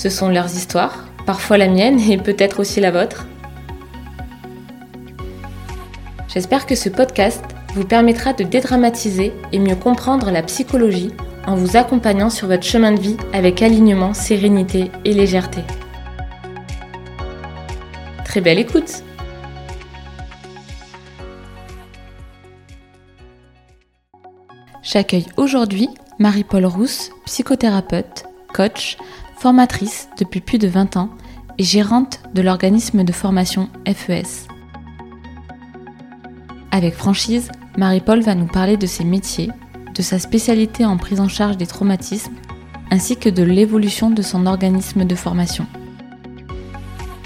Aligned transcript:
Ce 0.00 0.08
sont 0.08 0.30
leurs 0.30 0.56
histoires, 0.56 1.04
parfois 1.26 1.58
la 1.58 1.68
mienne 1.68 2.00
et 2.00 2.16
peut-être 2.16 2.60
aussi 2.60 2.80
la 2.80 2.90
vôtre. 2.90 3.26
J'espère 6.26 6.64
que 6.64 6.74
ce 6.74 6.88
podcast 6.88 7.44
vous 7.74 7.84
permettra 7.84 8.32
de 8.32 8.42
dédramatiser 8.42 9.34
et 9.52 9.58
mieux 9.58 9.76
comprendre 9.76 10.30
la 10.30 10.42
psychologie 10.42 11.10
en 11.46 11.54
vous 11.54 11.76
accompagnant 11.76 12.30
sur 12.30 12.46
votre 12.46 12.62
chemin 12.62 12.92
de 12.92 12.98
vie 12.98 13.18
avec 13.34 13.60
alignement, 13.60 14.14
sérénité 14.14 14.90
et 15.04 15.12
légèreté. 15.12 15.60
Très 18.24 18.40
belle 18.40 18.58
écoute 18.58 19.02
J'accueille 24.82 25.26
aujourd'hui 25.36 25.90
Marie-Paul 26.18 26.64
Rousse, 26.64 27.10
psychothérapeute, 27.26 28.24
coach, 28.54 28.96
formatrice 29.40 30.10
depuis 30.18 30.42
plus 30.42 30.58
de 30.58 30.68
20 30.68 30.98
ans 30.98 31.08
et 31.56 31.64
gérante 31.64 32.20
de 32.34 32.42
l'organisme 32.42 33.04
de 33.04 33.12
formation 33.12 33.70
FES. 33.86 34.46
Avec 36.70 36.94
franchise, 36.94 37.50
Marie-Paul 37.78 38.20
va 38.20 38.34
nous 38.34 38.46
parler 38.46 38.76
de 38.76 38.86
ses 38.86 39.02
métiers, 39.02 39.48
de 39.94 40.02
sa 40.02 40.18
spécialité 40.18 40.84
en 40.84 40.98
prise 40.98 41.20
en 41.20 41.28
charge 41.28 41.56
des 41.56 41.66
traumatismes, 41.66 42.34
ainsi 42.90 43.16
que 43.16 43.30
de 43.30 43.42
l'évolution 43.42 44.10
de 44.10 44.20
son 44.20 44.44
organisme 44.44 45.06
de 45.06 45.14
formation. 45.14 45.66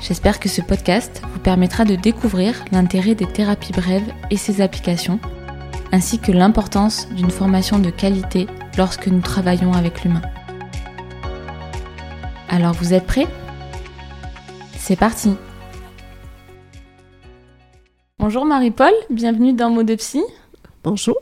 J'espère 0.00 0.38
que 0.38 0.48
ce 0.48 0.60
podcast 0.60 1.20
vous 1.32 1.40
permettra 1.40 1.84
de 1.84 1.96
découvrir 1.96 2.64
l'intérêt 2.70 3.16
des 3.16 3.26
thérapies 3.26 3.72
brèves 3.72 4.12
et 4.30 4.36
ses 4.36 4.60
applications, 4.60 5.18
ainsi 5.90 6.20
que 6.20 6.30
l'importance 6.30 7.08
d'une 7.08 7.32
formation 7.32 7.80
de 7.80 7.90
qualité 7.90 8.46
lorsque 8.78 9.08
nous 9.08 9.20
travaillons 9.20 9.72
avec 9.72 10.04
l'humain. 10.04 10.22
Alors 12.54 12.72
vous 12.72 12.94
êtes 12.94 13.04
prêts? 13.04 13.26
C'est 14.78 14.94
parti. 14.94 15.34
Bonjour 18.20 18.44
Marie-Paul, 18.44 18.92
bienvenue 19.10 19.54
dans 19.54 19.70
Mot 19.70 19.82
de 19.82 19.96
Psy. 19.96 20.22
Bonjour. 20.84 21.18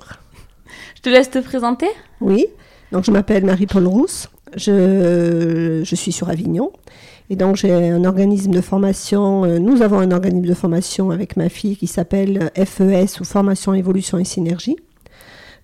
Je 0.95 1.01
te 1.01 1.09
laisse 1.09 1.31
te 1.31 1.39
présenter. 1.39 1.87
Oui, 2.21 2.49
donc 2.93 3.05
je 3.05 3.11
m'appelle 3.11 3.47
Marie-Paul 3.47 3.87
Rousse, 3.87 4.29
je, 4.57 5.81
je, 5.83 5.95
suis 5.95 6.13
sur 6.13 6.29
Avignon. 6.29 6.71
Et 7.31 7.37
donc 7.37 7.57
j'ai 7.57 7.73
un 7.73 8.05
organisme 8.05 8.51
de 8.51 8.61
formation, 8.61 9.47
euh, 9.47 9.59
nous 9.59 9.81
avons 9.81 10.01
un 10.01 10.11
organisme 10.11 10.47
de 10.47 10.55
formation 10.55 11.11
avec 11.11 11.39
ma 11.39 11.49
fille 11.49 11.79
qui 11.79 11.87
s'appelle 11.87 12.51
FES 12.57 13.21
ou 13.23 13.25
Formation, 13.25 13.73
Évolution 13.73 14.19
et 14.19 14.25
Synergie, 14.25 14.77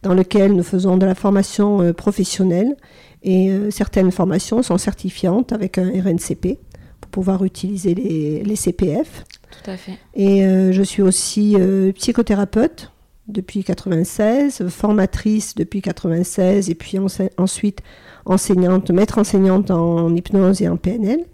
dans 0.02 0.14
lequel 0.14 0.54
nous 0.54 0.62
faisons 0.62 0.96
de 0.96 1.04
la 1.04 1.14
formation 1.14 1.82
euh, 1.82 1.92
professionnelle 1.92 2.74
et 3.22 3.50
euh, 3.50 3.70
certaines 3.70 4.10
formations 4.12 4.62
sont 4.62 4.78
certifiantes 4.78 5.52
avec 5.52 5.78
un 5.78 5.88
RNCP 5.88 6.58
pour 7.00 7.10
pouvoir 7.10 7.44
utiliser 7.44 7.94
les, 7.94 8.42
les 8.42 8.56
CPF. 8.56 9.24
Tout 9.50 9.70
à 9.70 9.76
fait. 9.76 9.98
Et 10.14 10.44
euh, 10.44 10.72
je 10.72 10.82
suis 10.82 11.02
aussi 11.02 11.56
euh, 11.58 11.92
psychothérapeute 11.92 12.92
depuis 13.26 13.64
96, 13.64 14.68
formatrice 14.68 15.54
depuis 15.54 15.82
96 15.82 16.70
et 16.70 16.74
puis 16.74 16.98
ensuite 17.36 17.82
enseignante, 18.24 18.90
maître 18.90 19.18
enseignante 19.18 19.70
en 19.70 20.14
hypnose 20.14 20.62
et 20.62 20.68
en 20.68 20.76
PNL 20.76 21.24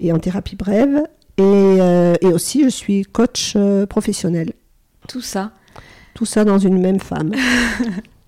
et 0.00 0.12
en 0.12 0.18
thérapie 0.18 0.56
brève. 0.56 1.02
Et, 1.36 1.78
et 2.22 2.26
aussi 2.28 2.64
je 2.64 2.70
suis 2.70 3.02
coach 3.02 3.54
professionnel. 3.90 4.52
Tout 5.08 5.20
ça. 5.20 5.52
Tout 6.14 6.24
ça 6.24 6.44
dans 6.44 6.58
une 6.58 6.80
même 6.80 7.00
femme. 7.00 7.32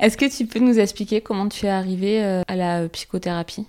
Est-ce 0.00 0.16
que 0.16 0.34
tu 0.34 0.46
peux 0.46 0.58
nous 0.58 0.78
expliquer 0.78 1.20
comment 1.20 1.48
tu 1.48 1.66
es 1.66 1.70
arrivée 1.70 2.22
euh, 2.22 2.42
à 2.48 2.56
la 2.56 2.88
psychothérapie? 2.88 3.66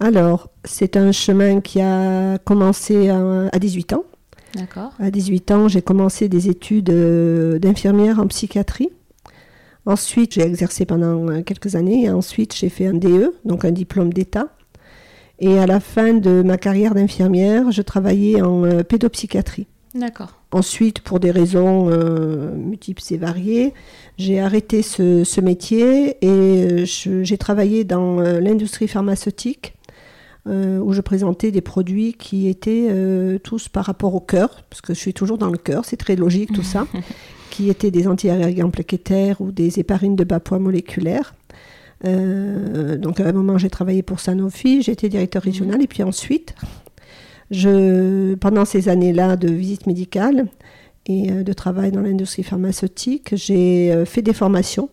Alors, 0.00 0.48
c'est 0.64 0.96
un 0.96 1.12
chemin 1.12 1.60
qui 1.60 1.80
a 1.80 2.38
commencé 2.38 3.10
à 3.10 3.58
18 3.58 3.92
ans. 3.92 4.04
D'accord. 4.54 4.92
À 4.98 5.10
18 5.10 5.50
ans, 5.50 5.68
j'ai 5.68 5.82
commencé 5.82 6.28
des 6.28 6.48
études 6.48 6.90
euh, 6.90 7.58
d'infirmière 7.58 8.18
en 8.18 8.26
psychiatrie. 8.26 8.88
Ensuite, 9.86 10.34
j'ai 10.34 10.42
exercé 10.42 10.86
pendant 10.86 11.42
quelques 11.42 11.74
années 11.74 12.04
et 12.04 12.10
ensuite 12.10 12.54
j'ai 12.54 12.68
fait 12.68 12.86
un 12.86 12.94
DE, 12.94 13.34
donc 13.44 13.64
un 13.64 13.70
diplôme 13.70 14.12
d'État. 14.12 14.48
Et 15.38 15.58
à 15.58 15.66
la 15.66 15.80
fin 15.80 16.12
de 16.12 16.42
ma 16.42 16.58
carrière 16.58 16.94
d'infirmière, 16.94 17.72
je 17.72 17.80
travaillais 17.80 18.42
en 18.42 18.64
euh, 18.64 18.82
pédopsychiatrie. 18.82 19.66
D'accord. 19.94 20.39
Ensuite, 20.52 21.00
pour 21.00 21.20
des 21.20 21.30
raisons 21.30 21.90
euh, 21.90 22.52
multiples 22.52 23.02
et 23.10 23.16
variées, 23.16 23.72
j'ai 24.18 24.40
arrêté 24.40 24.82
ce, 24.82 25.22
ce, 25.22 25.40
métier 25.40 26.16
et 26.22 26.26
euh, 26.26 26.84
j'ai 26.84 27.38
travaillé 27.38 27.84
dans 27.84 28.18
euh, 28.18 28.40
l'industrie 28.40 28.88
pharmaceutique 28.88 29.74
euh, 30.48 30.78
où 30.78 30.92
je 30.92 31.02
présentais 31.02 31.52
des 31.52 31.60
produits 31.60 32.14
qui 32.14 32.48
étaient 32.48 32.88
euh, 32.90 33.38
tous 33.38 33.68
par 33.68 33.84
rapport 33.84 34.12
au 34.12 34.20
cœur, 34.20 34.64
parce 34.68 34.80
que 34.80 34.92
je 34.92 34.98
suis 34.98 35.14
toujours 35.14 35.38
dans 35.38 35.50
le 35.50 35.58
cœur, 35.58 35.84
c'est 35.84 35.96
très 35.96 36.16
logique 36.16 36.52
tout 36.52 36.64
ça, 36.64 36.84
qui 37.50 37.70
étaient 37.70 37.92
des 37.92 38.08
antiagrégants 38.08 38.70
plaquettaires 38.70 39.40
ou 39.40 39.52
des 39.52 39.78
éparines 39.78 40.16
de 40.16 40.24
bas 40.24 40.40
poids 40.40 40.58
moléculaires. 40.58 41.34
donc 42.02 43.20
à 43.20 43.28
un 43.28 43.32
moment, 43.32 43.56
j'ai 43.56 43.70
travaillé 43.70 44.02
pour 44.02 44.18
Sanofi, 44.18 44.82
j'ai 44.82 44.92
été 44.92 45.08
directeur 45.08 45.42
régional 45.42 45.80
et 45.80 45.86
puis 45.86 46.02
ensuite, 46.02 46.54
pendant 47.50 48.64
ces 48.64 48.88
années-là 48.88 49.36
de 49.36 49.48
visite 49.48 49.86
médicale 49.86 50.46
et 51.06 51.30
euh, 51.30 51.42
de 51.42 51.52
travail 51.52 51.90
dans 51.90 52.00
l'industrie 52.00 52.42
pharmaceutique, 52.42 53.34
j'ai 53.34 53.92
euh, 53.92 54.04
fait 54.04 54.22
des 54.22 54.32
formations. 54.32 54.90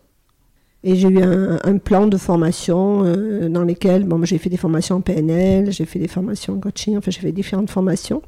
Et 0.83 0.95
j'ai 0.95 1.07
eu 1.09 1.21
un, 1.21 1.77
plan 1.79 2.07
de 2.07 2.17
formation 2.17 3.03
euh, 3.03 3.49
dans 3.49 3.63
lesquelles 3.63 4.05
bon, 4.05 4.23
j'ai 4.23 4.37
fait 4.37 4.49
des 4.49 4.57
formations 4.57 4.97
en 4.97 5.01
PNL, 5.01 5.71
j'ai 5.71 5.85
fait 5.85 5.99
des 5.99 6.07
formations 6.07 6.53
en 6.53 6.59
coaching, 6.59 6.97
enfin 6.97 7.11
j'ai 7.11 7.19
fait 7.19 7.31
différentes 7.31 7.69
formations. 7.69 8.21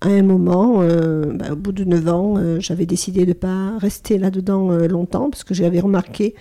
À 0.00 0.08
un 0.08 0.22
moment, 0.22 0.78
bah, 0.78 1.52
au 1.52 1.56
bout 1.56 1.72
de 1.72 1.84
9 1.84 2.08
ans, 2.08 2.58
j'avais 2.58 2.84
décidé 2.84 3.22
de 3.22 3.28
ne 3.28 3.32
pas 3.34 3.78
rester 3.78 4.18
là-dedans 4.18 4.70
longtemps 4.88 5.30
parce 5.30 5.44
que 5.44 5.54
j'avais 5.54 5.80
remarqué 5.80 6.34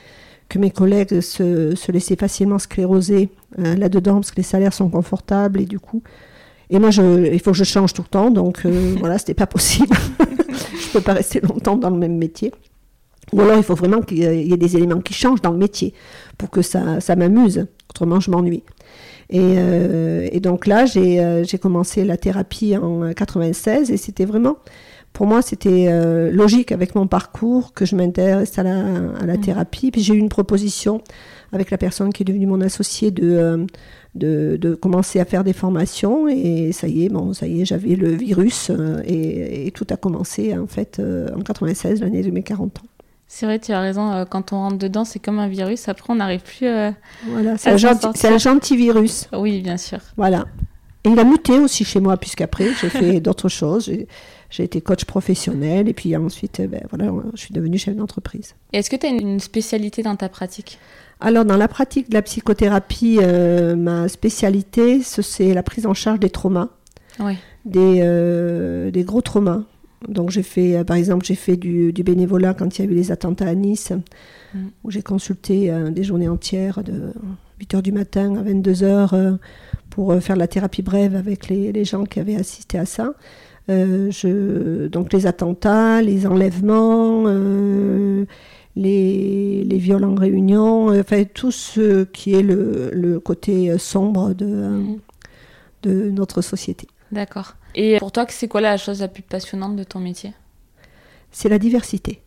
que 0.49 0.59
mes 0.59 0.71
collègues 0.71 1.21
se, 1.21 1.75
se 1.75 1.91
laissaient 1.91 2.15
facilement 2.17 2.57
scléroser 2.57 3.29
là-dedans 3.57 4.15
parce 4.15 4.31
que 4.31 4.37
les 4.37 4.43
salaires 4.43 4.73
sont 4.73 4.89
confortables 4.89 5.61
et 5.61 5.65
du 5.65 5.79
coup, 5.79 6.01
et 6.73 6.79
moi, 6.79 6.89
je, 6.89 7.31
il 7.31 7.39
faut 7.39 7.51
que 7.51 7.57
je 7.57 7.63
change 7.63 7.93
tout 7.93 8.01
le 8.01 8.07
temps, 8.07 8.31
donc 8.31 8.65
euh, 8.65 8.95
voilà, 8.99 9.19
c'était 9.19 9.35
pas 9.35 9.45
possible. 9.45 9.95
je 10.19 10.91
peux 10.91 11.01
pas 11.01 11.13
rester 11.13 11.39
longtemps 11.39 11.77
dans 11.77 11.91
le 11.91 11.97
même 11.97 12.17
métier. 12.17 12.51
Ou 13.31 13.41
alors, 13.41 13.57
il 13.57 13.63
faut 13.63 13.75
vraiment 13.75 14.01
qu'il 14.01 14.17
y 14.17 14.53
ait 14.53 14.57
des 14.57 14.75
éléments 14.75 14.99
qui 14.99 15.13
changent 15.13 15.41
dans 15.41 15.51
le 15.51 15.57
métier 15.57 15.93
pour 16.37 16.49
que 16.49 16.63
ça, 16.63 16.99
ça 16.99 17.15
m'amuse. 17.15 17.67
Autrement, 17.91 18.19
je 18.19 18.31
m'ennuie. 18.31 18.63
Et, 19.29 19.39
euh, 19.39 20.27
et, 20.31 20.39
donc 20.39 20.65
là, 20.65 20.85
j'ai 20.85 21.19
euh, 21.23 21.43
commencé 21.61 22.03
la 22.05 22.17
thérapie 22.17 22.75
en 22.75 23.13
96 23.13 23.91
et 23.91 23.97
c'était 23.97 24.25
vraiment, 24.25 24.57
pour 25.13 25.27
moi, 25.27 25.41
c'était 25.41 25.85
euh, 25.89 26.31
logique 26.31 26.71
avec 26.71 26.95
mon 26.95 27.07
parcours 27.07 27.73
que 27.73 27.85
je 27.85 27.95
m'intéresse 27.95 28.57
à 28.57 28.63
la, 28.63 28.79
à 29.21 29.25
la, 29.25 29.37
thérapie. 29.37 29.91
Puis 29.91 30.01
j'ai 30.01 30.15
eu 30.15 30.17
une 30.17 30.29
proposition 30.29 31.01
avec 31.51 31.69
la 31.69 31.77
personne 31.77 32.11
qui 32.11 32.23
est 32.23 32.25
devenue 32.25 32.47
mon 32.47 32.61
associé 32.61 33.11
de, 33.11 33.23
euh, 33.23 33.65
de, 34.15 34.57
de, 34.59 34.73
commencer 34.73 35.19
à 35.19 35.25
faire 35.25 35.43
des 35.43 35.53
formations 35.53 36.27
et 36.27 36.71
ça 36.71 36.87
y 36.87 37.05
est, 37.05 37.09
bon, 37.09 37.33
ça 37.33 37.45
y 37.45 37.61
est, 37.61 37.65
j'avais 37.65 37.95
le 37.95 38.09
virus 38.09 38.71
euh, 38.71 39.01
et, 39.05 39.67
et, 39.67 39.71
tout 39.71 39.85
a 39.91 39.97
commencé 39.97 40.57
en 40.57 40.65
fait 40.65 40.99
en 40.99 41.41
96, 41.41 42.01
l'année 42.01 42.23
de 42.23 42.31
mes 42.31 42.41
40 42.41 42.79
ans. 42.79 42.87
C'est 43.35 43.47
vrai, 43.47 43.57
tu 43.57 43.71
as 43.71 43.79
raison. 43.79 44.25
Quand 44.29 44.53
on 44.53 44.57
rentre 44.57 44.77
dedans, 44.77 45.05
c'est 45.05 45.17
comme 45.17 45.39
un 45.39 45.47
virus. 45.47 45.87
Après, 45.89 46.13
on 46.13 46.17
n'arrive 46.17 46.41
plus. 46.41 46.67
Euh, 46.67 46.91
voilà, 47.25 47.57
c'est 47.57 47.71
un, 47.71 48.33
un, 48.33 48.37
gentil 48.37 48.77
virus. 48.77 49.27
Oui, 49.33 49.61
bien 49.61 49.77
sûr. 49.77 49.97
Voilà. 50.17 50.45
Et 51.03 51.09
il 51.09 51.19
a 51.19 51.23
muté 51.23 51.57
aussi 51.57 51.83
chez 51.83 51.99
moi, 51.99 52.15
puisqu'après, 52.17 52.69
j'ai 52.79 52.89
fait 52.89 53.19
d'autres 53.21 53.49
choses. 53.49 53.91
J'ai 54.53 54.63
été 54.63 54.81
coach 54.81 55.05
professionnel 55.05 55.89
et 55.89 55.93
puis 55.93 56.15
ensuite, 56.15 56.61
ben, 56.61 56.81
voilà, 56.91 57.11
je 57.33 57.39
suis 57.39 57.55
devenue 57.55 57.79
chef 57.79 57.95
d'entreprise. 57.95 58.53
Est-ce 58.71 58.87
que 58.87 58.95
tu 58.95 59.07
as 59.07 59.09
une 59.09 59.39
spécialité 59.39 60.03
dans 60.03 60.15
ta 60.15 60.29
pratique? 60.29 60.77
Alors, 61.19 61.43
dans 61.43 61.57
la 61.57 61.67
pratique 61.67 62.09
de 62.09 62.13
la 62.13 62.21
psychothérapie, 62.21 63.17
euh, 63.19 63.75
ma 63.75 64.07
spécialité, 64.09 65.01
c'est 65.01 65.55
la 65.55 65.63
prise 65.63 65.87
en 65.87 65.95
charge 65.95 66.19
des 66.19 66.29
traumas, 66.29 66.69
oui. 67.19 67.33
des, 67.65 68.01
euh, 68.03 68.91
des, 68.91 69.03
gros 69.03 69.21
traumas. 69.21 69.63
Donc, 70.07 70.29
j'ai 70.29 70.43
fait, 70.43 70.75
euh, 70.75 70.83
par 70.83 70.97
exemple, 70.97 71.25
j'ai 71.25 71.33
fait 71.33 71.57
du, 71.57 71.91
du, 71.91 72.03
bénévolat 72.03 72.53
quand 72.53 72.77
il 72.77 72.85
y 72.85 72.87
a 72.87 72.91
eu 72.91 72.93
les 72.93 73.11
attentats 73.11 73.47
à 73.47 73.55
Nice, 73.55 73.91
mm. 74.53 74.59
où 74.83 74.91
j'ai 74.91 75.01
consulté 75.01 75.71
euh, 75.71 75.89
des 75.89 76.03
journées 76.03 76.29
entières 76.29 76.83
de 76.83 77.11
8 77.59 77.73
h 77.73 77.81
du 77.81 77.91
matin 77.91 78.35
à 78.35 78.43
22 78.43 78.71
h 78.71 79.37
pour 79.89 80.13
faire 80.21 80.35
la 80.35 80.47
thérapie 80.47 80.83
brève 80.83 81.15
avec 81.15 81.47
les, 81.47 81.85
gens 81.85 82.03
qui 82.03 82.19
avaient 82.19 82.35
assisté 82.35 82.77
à 82.77 82.85
ça. 82.85 83.15
Je, 83.67 84.87
donc 84.87 85.13
les 85.13 85.25
attentats, 85.25 86.01
les 86.01 86.27
enlèvements, 86.27 87.23
les, 88.75 89.63
les, 89.63 89.77
viols 89.77 90.03
en 90.03 90.15
réunion, 90.15 90.87
enfin 90.99 91.23
tout 91.25 91.51
ce 91.51 92.03
qui 92.05 92.33
est 92.33 92.41
le, 92.41 92.89
le 92.91 93.19
côté 93.19 93.77
sombre 93.77 94.33
de, 94.33 94.45
mmh. 94.45 94.99
de 95.83 96.09
notre 96.11 96.41
société. 96.41 96.87
D'accord. 97.11 97.55
Et 97.75 97.97
pour 97.99 98.11
toi, 98.11 98.25
c'est 98.29 98.47
quoi 98.47 98.61
la 98.61 98.77
chose 98.77 99.01
la 99.01 99.07
plus 99.07 99.23
passionnante 99.23 99.75
de 99.75 99.83
ton 99.83 99.99
métier? 99.99 100.33
C'est 101.31 101.49
la 101.49 101.59
diversité. 101.59 102.21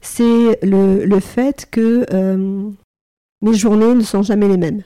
C'est 0.00 0.58
le, 0.62 1.04
le, 1.04 1.20
fait 1.20 1.66
que 1.70 2.04
euh, 2.12 2.70
mes 3.40 3.54
journées 3.54 3.94
ne 3.94 4.02
sont 4.02 4.22
jamais 4.22 4.48
les 4.48 4.56
mêmes. 4.56 4.82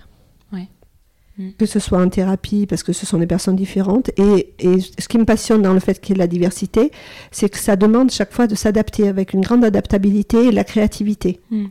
Mm. 1.38 1.50
Que 1.58 1.66
ce 1.66 1.78
soit 1.78 1.98
en 1.98 2.08
thérapie, 2.08 2.66
parce 2.66 2.82
que 2.82 2.92
ce 2.92 3.06
sont 3.06 3.18
des 3.18 3.26
personnes 3.26 3.56
différentes. 3.56 4.10
Et, 4.16 4.54
et 4.58 4.80
ce 4.80 5.08
qui 5.08 5.18
me 5.18 5.24
passionne 5.24 5.62
dans 5.62 5.72
le 5.72 5.80
fait 5.80 6.00
qu'il 6.00 6.10
y 6.10 6.12
ait 6.12 6.14
de 6.14 6.18
la 6.20 6.26
diversité, 6.26 6.90
c'est 7.30 7.48
que 7.48 7.58
ça 7.58 7.76
demande 7.76 8.10
chaque 8.10 8.32
fois 8.32 8.46
de 8.46 8.54
s'adapter 8.54 9.08
avec 9.08 9.32
une 9.32 9.40
grande 9.40 9.64
adaptabilité 9.64 10.46
et 10.46 10.50
de 10.50 10.54
la 10.56 10.64
créativité. 10.64 11.40
Mm. 11.50 11.66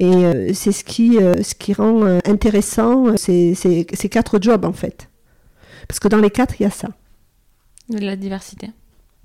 Et 0.00 0.06
euh, 0.06 0.50
c'est 0.54 0.72
ce 0.72 0.84
qui, 0.84 1.18
euh, 1.18 1.42
ce 1.42 1.54
qui 1.54 1.72
rend 1.72 2.04
intéressant 2.24 3.16
ces, 3.16 3.54
ces, 3.54 3.86
ces 3.92 4.08
quatre 4.08 4.38
jobs, 4.40 4.64
en 4.64 4.72
fait. 4.72 5.08
Parce 5.88 6.00
que 6.00 6.08
dans 6.08 6.18
les 6.18 6.30
quatre, 6.30 6.60
il 6.60 6.64
y 6.64 6.66
a 6.66 6.70
ça. 6.70 6.88
De 7.88 7.98
la 7.98 8.16
diversité. 8.16 8.70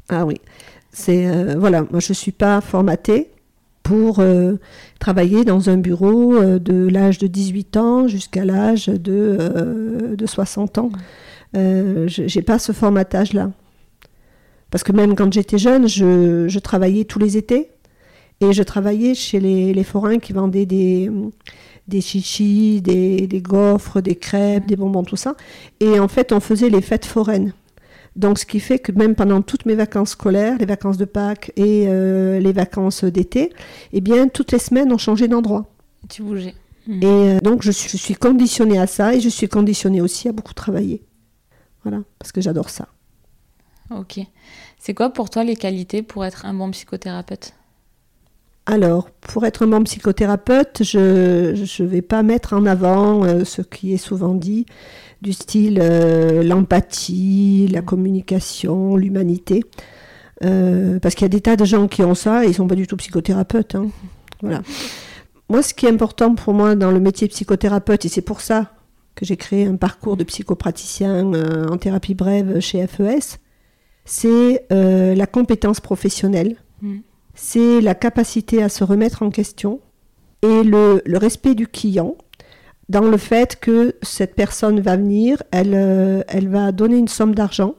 Ah 0.10 0.26
oui. 0.26 0.40
C'est 0.94 1.28
euh, 1.28 1.56
voilà, 1.58 1.82
moi 1.90 2.00
je 2.00 2.14
suis 2.14 2.32
pas 2.32 2.62
formatée 2.62 3.32
pour 3.84 4.20
euh, 4.20 4.56
travailler 5.00 5.44
dans 5.44 5.70
un 5.70 5.78
bureau 5.78 6.36
euh, 6.36 6.58
de 6.58 6.88
l'âge 6.88 7.18
de 7.18 7.28
18 7.28 7.78
ans 7.78 8.08
jusqu'à 8.08 8.46
l'âge 8.46 8.88
de, 8.88 10.16
de 10.18 10.26
60 10.26 10.78
ans. 10.78 10.90
je 11.54 12.36
n'ai 12.36 12.42
pas 12.42 12.60
ce 12.60 12.72
formatage-là. 12.72 13.52
Parce 14.72 14.84
que 14.84 14.92
même 14.92 15.16
quand 15.16 15.32
j'étais 15.32 15.60
jeune, 15.60 15.88
je, 15.88 16.48
je, 16.48 16.60
travaillais 16.60 17.04
tous 17.04 17.20
les 17.20 17.38
étés. 17.38 17.70
Et 18.42 18.54
je 18.54 18.64
travaillais 18.64 19.14
chez 19.14 19.40
les, 19.40 19.72
les 19.74 19.84
forains 19.84 20.18
qui 20.18 20.34
vendaient 20.34 20.66
des, 20.66 21.12
des 21.88 22.02
chichis, 22.02 22.82
des, 22.82 23.28
des, 23.28 23.42
gaufres, 23.42 24.02
des 24.02 24.16
crêpes, 24.16 24.66
des 24.66 24.76
bonbons, 24.76 25.04
tout 25.04 25.16
ça. 25.16 25.36
Et 25.80 26.00
en 26.00 26.08
fait, 26.08 26.32
on 26.32 26.40
faisait 26.40 26.70
les 26.70 26.82
fêtes 26.82 27.06
foraines. 27.06 27.54
Donc, 28.16 28.38
ce 28.38 28.46
qui 28.46 28.60
fait 28.60 28.80
que 28.80 28.92
même 28.92 29.16
pendant 29.16 29.42
toutes 29.42 29.66
mes 29.66 29.76
vacances 29.76 30.12
scolaires, 30.12 30.58
les 30.60 30.66
vacances 30.66 30.98
de 30.98 31.06
Pâques 31.06 31.52
et 31.56 31.86
euh, 31.88 32.40
les 32.40 32.54
vacances 32.54 33.04
d'été, 33.04 33.52
eh 33.92 34.02
bien, 34.02 34.28
toutes 34.28 34.52
les 34.52 34.60
semaines, 34.60 34.92
on 34.94 34.98
changeait 34.98 35.28
d'endroit. 35.28 35.66
Tu 36.10 36.22
bougeais. 36.22 36.54
Et 36.88 37.06
euh, 37.06 37.40
donc, 37.40 37.64
je 37.64 37.72
suis, 37.72 37.90
je 37.90 37.98
suis 37.98 38.16
conditionnée 38.16 38.78
à 38.78 38.88
ça 38.88 39.16
et 39.16 39.20
je 39.20 39.30
suis 39.30 39.48
conditionnée 39.48 40.02
aussi 40.02 40.28
à 40.28 40.32
beaucoup 40.32 40.54
travailler. 40.54 41.02
Voilà, 41.84 42.02
parce 42.20 42.32
que 42.32 42.42
j'adore 42.42 42.70
ça. 42.70 42.88
Ok. 43.90 44.20
C'est 44.80 44.94
quoi 44.94 45.10
pour 45.10 45.30
toi 45.30 45.44
les 45.44 45.56
qualités 45.56 46.02
pour 46.04 46.26
être 46.26 46.46
un 46.46 46.54
bon 46.54 46.70
psychothérapeute? 46.72 47.54
Alors, 48.66 49.10
pour 49.20 49.46
être 49.46 49.64
un 49.64 49.68
bon 49.68 49.84
psychothérapeute, 49.84 50.84
je 50.84 51.52
ne 51.82 51.88
vais 51.88 52.02
pas 52.02 52.24
mettre 52.24 52.54
en 52.54 52.66
avant 52.66 53.26
euh, 53.26 53.44
ce 53.44 53.62
qui 53.62 53.94
est 53.94 53.98
souvent 53.98 54.34
dit, 54.34 54.66
du 55.24 55.34
style 55.34 55.80
euh, 55.82 56.44
l'empathie, 56.44 57.68
la 57.72 57.82
communication, 57.82 58.96
l'humanité. 58.96 59.64
Euh, 60.44 61.00
parce 61.00 61.16
qu'il 61.16 61.24
y 61.24 61.26
a 61.26 61.30
des 61.30 61.42
tas 61.42 61.56
de 61.56 61.66
gens 61.66 61.88
qui 61.88 62.04
ont 62.04 62.16
ça 62.16 62.44
et 62.44 62.48
ils 62.48 62.50
ne 62.50 62.56
sont 62.56 62.68
pas 62.68 62.76
du 62.76 62.86
tout 62.86 62.98
psychothérapeutes. 62.98 63.76
Hein. 63.76 63.88
Voilà. 64.42 64.62
Moi, 65.50 65.64
ce 65.64 65.74
qui 65.74 65.86
est 65.86 65.90
important 65.90 66.36
pour 66.36 66.54
moi 66.54 66.76
dans 66.76 66.92
le 66.92 67.00
métier 67.00 67.28
de 67.28 67.34
psychothérapeute, 67.34 68.06
et 68.06 68.10
c'est 68.10 68.22
pour 68.22 68.42
ça 68.42 68.74
que 69.16 69.26
j'ai 69.26 69.38
créé 69.38 69.66
un 69.66 69.76
parcours 69.76 70.18
de 70.18 70.24
psychopraticien 70.24 71.34
en 71.70 71.78
thérapie 71.78 72.16
brève 72.16 72.60
chez 72.60 72.86
FES, 72.86 73.40
c'est 74.06 74.66
la 74.70 75.26
compétence 75.28 75.80
professionnelle. 75.80 76.58
Mm 76.82 77.00
c'est 77.36 77.82
la 77.82 77.96
capacité 77.96 78.62
à 78.62 78.70
se 78.70 78.84
remettre 78.84 79.24
en 79.24 79.30
question 79.30 79.80
et 80.42 80.64
le, 80.64 81.02
respect 81.08 81.56
du 81.56 81.68
client 81.68 82.16
dans 82.90 83.08
le 83.08 83.18
fait 83.18 83.60
que 83.60 83.96
cette 84.02 84.36
personne 84.36 84.80
va 84.80 84.98
venir, 84.98 85.42
elle, 85.52 85.74
euh, 85.74 86.22
elle 86.28 86.50
va 86.50 86.72
donner 86.72 86.98
une 86.98 87.08
somme 87.08 87.34
d'argent 87.34 87.76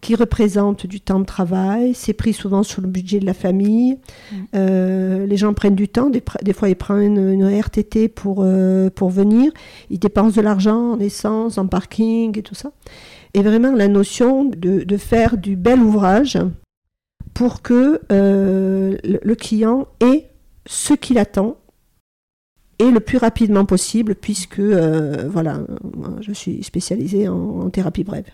qui 0.00 0.14
représente 0.14 0.86
du 0.86 0.98
temps 1.02 1.20
de 1.20 1.26
travail, 1.26 1.92
c'est 1.92 2.14
pris 2.14 2.32
souvent 2.32 2.62
sur 2.62 2.80
le 2.80 2.88
budget 2.88 3.20
de 3.20 3.26
la 3.26 3.34
famille. 3.34 3.98
Mm. 4.32 4.36
Euh, 4.54 5.26
les 5.26 5.36
gens 5.36 5.52
prennent 5.52 5.74
du 5.74 5.88
temps, 5.88 6.08
des, 6.08 6.22
fois 6.54 6.70
ils 6.70 6.76
prennent 6.76 7.18
une, 7.18 7.46
RTT 7.46 8.08
pour, 8.08 8.38
euh, 8.40 8.88
pour 8.88 9.10
venir, 9.10 9.52
ils 9.90 9.98
dépensent 9.98 10.36
de 10.36 10.40
l'argent 10.40 10.92
en 10.92 11.00
essence, 11.00 11.58
en 11.58 11.66
parking 11.66 12.38
et 12.38 12.42
tout 12.42 12.54
ça. 12.54 12.72
Et 13.34 13.42
vraiment 13.42 13.72
la 13.72 13.88
notion 13.88 14.46
de, 14.46 14.84
de 14.84 14.96
faire 14.96 15.36
du 15.36 15.54
bel 15.54 15.80
ouvrage 15.80 16.38
pour 17.34 17.60
que 17.60 18.00
le, 18.08 19.34
client 19.34 19.86
ait 20.00 20.30
ce 20.66 20.94
qu'il 20.94 21.18
attend 21.18 21.56
et 22.80 22.90
le 22.90 22.98
plus 22.98 23.18
rapidement 23.18 23.64
possible, 23.64 24.14
puisque 24.14 24.58
euh, 24.58 25.28
voilà, 25.28 25.60
je 26.20 26.32
suis 26.32 26.62
spécialisée 26.64 27.28
en, 27.28 27.68
thérapie 27.70 28.04
brève. 28.04 28.24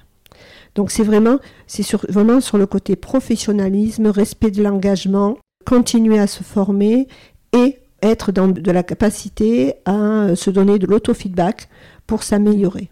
Donc 0.76 0.90
c'est 0.90 1.02
vraiment, 1.02 1.38
c'est 1.66 1.82
sur, 1.82 2.06
vraiment 2.08 2.40
sur 2.40 2.56
le 2.56 2.66
côté 2.66 2.96
professionnalisme, 2.96 4.06
respect 4.06 4.52
de 4.52 4.62
l'engagement, 4.62 5.36
continuer 5.64 6.18
à 6.18 6.28
se 6.28 6.44
former 6.44 7.08
et 7.52 7.78
être 8.02 8.30
dans 8.30 8.46
de 8.46 8.70
la 8.70 8.82
capacité 8.82 9.74
à 9.84 10.36
se 10.36 10.50
donner 10.50 10.78
de 10.78 10.86
l'autofeedback 10.86 11.68
pour 12.06 12.22
s'améliorer. 12.22 12.88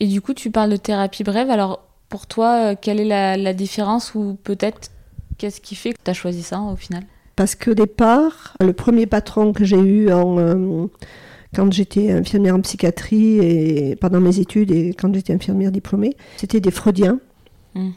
Et 0.00 0.08
du 0.08 0.20
coup, 0.20 0.34
tu 0.34 0.50
parles 0.50 0.70
de 0.70 0.76
thérapie 0.76 1.22
brève. 1.22 1.50
Alors, 1.50 1.84
pour 2.08 2.26
toi, 2.26 2.72
euh, 2.72 2.74
quelle 2.80 3.00
est 3.00 3.04
la, 3.04 3.36
la 3.36 3.54
différence 3.54 4.14
ou 4.14 4.36
peut-être 4.42 4.90
Qu'est-ce 5.38 5.60
qui 5.60 5.74
fait 5.74 5.92
que 5.92 5.98
tu 6.02 6.10
as 6.10 6.14
choisi 6.14 6.42
ça 6.42 6.60
au 6.60 6.76
final? 6.76 7.04
Parce 7.36 7.54
qu'au 7.54 7.74
départ, 7.74 8.54
le 8.60 8.72
premier 8.72 9.06
patron 9.06 9.52
que 9.52 9.64
j'ai 9.64 9.78
eu 9.78 10.10
en, 10.10 10.38
euh, 10.38 10.86
quand 11.54 11.72
j'étais 11.72 12.10
infirmière 12.10 12.56
en 12.56 12.60
psychiatrie 12.62 13.38
et 13.38 13.96
pendant 13.96 14.20
mes 14.20 14.38
études 14.38 14.70
et 14.70 14.94
quand 14.94 15.14
j'étais 15.14 15.34
infirmière 15.34 15.70
diplômée, 15.70 16.16
c'était 16.38 16.60
des 16.60 16.70
freudiens. 16.70 17.20
Hmm. 17.74 17.90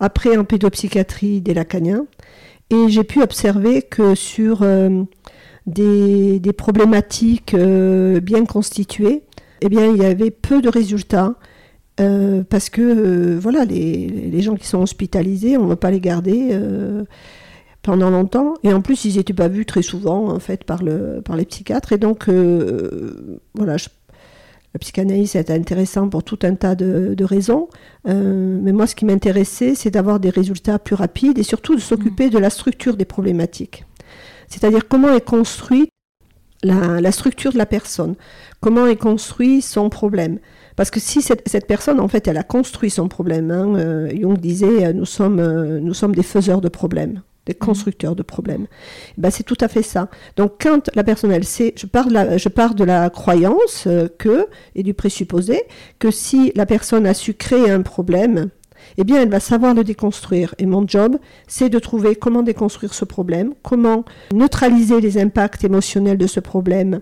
Après 0.00 0.36
en 0.36 0.44
pédopsychiatrie, 0.44 1.40
des 1.40 1.54
lacaniens. 1.54 2.06
Et 2.70 2.88
j'ai 2.88 3.04
pu 3.04 3.22
observer 3.22 3.82
que 3.82 4.14
sur 4.14 4.62
euh, 4.62 5.04
des, 5.66 6.40
des, 6.40 6.52
problématiques 6.52 7.54
euh, 7.54 8.20
bien 8.20 8.44
constituées, 8.44 9.22
eh 9.60 9.68
bien, 9.68 9.86
il 9.86 9.96
y 9.96 10.04
avait 10.04 10.30
peu 10.30 10.60
de 10.60 10.68
résultats 10.68 11.34
euh, 12.00 12.42
parce 12.48 12.70
que 12.70 12.82
euh, 12.82 13.38
voilà, 13.38 13.64
les, 13.64 14.08
les, 14.08 14.42
gens 14.42 14.56
qui 14.56 14.66
sont 14.66 14.82
hospitalisés, 14.82 15.56
on 15.56 15.64
ne 15.64 15.68
va 15.68 15.76
pas 15.76 15.92
les 15.92 16.00
garder 16.00 16.48
euh, 16.50 17.04
pendant 17.84 18.10
longtemps. 18.10 18.54
Et 18.64 18.72
en 18.72 18.80
plus, 18.80 19.04
ils 19.04 19.16
n'étaient 19.16 19.32
pas 19.32 19.48
vus 19.48 19.66
très 19.66 19.82
souvent 19.82 20.28
en 20.28 20.40
fait 20.40 20.64
par, 20.64 20.82
le, 20.82 21.20
par 21.24 21.36
les 21.36 21.44
psychiatres. 21.44 21.92
Et 21.92 21.98
donc, 21.98 22.28
voilà, 23.54 23.76
la 23.76 24.78
psychanalyse 24.80 25.36
est 25.36 25.50
intéressant 25.50 26.08
pour 26.08 26.24
tout 26.24 26.38
un 26.42 26.56
tas 26.56 26.74
de, 26.74 27.24
raisons. 27.24 27.68
mais 28.04 28.72
moi, 28.72 28.88
ce 28.88 28.96
qui 28.96 29.04
m'intéressait, 29.04 29.76
c'est 29.76 29.90
d'avoir 29.90 30.18
des 30.18 30.30
résultats 30.30 30.80
plus 30.80 30.96
rapides 30.96 31.38
et 31.38 31.44
surtout 31.44 31.76
de 31.76 31.80
s'occuper 31.80 32.30
de 32.30 32.38
la 32.38 32.50
structure 32.50 32.96
des 32.96 33.04
problématiques. 33.04 33.84
C'est-à-dire 34.48 34.88
comment 34.88 35.14
est 35.14 35.24
construite 35.24 35.90
la, 36.64 37.00
la 37.00 37.12
structure 37.12 37.52
de 37.52 37.58
la 37.58 37.66
personne, 37.66 38.14
comment 38.60 38.86
est 38.86 38.96
construit 38.96 39.62
son 39.62 39.90
problème. 39.90 40.38
Parce 40.76 40.90
que 40.90 40.98
si 40.98 41.22
cette, 41.22 41.66
personne, 41.66 42.00
en 42.00 42.08
fait, 42.08 42.26
elle 42.26 42.36
a 42.36 42.42
construit 42.42 42.90
son 42.90 43.08
problème, 43.08 43.50
hein, 43.50 43.76
euh, 43.76 44.10
Jung 44.10 44.38
disait, 44.38 44.86
euh, 44.86 44.92
nous 44.92 45.04
sommes, 45.04 45.38
euh, 45.38 45.78
nous 45.78 45.94
sommes 45.94 46.14
des 46.14 46.22
faiseurs 46.22 46.60
de 46.60 46.68
problèmes 46.68 47.22
des 47.46 47.54
mhm. 47.54 47.58
constructeurs 47.58 48.16
de 48.16 48.22
problèmes. 48.22 48.66
Ben, 49.18 49.30
c'est 49.30 49.42
tout 49.42 49.58
à 49.60 49.68
fait 49.68 49.82
ça. 49.82 50.08
Donc 50.36 50.52
quand 50.60 50.90
la 50.94 51.04
personne, 51.04 51.32
elle 51.32 51.44
sait, 51.44 51.74
je 51.76 51.86
pars 51.86 52.08
de 52.08 52.14
la, 52.14 52.36
je 52.36 52.48
pars 52.48 52.74
de 52.74 52.84
la 52.84 53.10
croyance 53.10 53.88
que, 54.18 54.46
et 54.74 54.82
du 54.82 54.94
présupposé, 54.94 55.62
que 55.98 56.10
si 56.10 56.52
la 56.54 56.66
personne 56.66 57.06
a 57.06 57.14
su 57.14 57.34
créer 57.34 57.70
un 57.70 57.82
problème, 57.82 58.50
eh 58.98 59.04
bien, 59.04 59.22
elle 59.22 59.28
va 59.28 59.40
savoir 59.40 59.74
le 59.74 59.84
déconstruire. 59.84 60.54
Et 60.58 60.66
mon 60.66 60.86
job, 60.86 61.16
c'est 61.46 61.68
de 61.68 61.78
trouver 61.78 62.14
comment 62.16 62.42
déconstruire 62.42 62.94
ce 62.94 63.04
problème, 63.04 63.54
comment 63.62 64.04
neutraliser 64.32 65.00
les 65.00 65.18
impacts 65.18 65.64
émotionnels 65.64 66.18
de 66.18 66.26
ce 66.26 66.40
problème 66.40 67.00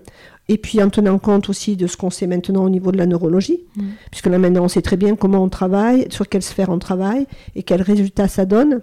et 0.49 0.57
puis 0.57 0.81
en 0.83 0.89
tenant 0.89 1.19
compte 1.19 1.49
aussi 1.49 1.77
de 1.77 1.87
ce 1.87 1.95
qu'on 1.95 2.09
sait 2.09 2.27
maintenant 2.27 2.65
au 2.65 2.69
niveau 2.69 2.91
de 2.91 2.97
la 2.97 3.05
neurologie, 3.05 3.63
mm. 3.77 3.83
puisque 4.11 4.27
là 4.27 4.37
maintenant 4.37 4.65
on 4.65 4.67
sait 4.67 4.81
très 4.81 4.97
bien 4.97 5.15
comment 5.15 5.41
on 5.41 5.49
travaille, 5.49 6.07
sur 6.09 6.27
quelle 6.27 6.41
sphère 6.41 6.69
on 6.69 6.79
travaille 6.79 7.27
et 7.55 7.63
quels 7.63 7.81
résultats 7.81 8.27
ça 8.27 8.45
donne. 8.45 8.81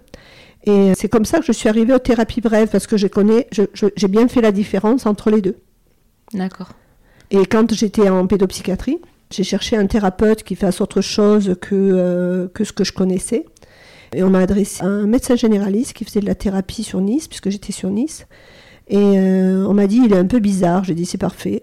Et 0.64 0.92
c'est 0.94 1.08
comme 1.08 1.24
ça 1.24 1.38
que 1.38 1.46
je 1.46 1.52
suis 1.52 1.68
arrivée 1.68 1.94
aux 1.94 1.98
thérapies 1.98 2.40
brèves, 2.40 2.68
parce 2.70 2.86
que 2.86 2.96
je 2.96 3.06
connais, 3.06 3.48
j'ai 3.52 4.08
bien 4.08 4.28
fait 4.28 4.40
la 4.40 4.52
différence 4.52 5.06
entre 5.06 5.30
les 5.30 5.40
deux. 5.40 5.56
D'accord. 6.34 6.70
Et 7.30 7.46
quand 7.46 7.72
j'étais 7.72 8.08
en 8.08 8.26
pédopsychiatrie, 8.26 8.98
j'ai 9.30 9.44
cherché 9.44 9.76
un 9.76 9.86
thérapeute 9.86 10.42
qui 10.42 10.56
fasse 10.56 10.80
autre 10.80 11.00
chose 11.00 11.56
que, 11.60 11.74
euh, 11.74 12.48
que 12.48 12.64
ce 12.64 12.72
que 12.72 12.84
je 12.84 12.92
connaissais. 12.92 13.46
Et 14.14 14.24
on 14.24 14.30
m'a 14.30 14.40
adressé 14.40 14.82
à 14.82 14.86
un 14.86 15.06
médecin 15.06 15.36
généraliste 15.36 15.92
qui 15.92 16.04
faisait 16.04 16.20
de 16.20 16.26
la 16.26 16.34
thérapie 16.34 16.82
sur 16.82 17.00
Nice, 17.00 17.28
puisque 17.28 17.48
j'étais 17.48 17.72
sur 17.72 17.90
Nice. 17.90 18.26
Et 18.88 18.96
euh, 18.96 19.64
on 19.68 19.74
m'a 19.74 19.86
dit, 19.86 20.00
il 20.04 20.12
est 20.12 20.18
un 20.18 20.26
peu 20.26 20.40
bizarre. 20.40 20.82
J'ai 20.82 20.94
dit, 20.94 21.06
c'est 21.06 21.18
parfait. 21.18 21.62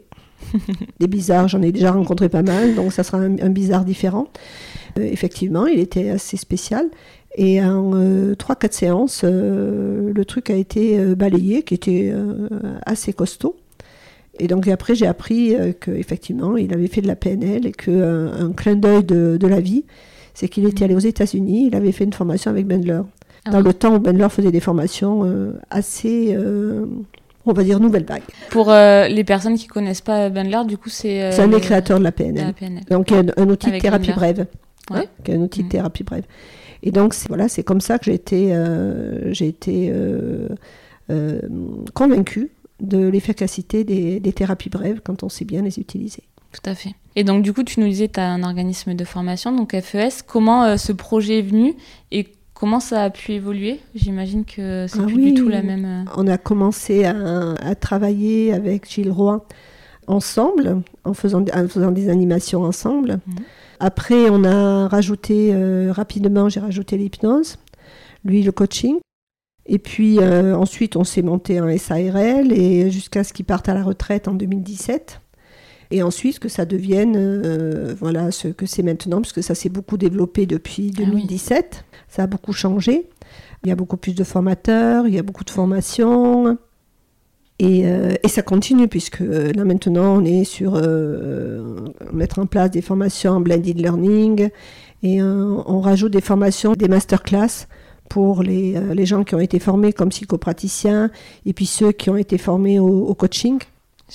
Des 0.99 1.07
bizarres, 1.07 1.49
j'en 1.49 1.61
ai 1.61 1.73
déjà 1.73 1.91
rencontré 1.91 2.29
pas 2.29 2.43
mal, 2.43 2.75
donc 2.75 2.93
ça 2.93 3.03
sera 3.03 3.17
un, 3.17 3.49
bizarre 3.49 3.83
différent. 3.83 4.27
effectivement, 4.95 5.65
il 5.67 5.79
était 5.79 6.09
assez 6.09 6.37
spécial. 6.37 6.89
Et 7.37 7.61
en 7.61 7.91
3-4 7.91 8.71
séances, 8.71 9.23
le 9.23 10.23
truc 10.25 10.49
a 10.49 10.55
été 10.55 10.97
balayé, 11.15 11.61
qui 11.61 11.75
était 11.75 12.11
assez 12.83 13.13
costaud. 13.13 13.55
Et 14.39 14.47
donc 14.47 14.67
après, 14.67 14.95
j'ai 14.95 15.05
appris 15.05 15.55
qu'effectivement, 15.79 16.57
il 16.57 16.73
avait 16.73 16.87
fait 16.87 17.01
de 17.01 17.07
la 17.07 17.15
PNL 17.15 17.67
et 17.67 17.71
qu'un 17.71 18.27
un 18.27 18.51
clin 18.53 18.75
d'œil 18.75 19.03
de, 19.03 19.37
de, 19.39 19.47
la 19.47 19.59
vie, 19.59 19.85
c'est 20.33 20.47
qu'il 20.47 20.65
était 20.65 20.85
allé 20.85 20.95
aux 20.95 20.99
États-Unis, 20.99 21.67
il 21.67 21.75
avait 21.75 21.91
fait 21.91 22.03
une 22.03 22.13
formation 22.13 22.49
avec 22.49 22.65
Bendler. 22.65 23.01
Ah 23.47 23.51
dans 23.51 23.61
le 23.61 23.73
temps 23.73 23.95
où 23.95 23.99
Bendler 23.99 24.29
faisait 24.29 24.51
des 24.51 24.59
formations 24.59 25.23
euh, 25.23 25.53
assez, 25.69 26.35
euh, 26.35 26.85
on 27.45 27.53
va 27.53 27.63
dire, 27.63 27.79
nouvelle 27.79 28.05
vague. 28.05 28.23
Pour 28.49 28.69
euh, 28.69 29.07
les 29.07 29.23
personnes 29.23 29.57
qui 29.57 29.67
connaissent 29.67 30.01
pas 30.01 30.29
Bendler, 30.29 30.61
du 30.67 30.77
coup, 30.77 30.89
c'est... 30.89 31.31
c'est 31.31 31.41
un 31.41 31.47
des 31.47 31.61
créateurs 31.61 31.99
de 31.99 32.03
la 32.03 32.11
PNL. 32.11 32.53
Donc, 32.89 33.11
il 33.11 33.15
y 33.15 33.19
a 33.19 33.23
un, 33.37 33.49
outil 33.49 33.71
de 33.71 33.79
thérapie 33.79 34.11
brève. 34.11 34.45
Ouais. 34.91 35.07
un 35.29 35.41
outil 35.41 35.63
de 35.63 35.69
thérapie 35.69 36.03
brève. 36.03 36.23
Et 36.87 36.91
donc, 36.91 37.13
c'est, 37.13 37.27
voilà, 37.27 37.49
c'est 37.49 37.63
comme 37.63 37.81
ça 37.81 37.99
que 37.99 38.05
j'ai 38.05 38.13
été, 38.13 38.55
j'ai 39.31 39.47
été 39.47 39.93
convaincue 41.93 42.49
de 42.79 43.07
l'efficacité 43.07 43.83
des, 43.83 44.19
des 44.19 44.33
thérapies 44.33 44.69
brèves 44.69 45.01
quand 45.03 45.23
on 45.23 45.29
sait 45.29 45.45
bien 45.45 45.61
les 45.63 45.79
utiliser. 45.79 46.23
Tout 46.51 46.69
à 46.69 46.75
fait. 46.75 46.93
Et 47.15 47.23
donc, 47.23 47.43
du 47.43 47.51
coup, 47.51 47.63
tu 47.63 47.79
nous 47.79 47.87
disais, 47.87 48.07
tu 48.07 48.19
as 48.19 48.29
un 48.29 48.43
organisme 48.43 48.93
de 48.93 49.03
formation, 49.03 49.55
donc 49.55 49.75
FES. 49.79 50.23
Comment 50.25 50.77
ce 50.77 50.91
projet 50.93 51.39
est 51.39 51.43
venu 51.43 51.75
et 52.11 52.27
Comment 52.59 52.79
ça 52.79 53.03
a 53.03 53.09
pu 53.11 53.33
évoluer? 53.33 53.79
J'imagine 53.93 54.43
que 54.43 54.87
c'est 54.87 54.99
ah 54.99 55.05
plus 55.05 55.31
du 55.31 55.33
tout 55.35 55.47
la 55.47 55.61
même. 55.61 55.85
Euh, 55.85 56.11
on 56.15 56.25
a 56.25 56.39
commencé 56.39 57.05
à, 57.05 57.75
travailler 57.75 58.51
avec 58.51 58.89
Gilles 58.89 59.11
Roy 59.11 59.45
ensemble, 60.07 60.81
en 61.03 61.13
faisant, 61.13 61.45
faisant 61.67 61.91
des 61.91 62.09
animations 62.09 62.63
ensemble. 62.63 63.19
Mhm. 63.27 63.35
Après, 63.79 64.29
on 64.29 64.43
a 64.43 64.87
rajouté 64.87 65.51
euh, 65.53 65.91
rapidement, 65.91 66.49
j'ai 66.49 66.59
rajouté 66.59 66.97
l'hypnose, 66.97 67.57
lui 68.23 68.43
le 68.43 68.51
coaching. 68.51 68.97
Et 69.65 69.79
puis 69.79 70.19
euh, 70.19 70.55
ensuite, 70.55 70.95
on 70.95 71.03
s'est 71.03 71.21
monté 71.21 71.59
en 71.59 71.77
SARL 71.77 72.53
et 72.53 72.89
jusqu'à 72.89 73.23
ce 73.23 73.33
qu'il 73.33 73.45
parte 73.45 73.67
à 73.69 73.73
la 73.73 73.83
retraite 73.83 74.27
en 74.27 74.33
2017. 74.33 75.21
Et 75.91 76.03
ensuite 76.03 76.39
que 76.39 76.49
ça 76.49 76.65
devienne 76.65 77.93
voilà 77.93 78.31
ce 78.31 78.49
que 78.49 78.65
c'est 78.65 78.83
maintenant, 78.83 79.21
puisque 79.21 79.41
ça 79.43 79.55
s'est 79.55 79.69
beaucoup 79.69 79.97
développé 79.97 80.45
depuis 80.45 80.91
2017. 80.91 81.85
Ah 81.85 81.97
ça 82.09 82.23
a 82.23 82.27
beaucoup 82.27 82.53
changé. 82.53 83.09
Il 83.63 83.69
y 83.69 83.71
a 83.71 83.75
beaucoup 83.75 83.97
plus 83.97 84.13
de 84.13 84.23
formateurs, 84.23 85.07
il 85.07 85.13
y 85.13 85.19
a 85.19 85.23
beaucoup 85.23 85.43
de 85.43 85.49
formations. 85.49 86.57
Et, 87.59 87.87
euh, 87.87 88.13
et 88.23 88.27
ça 88.27 88.43
continue, 88.43 88.87
puisque 88.87 89.21
euh, 89.21 89.51
là 89.53 89.65
maintenant, 89.65 90.17
on 90.17 90.25
est 90.25 90.43
sur 90.43 90.75
euh, 90.75 91.75
mettre 92.13 92.39
en 92.39 92.45
place 92.45 92.69
des 92.69 92.81
formations 92.81 93.31
en 93.31 93.41
blended 93.41 93.79
learning 93.79 94.49
et 95.03 95.21
on 95.21 95.79
rajoute 95.79 96.11
des 96.11 96.21
formations, 96.21 96.73
des 96.73 96.87
masterclass 96.87 97.67
pour 98.09 98.41
les, 98.41 98.73
les, 98.95 99.05
gens 99.05 99.23
qui 99.23 99.35
ont 99.35 99.39
été 99.39 99.59
formés 99.59 99.93
comme 99.93 100.09
psychopraticiens 100.09 101.11
et 101.45 101.53
puis 101.53 101.67
ceux 101.67 101.91
qui 101.91 102.09
ont 102.09 102.17
été 102.17 102.39
formés 102.39 102.79
au, 102.79 103.13
coaching 103.13 103.59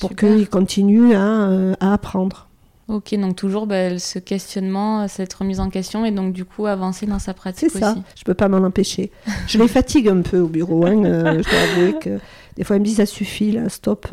pour 0.00 0.16
qu'ils 0.16 0.49
continuent 0.49 1.14
à, 1.14 1.75
à 1.78 1.92
apprendre. 1.92 2.49
Ok, 2.88 3.14
donc 3.14 3.37
toujours 3.37 3.68
bah, 3.68 3.96
ce 4.00 4.18
questionnement, 4.18 5.06
cette 5.06 5.32
remise 5.32 5.61
en 5.61 5.70
question 5.70 6.04
et 6.04 6.11
donc 6.11 6.32
du 6.32 6.44
coup 6.44 6.66
avancer 6.66 7.06
dans 7.06 7.20
sa 7.20 7.32
pratique 7.32 7.70
C'est 7.70 7.78
ça, 7.78 7.94
je 8.16 8.25
peux 8.25 8.34
pas 8.34 8.49
m'en 8.49 8.66
empêcher. 8.66 9.12
Je 9.46 9.58
les 9.58 9.68
fatigue 9.68 10.08
un 10.08 10.22
peu 10.22 10.40
au 10.40 10.49
bureau, 10.49 10.84
hein, 10.84 11.00
je 11.04 11.49
dois 11.49 11.61
avouer 11.61 11.99
que 12.00 12.18
des 12.56 12.64
fois 12.64 12.76
ils 12.76 12.80
me 12.80 12.85
disent 12.85 12.97
ça 12.97 13.06
suffit, 13.06 13.52
là, 13.52 13.68
stop. 13.68 14.06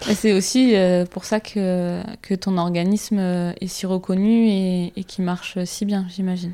c'est 0.00 0.32
aussi 0.32 0.74
euh, 0.74 1.04
pour 1.06 1.24
ça 1.24 1.40
que, 1.40 2.02
que 2.22 2.34
ton 2.34 2.58
organisme 2.58 3.18
euh, 3.18 3.52
est 3.60 3.66
si 3.66 3.86
reconnu 3.86 4.48
et, 4.48 4.92
et 4.96 5.04
qui 5.04 5.22
marche 5.22 5.58
si 5.64 5.84
bien, 5.84 6.06
j'imagine. 6.08 6.52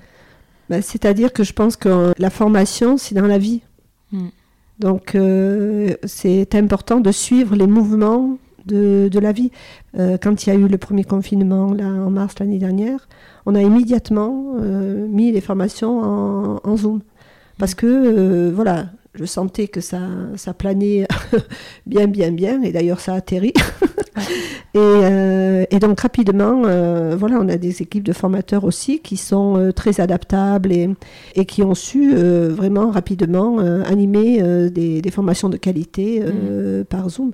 Bah, 0.71 0.81
c'est-à-dire 0.81 1.33
que 1.33 1.45
je 1.45 1.53
pense 1.53 1.77
que 1.77 2.13
la 2.19 2.31
formation, 2.31 2.97
c'est 2.97 3.15
dans 3.15 3.27
la 3.27 3.39
vie. 3.39 3.61
Hmm. 4.13 4.29
Donc 4.81 5.17
c'est 6.05 6.55
important 6.57 6.99
de 6.99 7.13
suivre 7.13 7.55
les 7.55 7.69
mouvements 7.69 8.39
de, 8.67 9.09
de 9.11 9.19
la 9.19 9.33
vie. 9.33 9.51
Euh, 9.99 10.17
quand 10.21 10.47
il 10.47 10.51
y 10.51 10.53
a 10.53 10.57
eu 10.57 10.67
le 10.67 10.79
premier 10.79 11.05
confinement, 11.05 11.73
là, 11.73 11.87
en 11.87 12.11
mars 12.11 12.35
l'année 12.41 12.59
dernière, 12.59 13.09
on 13.47 13.55
a 13.55 13.63
immédiatement 13.63 14.57
euh, 14.59 15.07
mis 15.07 15.33
les 15.33 15.41
formations 15.41 16.01
en, 16.01 16.61
en 16.63 16.77
Zoom. 16.77 17.01
Parce 17.59 17.75
que, 17.75 17.87
euh, 17.87 18.53
voilà, 18.55 18.87
je 19.14 19.25
sentais 19.25 19.68
que 19.68 19.80
ça, 19.80 20.00
ça 20.37 20.54
planait 20.54 21.06
bien, 21.87 22.06
bien, 22.06 22.33
bien, 22.33 22.62
et 22.62 22.73
d'ailleurs 22.73 23.00
ça 23.00 23.14
a 23.14 23.16
atterri. 23.16 23.52
et, 24.75 25.66
et, 25.71 25.78
donc 25.78 26.00
rapidement, 26.00 26.62
voilà, 27.16 27.38
on 27.40 27.49
a 27.49 27.56
des 27.56 27.83
équipes 27.83 28.02
de 28.04 28.12
formateurs 28.12 28.64
aussi 28.64 29.00
qui 29.00 29.16
sont 29.16 29.73
très 29.75 30.00
adaptables 30.00 30.73
et, 30.73 30.90
et, 31.37 31.44
qui 31.44 31.62
ont 31.62 31.75
su 31.75 32.14
vraiment 32.14 32.90
rapidement 32.90 33.59
animer 33.59 34.42
des, 34.71 35.00
des, 35.00 35.11
formations 35.11 35.49
de 35.49 35.56
qualité 35.56 36.21
mmh. 36.21 36.85
par 36.85 37.09
Zoom. 37.09 37.33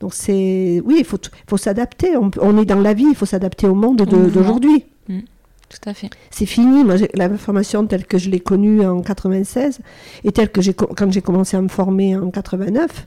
Donc 0.00 0.12
c'est, 0.14 0.82
oui, 0.84 0.96
il 0.98 1.04
faut, 1.04 1.18
faut 1.48 1.56
s'adapter. 1.56 2.16
On, 2.16 2.58
est 2.58 2.64
dans 2.64 2.80
la 2.80 2.92
vie, 2.92 3.06
il 3.08 3.14
faut 3.14 3.26
s'adapter 3.26 3.66
au 3.66 3.74
monde 3.74 4.02
d'aujourd'hui. 4.02 4.84
Mm. 5.08 5.20
C'est 6.30 6.46
fini. 6.46 6.84
Moi, 6.84 6.96
la 7.14 7.36
formation 7.36 7.86
telle 7.86 8.06
que 8.06 8.18
je 8.18 8.30
l'ai 8.30 8.40
connue 8.40 8.84
en 8.86 9.02
96 9.02 9.80
et 10.24 10.32
telle 10.32 10.50
que 10.50 10.60
j'ai 10.60 10.74
quand 10.74 11.12
j'ai 11.12 11.22
commencé 11.22 11.56
à 11.56 11.60
me 11.60 11.68
former 11.68 12.16
en 12.16 12.30
89, 12.30 13.06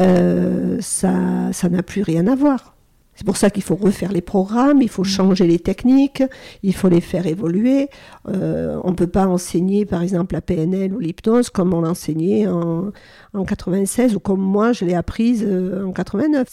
euh, 0.00 0.78
ça, 0.80 1.14
ça 1.52 1.68
n'a 1.68 1.82
plus 1.82 2.02
rien 2.02 2.26
à 2.26 2.34
voir. 2.34 2.75
C'est 3.16 3.24
pour 3.24 3.36
ça 3.38 3.50
qu'il 3.50 3.62
faut 3.62 3.76
refaire 3.76 4.12
les 4.12 4.20
programmes, 4.20 4.82
il 4.82 4.88
faut 4.88 5.02
mm. 5.02 5.06
changer 5.06 5.46
les 5.46 5.58
techniques, 5.58 6.22
il 6.62 6.74
faut 6.74 6.88
les 6.88 7.00
faire 7.00 7.26
évoluer. 7.26 7.88
Euh, 8.28 8.78
on 8.84 8.90
ne 8.90 8.94
peut 8.94 9.06
pas 9.06 9.26
enseigner, 9.26 9.86
par 9.86 10.02
exemple, 10.02 10.34
la 10.34 10.42
PNL 10.42 10.94
ou 10.94 10.98
l'hypnose 10.98 11.50
comme 11.50 11.72
on 11.72 11.80
l'enseignait 11.80 12.46
en, 12.46 12.92
en 13.32 13.44
96 13.44 14.14
ou 14.14 14.20
comme 14.20 14.40
moi 14.40 14.72
je 14.72 14.84
l'ai 14.84 14.94
apprise 14.94 15.44
euh, 15.46 15.86
en 15.86 15.92
89. 15.92 16.46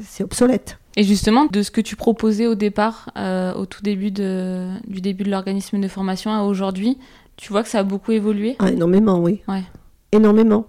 C'est 0.00 0.22
obsolète. 0.22 0.78
Et 0.96 1.02
justement, 1.02 1.46
de 1.46 1.62
ce 1.62 1.72
que 1.72 1.80
tu 1.80 1.96
proposais 1.96 2.46
au 2.46 2.54
départ, 2.54 3.10
euh, 3.18 3.52
au 3.54 3.66
tout 3.66 3.82
début 3.82 4.12
de, 4.12 4.70
du 4.86 5.00
début 5.00 5.24
de 5.24 5.30
l'organisme 5.30 5.80
de 5.80 5.88
formation 5.88 6.32
à 6.32 6.42
aujourd'hui, 6.42 6.98
tu 7.36 7.50
vois 7.50 7.64
que 7.64 7.68
ça 7.68 7.80
a 7.80 7.82
beaucoup 7.82 8.12
évolué? 8.12 8.54
Ah, 8.60 8.70
Énormément, 8.70 9.18
oui. 9.18 9.42
Ouais. 9.48 9.64
Énormément 10.12 10.66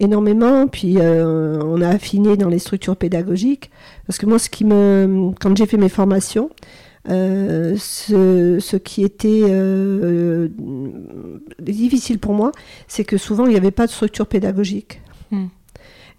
énormément. 0.00 0.66
Puis 0.66 0.98
euh, 0.98 1.60
on 1.62 1.80
a 1.80 1.88
affiné 1.88 2.36
dans 2.36 2.48
les 2.48 2.58
structures 2.58 2.96
pédagogiques. 2.96 3.70
Parce 4.06 4.18
que 4.18 4.26
moi, 4.26 4.38
ce 4.38 4.48
qui 4.48 4.64
me, 4.64 5.32
quand 5.40 5.56
j'ai 5.56 5.66
fait 5.66 5.76
mes 5.76 5.88
formations, 5.88 6.50
euh, 7.10 7.76
ce, 7.76 8.76
qui 8.76 9.04
était 9.04 9.42
euh, 9.44 10.48
difficile 11.60 12.18
pour 12.18 12.32
moi, 12.32 12.52
c'est 12.88 13.04
que 13.04 13.18
souvent 13.18 13.46
il 13.46 13.50
n'y 13.50 13.56
avait 13.56 13.70
pas 13.70 13.86
de 13.86 13.92
structure 13.92 14.26
pédagogique. 14.26 15.00
Hmm. 15.30 15.46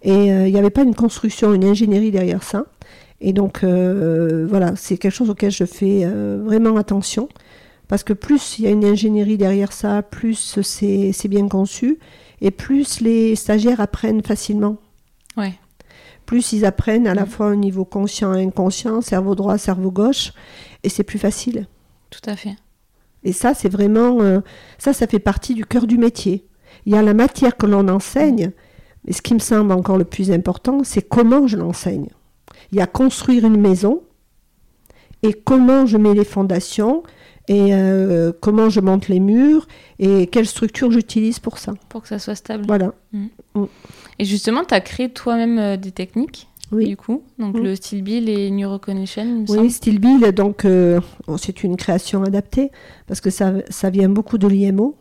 Et 0.02 0.26
il 0.26 0.52
n'y 0.52 0.58
avait 0.58 0.70
pas 0.70 0.82
une 0.82 0.94
construction, 0.94 1.52
une 1.52 1.64
ingénierie 1.64 2.12
derrière 2.12 2.44
ça. 2.44 2.66
Et 3.20 3.32
donc 3.32 3.64
voilà, 3.64 4.76
c'est 4.76 4.98
quelque 4.98 5.12
chose 5.12 5.30
auquel 5.30 5.50
je 5.50 5.64
fais 5.64 6.04
vraiment 6.04 6.76
attention. 6.76 7.28
Parce 7.88 8.04
que 8.04 8.12
plus 8.12 8.58
il 8.58 8.66
y 8.66 8.68
a 8.68 8.70
une 8.70 8.84
ingénierie 8.84 9.36
derrière 9.36 9.72
ça, 9.72 10.02
plus 10.02 10.60
c'est 10.62 11.28
bien 11.28 11.48
conçu 11.48 11.98
et 12.40 12.50
plus 12.50 13.00
les 13.00 13.36
stagiaires 13.36 13.80
apprennent 13.80 14.22
facilement. 14.22 14.76
Ouais. 15.36 15.54
Plus 16.26 16.52
ils 16.52 16.64
apprennent 16.64 17.06
à 17.06 17.14
la 17.14 17.26
fois 17.26 17.48
au 17.48 17.54
niveau 17.54 17.84
conscient 17.84 18.34
et 18.34 18.42
inconscient, 18.42 19.00
cerveau 19.00 19.34
droit, 19.34 19.58
cerveau 19.58 19.90
gauche, 19.90 20.32
et 20.82 20.88
c'est 20.88 21.04
plus 21.04 21.18
facile. 21.18 21.66
Tout 22.10 22.28
à 22.28 22.36
fait. 22.36 22.56
Et 23.24 23.32
ça, 23.32 23.54
c'est 23.54 23.68
vraiment, 23.68 24.20
euh, 24.20 24.40
ça, 24.78 24.92
ça 24.92 25.06
fait 25.06 25.18
partie 25.18 25.54
du 25.54 25.64
cœur 25.64 25.86
du 25.86 25.98
métier. 25.98 26.46
Il 26.84 26.92
y 26.92 26.96
a 26.96 27.02
la 27.02 27.14
matière 27.14 27.56
que 27.56 27.66
l'on 27.66 27.88
enseigne, 27.88 28.52
mais 29.04 29.12
ce 29.12 29.22
qui 29.22 29.34
me 29.34 29.38
semble 29.38 29.72
encore 29.72 29.98
le 29.98 30.04
plus 30.04 30.30
important, 30.30 30.82
c'est 30.84 31.02
comment 31.02 31.46
je 31.46 31.56
l'enseigne. 31.56 32.08
Il 32.72 32.78
y 32.78 32.80
a 32.80 32.86
construire 32.86 33.44
une 33.44 33.60
maison 33.60 34.02
et 35.22 35.32
comment 35.32 35.86
je 35.86 35.96
mets 35.96 36.14
les 36.14 36.24
fondations 36.24 37.02
et 37.48 37.72
euh, 37.72 38.32
comment 38.40 38.68
je 38.68 38.80
monte 38.80 39.08
les 39.08 39.20
murs 39.20 39.68
et 39.98 40.26
quelle 40.26 40.46
structure 40.46 40.90
j'utilise 40.90 41.38
pour 41.38 41.58
ça. 41.58 41.74
Pour 41.88 42.02
que 42.02 42.08
ça 42.08 42.18
soit 42.18 42.34
stable. 42.34 42.64
Voilà. 42.66 42.92
Mm. 43.12 43.26
Mm. 43.54 43.64
Et 44.18 44.24
justement, 44.24 44.64
tu 44.64 44.74
as 44.74 44.80
créé 44.80 45.08
toi-même 45.10 45.58
euh, 45.58 45.76
des 45.76 45.92
techniques 45.92 46.48
oui. 46.72 46.88
du 46.88 46.96
coup, 46.96 47.22
donc 47.38 47.54
mm. 47.56 47.62
le 47.62 47.76
Steel 47.76 48.02
Bill 48.02 48.28
et 48.28 48.50
New 48.50 48.68
Recognition. 48.68 49.44
Oui, 49.48 49.70
Steel 49.70 50.00
Bill, 50.00 50.32
donc 50.32 50.64
euh, 50.64 51.00
c'est 51.38 51.62
une 51.62 51.76
création 51.76 52.24
adaptée 52.24 52.72
parce 53.06 53.20
que 53.20 53.30
ça, 53.30 53.52
ça 53.70 53.90
vient 53.90 54.08
beaucoup 54.08 54.38
de 54.38 54.48
l'IMO, 54.48 54.96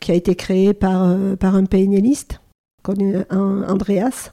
qui 0.00 0.10
a 0.10 0.14
été 0.14 0.34
créé 0.34 0.74
par, 0.74 1.16
par 1.38 1.54
un 1.54 1.66
PNListe, 1.66 2.40
Andreas, 3.30 4.32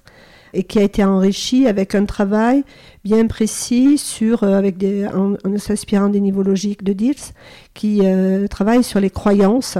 et 0.54 0.64
qui 0.64 0.80
a 0.80 0.84
été 0.84 1.04
enrichi 1.04 1.68
avec 1.68 1.96
un 1.96 2.06
travail 2.06 2.64
bien 3.04 3.26
précis 3.28 3.98
sur, 3.98 4.44
euh, 4.44 4.58
avec 4.58 4.78
des, 4.78 5.08
en, 5.08 5.36
s'inspirant 5.58 6.10
des 6.10 6.20
niveaux 6.20 6.44
logiques 6.44 6.84
de 6.84 6.94
Diels, 6.94 7.16
qui 7.74 8.02
euh, 8.04 8.48
travaille 8.48 8.84
sur 8.84 9.00
les 9.00 9.10
croyances 9.10 9.78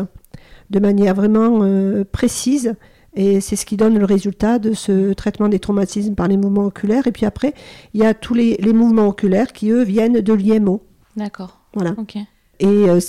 de 0.70 0.80
manière 0.80 1.14
vraiment 1.14 1.60
euh, 1.64 2.04
précise 2.10 2.76
Et 3.16 3.42
c'est 3.42 3.58
ce 3.58 3.66
qui 3.66 3.76
donne 3.78 4.00
le 4.00 4.06
résultat 4.06 4.58
de 4.58 4.74
ce 4.74 5.14
traitement 5.14 5.50
des 5.50 5.60
traumatismes 5.60 6.16
par 6.16 6.28
les 6.28 6.38
mouvements 6.38 6.66
oculaires. 6.66 7.08
Et 7.08 7.12
puis 7.12 7.26
après, 7.26 7.54
il 7.94 8.02
y 8.02 8.06
a 8.06 8.14
tous 8.14 8.34
les, 8.34 8.56
les 8.60 8.74
mouvements 8.74 9.08
oculaires 9.08 9.52
qui, 9.52 9.70
eux, 9.70 9.84
viennent 9.84 10.22
de 10.22 10.34
l'IMO. 10.34 10.82
D'accord. 11.18 11.60
Voilà. 11.74 11.94
Ok. 11.98 12.16
Et 12.16 12.66
euh, 12.66 13.00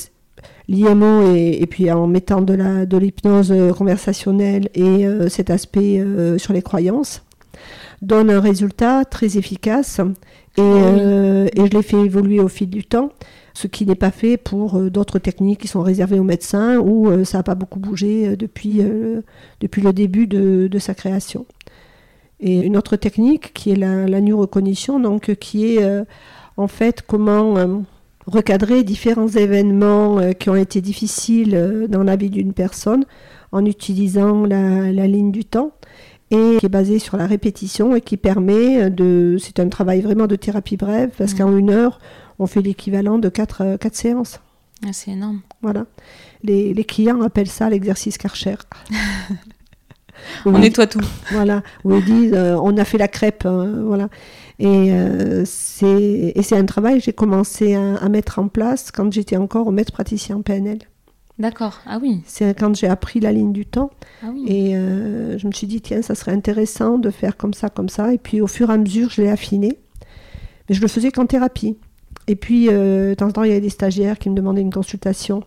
l'IMO, 0.69 1.35
et, 1.35 1.62
et 1.62 1.66
puis 1.66 1.90
en 1.90 2.07
mettant 2.07 2.42
de 2.42 2.54
la 2.54 2.87
de 2.87 2.97
l'hypnose 2.97 3.54
conversationnelle 3.76 4.69
et 4.75 5.07
euh, 5.07 5.28
cet 5.28 5.50
aspect 5.50 6.00
euh, 6.00 6.38
sur 6.38 6.52
les 6.52 6.62
croyances, 6.62 7.23
donne 8.02 8.30
un 8.30 8.40
résultat 8.40 9.04
très 9.04 9.38
efficace. 9.38 10.00
Et, 10.59 10.61
oui. 10.61 10.66
euh, 10.66 11.47
et 11.54 11.66
je 11.66 11.71
l'ai 11.71 11.82
fait 11.82 11.99
évoluer 11.99 12.40
au 12.40 12.49
fil 12.49 12.68
du 12.68 12.85
temps, 12.85 13.11
ce 13.54 13.68
qui 13.68 13.87
n'est 13.87 13.94
pas 13.94 14.11
fait 14.11 14.37
pour 14.37 14.76
euh, 14.76 14.90
d'autres 14.90 15.18
techniques 15.18 15.61
qui 15.61 15.68
sont 15.68 15.80
réservées 15.80 16.18
aux 16.18 16.25
médecins 16.25 16.78
où 16.78 17.09
euh, 17.09 17.25
ça 17.25 17.38
n'a 17.38 17.42
pas 17.42 17.54
beaucoup 17.54 17.78
bougé 17.78 18.37
depuis, 18.37 18.82
depuis 19.61 19.80
le 19.80 19.92
début 19.94 20.26
de, 20.26 20.68
de 20.71 20.78
sa 20.78 20.94
création. 20.94 21.47
Et 22.40 22.59
une 22.59 22.76
autre 22.76 22.97
technique 22.97 23.54
qui 23.54 23.71
est 23.71 23.76
la, 23.76 24.06
la 24.06 24.21
new 24.21 24.38
recognition, 24.38 24.99
donc 24.99 25.35
qui 25.37 25.76
est 25.76 26.04
en 26.56 26.66
fait 26.66 27.02
comment 27.06 27.54
recadrer 28.26 28.82
différents 28.82 29.28
événements 29.28 30.32
qui 30.35 30.50
ont 30.50 30.56
été 30.56 30.80
difficiles 30.80 31.87
dans 31.88 32.02
la 32.02 32.16
vie 32.16 32.30
d'une 32.30 32.52
personne 32.52 33.04
en 33.52 33.64
utilisant 33.64 34.44
la, 34.44 34.90
la 34.90 35.06
ligne 35.06 35.30
du 35.30 35.44
temps 35.44 35.71
et 36.33 36.57
qui 36.59 36.67
est 36.67 36.69
basé 36.69 36.99
sur 36.99 37.17
la 37.17 37.27
répétition 37.27 37.95
et 37.95 38.01
qui 38.01 38.17
permet 38.17 38.91
de... 38.91 39.37
C'est 39.39 39.61
un 39.61 39.69
travail 39.69 40.01
vraiment 40.01 40.27
de 40.27 40.35
thérapie 40.37 40.77
brève 40.77 41.11
parce 41.17 41.33
Mhm. 41.33 41.39
qu'en 41.39 41.57
une 41.57 41.71
heure, 41.71 42.01
on 42.39 42.47
fait 42.47 42.62
l'équivalent 42.62 43.19
de 43.19 43.29
quatre, 43.29 43.61
euh, 43.62 43.77
quatre 43.77 43.95
séances. 43.95 44.41
Ah, 44.85 44.93
c'est 44.93 45.12
énorme. 45.12 45.43
Voilà. 45.62 45.87
Les, 46.43 46.75
les 46.75 46.85
clients 46.85 47.23
appellent 47.23 47.47
ça 47.51 47.71
l'exercice 47.71 48.19
Karcher. 48.19 48.57
On 50.47 50.53
nettoie 50.59 50.87
tout. 50.87 51.01
Voilà, 51.33 51.62
où 51.85 51.95
ils 51.97 52.05
disent 52.05 52.33
euh, 52.35 52.57
on 52.62 52.77
a 52.77 52.85
fait 52.85 52.99
la 52.99 53.09
crêpe, 53.09 53.45
hein, 53.45 53.83
voilà. 53.85 54.09
Et 54.61 54.93
euh, 54.93 55.43
c'est 55.45 56.53
un 56.53 56.65
travail 56.65 56.99
que 56.99 57.05
j'ai 57.05 57.12
commencé 57.12 57.75
à, 57.75 57.97
à 57.97 58.09
mettre 58.09 58.39
en 58.39 58.47
place 58.49 58.91
quand 58.93 59.12
j'étais 59.12 59.37
encore 59.37 59.67
au 59.67 59.73
maître 59.73 59.93
praticien 59.93 60.37
en 60.37 60.43
PNL. 60.43 60.79
D'accord. 61.39 61.81
Ah 61.87 61.99
oui. 62.01 62.23
C'est 62.27 62.57
quand 62.59 62.75
j'ai 62.77 62.87
appris 62.89 63.19
la 63.21 63.33
ligne 63.33 63.53
du 63.53 63.65
temps 63.67 63.91
Ah 64.23 64.27
oui. 64.33 64.45
et 64.47 64.77
euh, 64.77 65.39
je 65.39 65.47
me 65.47 65.53
suis 65.53 65.67
dit 65.67 65.81
tiens 65.81 66.03
ça 66.03 66.15
serait 66.15 66.33
intéressant 66.33 66.99
de 66.99 67.11
faire 67.11 67.37
comme 67.37 67.55
ça 67.55 67.69
comme 67.71 67.89
ça 67.89 68.12
et 68.12 68.19
puis 68.19 68.41
au 68.41 68.47
fur 68.47 68.71
et 68.71 68.75
à 68.75 68.77
mesure 68.79 69.11
je 69.11 69.23
l'ai 69.23 69.31
affiné. 69.31 69.79
Mais 70.69 70.75
je 70.75 70.81
le 70.83 70.89
faisais 70.89 71.11
qu'en 71.11 71.27
thérapie. 71.27 71.77
Et 72.29 72.37
puis 72.37 72.69
euh, 72.71 73.11
de 73.11 73.15
temps 73.15 73.27
en 73.29 73.33
temps 73.33 73.43
il 73.45 73.49
y 73.49 73.53
avait 73.53 73.61
des 73.61 73.71
stagiaires 73.71 74.19
qui 74.19 74.31
me 74.31 74.35
demandaient 74.37 74.61
une 74.61 74.73
consultation. 74.73 75.43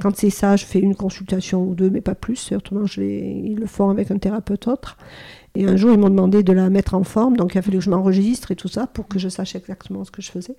Quand 0.00 0.16
c'est 0.16 0.30
ça, 0.30 0.54
je 0.56 0.64
fais 0.64 0.78
une 0.78 0.94
consultation 0.94 1.64
ou 1.64 1.74
deux, 1.74 1.90
mais 1.90 2.00
pas 2.00 2.14
plus. 2.14 2.52
Autrement, 2.52 2.86
je 2.86 3.00
les- 3.00 3.42
ils 3.46 3.56
le 3.56 3.66
font 3.66 3.90
avec 3.90 4.12
un 4.12 4.18
thérapeute 4.18 4.68
autre. 4.68 4.96
Et 5.56 5.66
un 5.66 5.74
jour, 5.74 5.90
ils 5.92 5.98
m'ont 5.98 6.08
demandé 6.08 6.44
de 6.44 6.52
la 6.52 6.70
mettre 6.70 6.94
en 6.94 7.02
forme, 7.02 7.36
donc 7.36 7.54
il 7.56 7.58
a 7.58 7.62
fallu 7.62 7.78
que 7.78 7.84
je 7.84 7.90
m'enregistre 7.90 8.52
et 8.52 8.56
tout 8.56 8.68
ça 8.68 8.86
pour 8.86 9.08
que 9.08 9.18
je 9.18 9.28
sache 9.28 9.56
exactement 9.56 10.04
ce 10.04 10.12
que 10.12 10.22
je 10.22 10.30
faisais. 10.30 10.54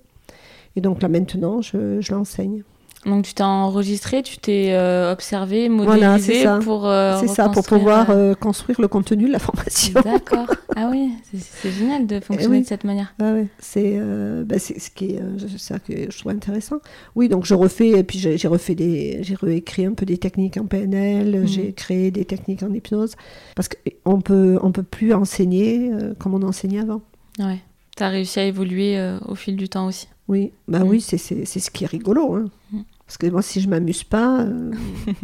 Et 0.76 0.82
donc 0.82 1.00
là, 1.00 1.08
maintenant, 1.08 1.62
je, 1.62 2.02
je 2.02 2.12
l'enseigne. 2.12 2.64
Donc 3.06 3.24
tu 3.24 3.32
t'es 3.32 3.42
enregistré, 3.42 4.22
tu 4.22 4.36
t'es 4.36 4.72
euh, 4.72 5.10
observé, 5.10 5.70
Voilà, 5.70 6.10
modélisé 6.10 6.34
c'est 6.34 6.42
ça. 6.44 6.58
pour. 6.62 6.86
euh, 6.86 7.16
c'est 7.18 7.28
ça, 7.28 7.48
pour 7.48 7.64
pouvoir 7.64 8.10
euh, 8.10 8.32
euh, 8.32 8.34
construire 8.34 8.78
le 8.78 8.88
contenu 8.88 9.26
de 9.26 9.32
la 9.32 9.38
formation. 9.38 9.94
D'accord. 10.04 10.46
Ah 10.76 10.88
oui, 10.90 11.10
c'est- 11.34 11.70
génial 11.72 12.06
de 12.06 12.20
fonctionner 12.20 12.58
oui. 12.58 12.62
de 12.62 12.66
cette 12.66 12.84
manière. 12.84 13.12
Ah 13.20 13.32
ouais, 13.32 13.46
c'est 13.58 13.98
bah, 14.44 14.58
c'est 14.58 14.78
ce 14.78 14.88
qui 14.90 15.06
est, 15.12 15.20
ça 15.58 15.78
que 15.80 15.92
je 16.10 16.18
trouve 16.18 16.30
intéressant. 16.32 16.76
Oui, 17.16 17.28
donc 17.28 17.44
je 17.44 17.54
refais, 17.54 17.88
et 17.90 18.04
puis 18.04 18.18
j'ai 18.18 18.48
refait 18.48 18.76
des, 18.76 19.18
j'ai 19.22 19.34
réécrit 19.34 19.84
un 19.86 19.92
peu 19.94 20.06
des 20.06 20.16
techniques 20.16 20.56
en 20.58 20.66
PNL, 20.66 21.40
Mhm. 21.40 21.46
j'ai 21.46 21.72
créé 21.72 22.10
des 22.12 22.24
techniques 22.24 22.62
en 22.62 22.72
hypnose, 22.72 23.14
parce 23.56 23.68
qu'on 23.68 24.20
peut, 24.20 24.58
on 24.62 24.70
peut 24.72 24.84
plus 24.84 25.12
enseigner 25.12 25.90
comme 26.18 26.34
on 26.34 26.42
enseignait 26.42 26.80
avant. 26.80 27.02
Ouais. 27.40 27.58
T'as 27.96 28.08
réussi 28.08 28.38
à 28.38 28.44
évoluer 28.44 28.96
au 29.26 29.34
fil 29.34 29.56
du 29.56 29.68
temps 29.68 29.86
aussi. 29.86 30.06
Oui, 30.30 30.52
bah 30.68 30.78
Mm. 30.84 30.88
oui, 30.88 31.00
c'est 31.00 31.18
ce 31.18 31.70
qui 31.70 31.84
est 31.84 31.86
rigolo, 31.88 32.34
hein. 32.36 32.44
Mm. 32.72 32.80
parce 33.06 33.18
que 33.18 33.26
moi, 33.26 33.42
si 33.42 33.60
je 33.60 33.68
m'amuse 33.68 34.04
pas, 34.04 34.42
euh, 34.42 34.70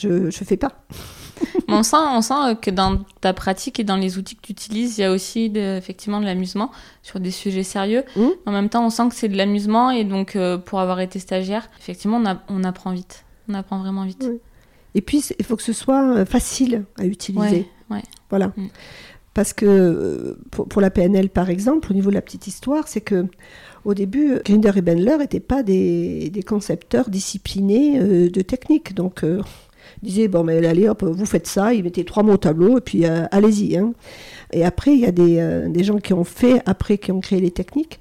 je 0.00 0.30
je 0.30 0.44
fais 0.44 0.56
pas. 0.56 0.72
Mais 1.68 1.74
on 1.74 1.82
sent, 1.82 1.96
on 1.98 2.20
sent 2.22 2.34
euh, 2.50 2.54
que 2.54 2.70
dans 2.70 2.98
ta 3.20 3.32
pratique 3.32 3.80
et 3.80 3.84
dans 3.84 3.96
les 3.96 4.18
outils 4.18 4.36
que 4.36 4.42
tu 4.42 4.52
utilises, 4.52 4.98
il 4.98 5.00
y 5.00 5.04
a 5.04 5.10
aussi 5.10 5.50
de- 5.50 5.76
effectivement 5.78 6.20
de 6.20 6.26
l'amusement 6.26 6.70
sur 7.02 7.18
des 7.18 7.30
sujets 7.30 7.62
sérieux. 7.62 8.04
Mhm. 8.16 8.30
En 8.46 8.52
même 8.52 8.68
temps, 8.68 8.84
on 8.86 8.90
sent 8.90 9.08
que 9.08 9.14
c'est 9.14 9.28
de 9.28 9.36
l'amusement 9.36 9.90
et 9.90 10.04
donc 10.04 10.36
euh, 10.36 10.58
pour 10.58 10.80
avoir 10.80 11.00
été 11.00 11.18
stagiaire, 11.18 11.68
effectivement, 11.80 12.18
on, 12.18 12.26
a- 12.26 12.42
on 12.48 12.62
apprend 12.64 12.92
vite. 12.92 13.24
On 13.48 13.54
apprend 13.54 13.78
vraiment 13.80 14.04
vite. 14.04 14.24
Oui. 14.28 14.38
Et 14.94 15.00
puis, 15.02 15.22
il 15.38 15.44
faut 15.44 15.56
que 15.56 15.62
ce 15.62 15.72
soit 15.72 16.04
euh, 16.18 16.24
facile 16.24 16.84
à 16.98 17.04
utiliser. 17.06 17.66
Ouais, 17.90 17.96
ouais. 17.96 18.02
Voilà. 18.28 18.48
Mm. 18.56 18.66
Parce 19.32 19.52
que 19.52 20.36
pour, 20.50 20.66
pour 20.68 20.82
la 20.82 20.90
PNL, 20.90 21.30
par 21.30 21.48
exemple, 21.50 21.90
au 21.92 21.94
niveau 21.94 22.10
de 22.10 22.16
la 22.16 22.20
petite 22.22 22.46
histoire, 22.48 22.88
c'est 22.88 23.00
que 23.00 23.26
au 23.84 23.94
début, 23.94 24.40
Grinder 24.44 24.72
et 24.76 24.82
Bendler 24.82 25.16
n'étaient 25.18 25.40
pas 25.40 25.62
des, 25.62 26.32
concepteurs 26.46 27.10
disciplinés 27.10 27.98
euh, 28.00 28.30
de 28.30 28.40
technique. 28.42 28.94
Donc, 28.94 29.24
euh, 29.24 29.40
ils 30.02 30.08
disaient, 30.08 30.28
bon, 30.28 30.44
mais 30.44 30.64
allez, 30.66 30.88
hop, 30.88 31.02
vous 31.04 31.26
faites 31.26 31.46
ça, 31.46 31.74
ils 31.74 31.82
mettaient 31.82 32.04
trois 32.04 32.22
mots 32.22 32.34
au 32.34 32.38
tableau, 32.38 32.78
et 32.78 32.80
puis 32.80 33.06
euh, 33.06 33.24
allez-y. 33.30 33.76
hein. 33.76 33.92
Et 34.52 34.64
après, 34.64 34.92
il 34.92 35.00
y 35.00 35.06
a 35.06 35.12
des, 35.12 35.38
euh, 35.38 35.68
des 35.68 35.84
gens 35.84 35.98
qui 35.98 36.12
ont 36.12 36.24
fait, 36.24 36.62
après, 36.66 36.98
qui 36.98 37.12
ont 37.12 37.20
créé 37.20 37.40
les 37.40 37.50
techniques, 37.50 38.00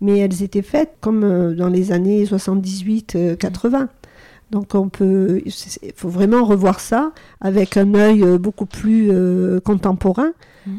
mais 0.00 0.18
elles 0.18 0.42
étaient 0.42 0.62
faites 0.62 0.92
comme 1.00 1.24
euh, 1.24 1.54
dans 1.54 1.68
les 1.68 1.92
années 1.92 2.24
78-80. 2.24 3.88
Donc 4.50 4.74
on 4.74 4.88
peut, 4.88 5.42
il 5.44 5.92
faut 5.94 6.08
vraiment 6.08 6.44
revoir 6.44 6.80
ça 6.80 7.12
avec 7.40 7.76
un 7.76 7.94
œil 7.94 8.24
euh, 8.24 8.36
beaucoup 8.36 8.66
plus 8.66 9.10
euh, 9.10 9.60
contemporain. 9.60 10.32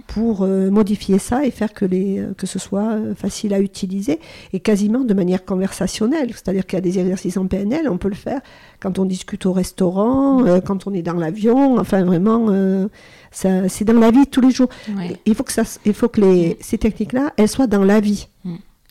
Pour 0.08 0.44
euh, 0.44 0.70
modifier 0.70 1.20
ça 1.20 1.46
et 1.46 1.52
faire 1.52 1.74
que, 1.74 1.86
les, 1.86 2.20
euh, 2.20 2.34
que 2.38 2.46
ce 2.48 2.60
soit 2.60 2.94
euh, 2.94 3.15
facile 3.15 3.54
à 3.54 3.60
utiliser 3.60 4.20
et 4.54 4.60
quasiment 4.60 5.00
de 5.00 5.13
manière 5.13 5.44
conversationnelle. 5.46 6.30
C'est-à-dire 6.34 6.65
qu'il 6.65 6.78
y 6.78 6.80
a 6.80 6.82
des 6.82 7.00
exercices 7.00 7.38
en 7.38 7.48
PNL, 7.48 7.89
on 7.89 7.98
peut 7.98 8.10
le 8.10 8.15
faire 8.15 8.41
quand 8.80 9.00
on 9.00 9.06
discute 9.06 9.46
au 9.46 9.54
restaurant, 9.54 10.46
euh, 10.46 10.60
quand 10.60 10.88
on 10.88 10.94
est 10.94 11.02
dans 11.02 11.13
l'avion, 11.13 11.80
enfin 11.80 12.04
vraiment, 12.04 12.48
euh, 12.50 12.88
c'est 13.32 13.84
dans 13.84 14.00
la 14.00 14.12
vie 14.12 14.28
tous 14.28 14.41
les 14.41 14.52
jours. 14.52 14.70
Ouais. 14.98 15.17
Il 15.26 15.36
faut 15.36 15.44
que, 15.44 15.52
ça, 15.52 15.63
il 15.86 15.94
faut 15.94 16.10
que 16.10 16.22
les, 16.22 16.58
ces 16.62 16.78
techniques-là, 16.78 17.34
elles 17.38 17.50
soient 17.50 17.67
dans 17.67 17.84
la 17.84 18.00
vie. 18.00 18.28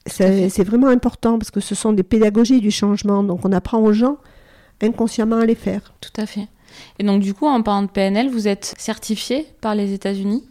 C'est 0.07 0.65
vraiment 0.65 0.89
important 0.89 1.39
parce 1.39 1.51
que 1.51 1.61
ce 1.61 1.75
sont 1.75 1.93
des 1.93 2.03
pédagogies 2.03 2.61
du 2.61 2.71
changement. 2.71 3.23
Donc 3.23 3.45
on 3.45 3.53
apprend 3.53 3.79
aux 3.81 3.93
gens 3.93 4.17
inconsciemment 4.83 5.37
à 5.37 5.47
les 5.47 5.55
faire. 5.55 5.93
Tout 6.01 6.21
à 6.21 6.27
fait. 6.27 6.49
Et 6.99 7.05
donc, 7.05 7.21
du 7.21 7.35
coup, 7.35 7.47
en 7.47 7.63
parlant 7.63 7.83
de 7.83 7.91
PNL, 7.91 8.31
vous 8.31 8.49
êtes 8.49 8.75
certifié 8.79 9.47
par 9.61 9.75
les 9.75 9.93
États-Unis? 9.93 10.45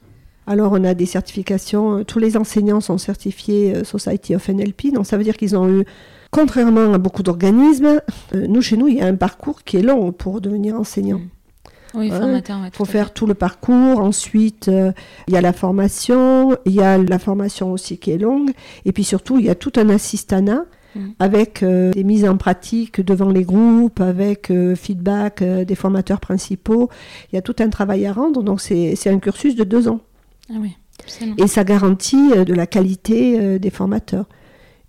Alors 0.50 0.72
on 0.74 0.84
a 0.84 0.96
des 0.96 1.06
certifications, 1.06 2.00
euh, 2.00 2.04
tous 2.04 2.18
les 2.18 2.36
enseignants 2.36 2.82
sont 2.82 2.98
certifiés 2.98 3.76
euh, 3.76 3.84
Society 3.84 4.36
of 4.36 4.50
NLP, 4.50 4.92
donc 4.92 5.06
ça 5.06 5.16
veut 5.16 5.24
dire 5.24 5.38
qu'ils 5.38 5.56
ont 5.56 5.70
eu, 5.70 5.86
contrairement 6.32 6.92
à 6.92 6.98
beaucoup 6.98 7.22
d'organismes, 7.22 8.02
euh, 8.34 8.48
nous 8.48 8.62
chez 8.64 8.76
nous 8.76 8.88
il 8.88 8.96
y 8.98 9.02
a 9.02 9.06
un 9.06 9.16
parcours 9.16 9.64
qui 9.64 9.78
est 9.78 9.84
long 9.84 10.12
pour 10.12 10.42
devenir 10.42 10.74
enseignant. 10.76 11.20
Mm. 11.20 11.30
Oui, 11.96 12.12
Ouais. 12.12 12.18
formateur, 12.18 12.62
ouais, 12.62 12.68
Il 12.74 12.76
faut 12.76 12.86
faire 12.86 13.14
tout 13.14 13.26
le 13.26 13.34
parcours. 13.34 14.00
Ensuite, 14.00 14.68
euh, 14.68 14.92
il 15.28 15.34
y 15.34 15.38
a 15.38 15.42
la 15.42 15.54
formation. 15.54 16.56
Il 16.66 16.74
y 16.74 16.82
a 16.84 17.00
la 17.00 17.18
formation 17.18 17.72
aussi 17.72 17.98
qui 17.98 18.12
est 18.12 18.20
longue. 18.20 18.52
Et 18.86 18.92
puis 18.92 19.04
surtout, 19.04 19.40
il 19.40 19.46
y 19.46 19.50
a 19.50 19.56
tout 19.56 19.74
un 19.76 19.90
assistanat 19.90 20.66
Mhm. 20.96 21.14
avec 21.20 21.62
euh, 21.64 21.92
des 21.92 22.04
mises 22.04 22.26
en 22.26 22.38
pratique 22.38 23.02
devant 23.02 23.30
les 23.30 23.44
groupes, 23.44 24.02
avec 24.02 24.50
euh, 24.52 24.76
feedback 24.76 25.42
des 25.44 25.76
formateurs 25.76 26.20
principaux. 26.20 26.90
Il 27.32 27.36
y 27.36 27.40
a 27.40 27.42
tout 27.42 27.56
un 27.60 27.70
travail 27.70 28.06
à 28.06 28.14
rendre. 28.14 28.44
Donc, 28.44 28.62
c'est 28.62 29.08
un 29.08 29.18
cursus 29.20 29.56
de 29.56 29.64
deux 29.64 29.88
ans. 29.88 30.00
Ah 30.50 30.58
oui. 30.60 30.76
Et 31.38 31.48
ça 31.48 31.64
garantit 31.64 32.32
euh, 32.34 32.44
de 32.44 32.54
la 32.54 32.68
qualité 32.68 33.40
euh, 33.40 33.60
des 33.60 33.70
formateurs. 33.70 34.26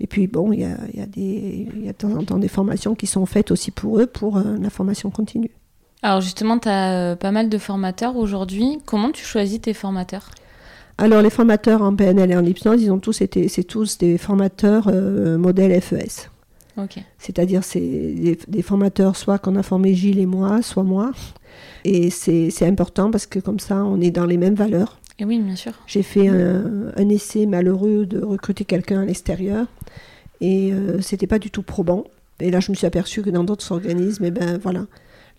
Et 0.01 0.07
puis, 0.07 0.27
bon, 0.27 0.53
il 0.53 0.61
y 0.61 0.65
a, 0.65 0.77
y 0.95 1.01
a 1.01 1.07
y 1.17 1.89
a 1.89 1.93
de 1.93 1.97
temps 1.97 2.13
en 2.13 2.25
temps 2.25 2.39
des 2.39 2.49
formations 2.49 2.95
qui 2.95 3.07
sont 3.07 3.27
faites 3.27 3.51
aussi 3.51 3.71
pour 3.71 4.01
eux, 4.01 4.07
pour 4.07 4.39
euh, 4.39 4.57
la 4.61 4.71
formation 4.71 5.11
continue. 5.11 5.51
Alors, 6.03 6.23
justement, 6.23 6.59
tu 6.59 6.69
as 6.69 7.17
pas 7.17 7.31
mal 7.31 7.51
de 7.51 7.59
formateurs 7.59 8.17
aujourd'hui. 8.17 8.79
Comment 8.87 9.11
tu 9.11 9.25
choisis 9.25 9.61
tes 9.61 9.75
formateurs? 9.75 10.31
Alors, 10.97 11.21
les 11.21 11.31
formateurs 11.31 11.83
en 11.83 11.95
PNL 11.95 12.31
et 12.31 12.37
en 12.37 12.45
hypnose, 12.45 12.83
ils 12.83 12.91
ont 12.91 12.99
tous 12.99 13.21
été, 13.21 13.49
c'est 13.49 13.65
tous 13.65 13.99
des 13.99 14.17
formateurs 14.17 14.89
euh, 14.89 15.37
modèle 15.37 15.79
FES. 15.81 16.31
Ok. 16.79 16.99
C'est-à-dire, 17.19 17.63
c'est 17.63 17.81
des, 17.81 18.39
des 18.49 18.63
formateurs 18.63 19.17
soit 19.17 19.39
qu'on 19.39 19.57
a 19.57 19.63
formé 19.63 19.95
Gilles 19.95 20.19
et 20.19 20.27
moi, 20.27 20.63
soit 20.63 20.83
moi. 20.83 21.13
Et 21.85 22.11
c'est 22.11 22.67
important 22.67 23.11
parce 23.11 23.27
que 23.27 23.39
comme 23.39 23.61
ça, 23.61 23.85
on 23.85 24.01
est 24.01 24.11
dans 24.11 24.27
les 24.27 24.37
mêmes 24.37 24.55
valeurs. 24.55 25.00
Et 25.21 25.25
oui, 25.25 25.39
bien 25.39 25.55
sûr. 25.55 25.73
J'ai 25.87 26.03
fait 26.03 26.27
un, 26.29 26.93
un 26.97 27.09
essai 27.09 27.47
malheureux 27.47 28.07
de 28.07 28.21
recruter 28.21 28.65
quelqu'un 28.65 29.03
à 29.03 29.05
l'extérieur 29.05 29.67
et 30.41 30.73
euh, 30.73 31.01
c'était 31.01 31.27
pas 31.29 31.39
du 31.39 31.51
tout 31.51 31.63
probant. 31.63 32.05
Et 32.41 32.51
là, 32.51 32.59
je 32.61 32.71
me 32.73 32.75
suis 32.77 32.87
aperçue 32.87 33.21
que 33.23 33.31
dans 33.31 33.45
d'autres 33.45 33.71
organismes, 33.71 34.25
eh 34.25 34.31
ben 34.31 34.59
voilà, 34.59 34.87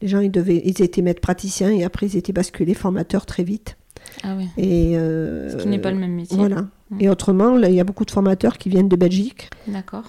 les 0.02 0.08
gens 0.08 0.20
ils 0.20 0.30
devaient, 0.32 0.62
ils 0.63 0.82
étaient 0.84 1.02
maîtres 1.02 1.20
praticiens 1.22 1.72
et 1.72 1.84
après 1.84 2.06
ils 2.06 2.15
étaient 2.15 2.32
basculés 2.34 2.76
formateurs 2.76 3.26
très 3.26 3.44
vite. 3.44 3.76
Ah 4.24 4.36
oui. 4.38 4.48
Et 4.58 4.98
euh, 4.98 5.50
Ce 5.52 5.58
qui 5.58 5.67
n'est 5.67 5.80
pas 5.80 5.91
le 5.91 5.98
même 5.98 6.13
métier. 6.13 6.38
Voilà. 6.38 6.67
Mm. 6.91 6.98
Et 7.00 7.10
autrement, 7.10 7.56
là, 7.56 7.70
il 7.70 7.76
y 7.76 7.80
a 7.80 7.84
beaucoup 7.84 8.06
de 8.06 8.12
formateurs 8.12 8.58
qui 8.60 8.70
viennent 8.70 8.89
de 8.89 8.96
Belgique 8.96 9.50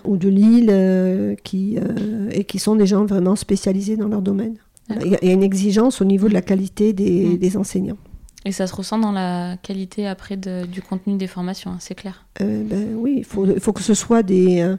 ou 0.05 0.17
de 0.19 0.29
Lille 0.29 0.69
euh, 0.71 1.35
qui, 1.45 1.79
euh, 1.79 2.29
et 2.31 2.45
qui 2.45 2.59
sont 2.59 2.75
des 2.77 2.87
gens 2.87 3.05
vraiment 3.07 3.37
spécialisés 3.37 3.97
dans 3.97 4.09
leur 4.09 4.21
domaine. 4.23 4.57
Il 4.91 5.07
y, 5.13 5.15
a- 5.15 5.19
il 5.23 5.29
y 5.29 5.31
a 5.31 5.35
une 5.35 5.43
exigence 5.43 6.03
au 6.03 6.05
niveau 6.05 6.29
de 6.29 6.35
la 6.35 6.43
qualité 6.43 6.93
des, 6.93 7.27
Mm. 7.27 7.37
des 7.39 7.57
enseignants. 7.57 7.97
Et 8.45 8.53
ça 8.53 8.67
se 8.67 8.75
ressent 8.75 8.99
dans 8.99 9.13
la 9.13 9.57
qualité 9.57 10.07
après 10.07 10.37
du 10.37 10.83
contenu 10.83 11.17
des 11.17 11.27
formations, 11.27 11.73
hein, 11.73 11.79
c'est 11.81 11.95
clair. 11.95 12.27
Euh, 12.41 12.63
ben, 12.65 12.95
oui, 12.97 13.17
il 13.19 13.25
faut, 13.25 13.47
faut, 13.61 13.73
que 13.73 13.83
ce 13.83 13.95
soit 13.95 14.23
des, 14.23 14.75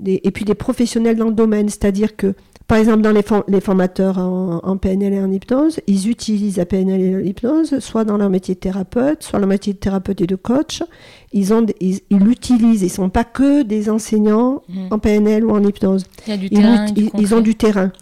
des, 0.00 0.20
et 0.24 0.30
puis 0.30 0.44
des 0.44 0.54
professionnels 0.54 1.16
dans 1.16 1.26
le 1.26 1.34
domaine, 1.34 1.68
c'est-à-dire 1.68 2.16
que 2.16 2.34
par 2.72 2.78
exemple, 2.78 3.02
dans 3.02 3.10
les, 3.10 3.24
les 3.48 3.60
formateurs 3.60 4.16
en, 4.16 4.76
PNL 4.78 5.12
et 5.12 5.20
en 5.20 5.30
hypnose, 5.30 5.80
ils 5.86 6.08
utilisent 6.08 6.56
la 6.56 6.64
PNL 6.64 7.00
et 7.02 7.22
l'hypnose, 7.22 7.78
soit 7.80 8.04
dans 8.04 8.16
leur 8.16 8.30
métier 8.30 8.54
de 8.54 8.60
thérapeute, 8.60 9.22
soit 9.22 9.38
dans 9.38 9.40
leur 9.40 9.48
métier 9.48 9.74
de 9.74 9.78
thérapeute 9.78 10.22
et 10.22 10.26
de 10.26 10.36
coach. 10.36 10.82
Ils 11.32 11.52
ont, 11.52 11.66
ils 11.80 12.00
l'utilisent. 12.10 12.80
Ils 12.80 12.86
ne 12.86 12.90
sont 12.90 13.10
pas 13.10 13.24
que 13.24 13.62
des 13.62 13.90
enseignants 13.90 14.62
mmh. 14.70 14.86
en 14.90 14.98
PNL 14.98 15.44
ou 15.44 15.50
en 15.50 15.62
hypnose. 15.62 16.04
Il 16.26 16.30
y 16.30 16.32
a 16.32 16.36
du 16.38 16.46
ils, 16.46 16.58
terrain, 16.58 16.86
ils, 17.18 17.34
ont 17.34 17.40
du 17.40 17.54
terrain. 17.56 17.92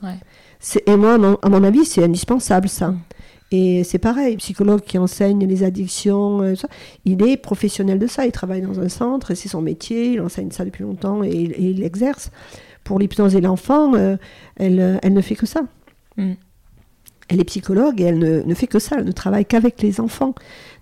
Et 0.86 0.96
moi, 0.96 1.14
à 1.42 1.48
mon, 1.48 1.64
avis, 1.64 1.84
c'est 1.84 2.04
indispensable 2.04 2.68
ça. 2.68 2.92
Mmh. 2.92 3.00
Et 3.52 3.82
c'est 3.82 3.98
pareil, 3.98 4.36
psychologue 4.36 4.82
qui 4.82 4.96
enseigne 4.96 5.44
les 5.44 5.64
addictions, 5.64 6.42
euh, 6.42 6.54
il 7.04 7.22
est 7.26 7.36
professionnel 7.36 7.98
de 7.98 8.06
ça. 8.06 8.24
Il 8.24 8.32
travaille 8.32 8.62
dans 8.62 8.78
un 8.78 8.88
centre, 8.88 9.34
c'est 9.34 9.48
son 9.48 9.60
métier, 9.60 10.12
il 10.12 10.20
enseigne 10.20 10.52
ça 10.52 10.64
depuis 10.64 10.84
longtemps 10.84 11.24
et, 11.24 11.28
et 11.28 11.70
il 11.70 11.80
l'exerce 11.80 12.30
pour 12.84 12.98
l'hypnose 12.98 13.34
et 13.36 13.40
l'enfant, 13.40 13.94
euh, 13.94 14.16
elle, 14.56 14.80
euh, 14.80 14.98
elle, 15.02 15.12
ne 15.12 15.20
fait 15.20 15.36
que 15.36 15.46
ça. 15.46 15.62
Mm. 16.16 16.32
Elle 17.28 17.40
est 17.40 17.44
psychologue 17.44 18.00
et 18.00 18.04
elle 18.04 18.18
ne, 18.18 18.54
fait 18.54 18.66
que 18.66 18.78
ça, 18.78 18.96
elle 18.98 19.04
ne 19.04 19.12
travaille 19.12 19.46
qu'avec 19.46 19.80
les 19.82 20.00
enfants. 20.00 20.34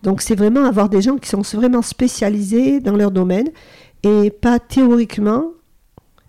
Donc 0.02 0.22
c'est 0.22 0.34
vraiment 0.34 0.64
avoir 0.64 0.88
des 0.88 1.02
gens 1.02 1.18
qui 1.18 1.28
sont 1.28 1.42
vraiment 1.42 1.82
spécialisés 1.82 2.80
dans 2.80 2.96
leur 2.96 3.10
domaine 3.10 3.48
et 4.02 4.30
pas 4.30 4.58
théoriquement 4.58 5.50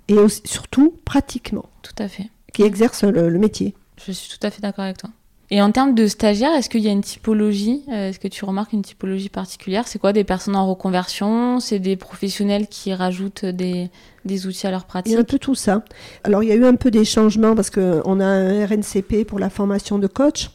et 0.09 0.17
surtout 0.43 0.95
pratiquement. 1.05 1.69
Tout 1.81 2.03
à 2.03 2.09
fait. 2.09 2.29
Qui 2.51 2.63
exercent 2.63 3.05
le 3.05 3.37
métier. 3.37 3.75
Je 4.05 4.11
suis 4.11 4.37
tout 4.37 4.45
à 4.45 4.49
fait 4.49 4.61
d'accord 4.61 4.83
avec 4.83 4.97
toi. 4.97 5.09
Et 5.51 5.61
en 5.63 5.71
termes 5.71 5.95
de 5.95 6.05
stagiaires, 6.05 6.53
est-ce 6.53 6.69
qu'il 6.69 6.81
y 6.81 6.87
a 6.87 6.91
une 6.91 7.01
typologie 7.01 7.83
euh, 7.89 8.09
Est-ce 8.09 8.19
que 8.19 8.27
tu 8.27 8.45
remarques 8.45 8.71
une 8.71 8.83
typologie 8.83 9.29
particulière? 9.29 9.87
C'est 9.87 9.97
quoi 9.97 10.13
des 10.13 10.23
personnes 10.23 10.55
en 10.55 10.67
reconversion? 10.67 11.59
C'est 11.59 11.79
des 11.79 11.95
professionnels 11.95 12.67
qui 12.67 12.93
rajoutent 12.93 13.45
des, 13.45 13.89
des, 14.25 14.45
outils 14.45 14.67
à 14.67 14.71
leur 14.71 14.85
pratique 14.85 15.11
Il 15.11 15.15
y 15.15 15.17
a 15.17 15.21
un 15.21 15.23
peu 15.23 15.39
tout 15.39 15.55
ça. 15.55 15.83
Alors 16.23 16.43
il 16.43 16.49
y 16.49 16.51
a 16.51 16.55
eu 16.55 16.65
un 16.65 16.75
peu 16.75 16.91
des 16.91 17.03
changements 17.03 17.55
parce 17.55 17.71
qu'on 17.71 18.19
a 18.19 18.25
un 18.25 18.65
RNCP 18.65 19.25
pour 19.25 19.39
la 19.39 19.49
formation 19.49 19.97
de 19.97 20.05
coach. 20.05 20.51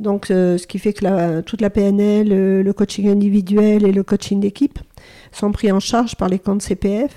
Donc 0.00 0.30
euh, 0.32 0.58
ce 0.58 0.66
qui 0.66 0.80
fait 0.80 0.92
que 0.92 1.04
la, 1.04 1.42
toute 1.42 1.60
la 1.60 1.70
PNL, 1.70 2.28
le, 2.28 2.62
le 2.62 2.72
coaching 2.72 3.08
individuel 3.08 3.86
et 3.86 3.92
le 3.92 4.02
coaching 4.02 4.40
d'équipe 4.40 4.80
sont 5.30 5.52
pris 5.52 5.70
en 5.70 5.78
charge 5.78 6.16
par 6.16 6.28
les 6.28 6.40
comptes 6.40 6.62
CPF. 6.62 7.12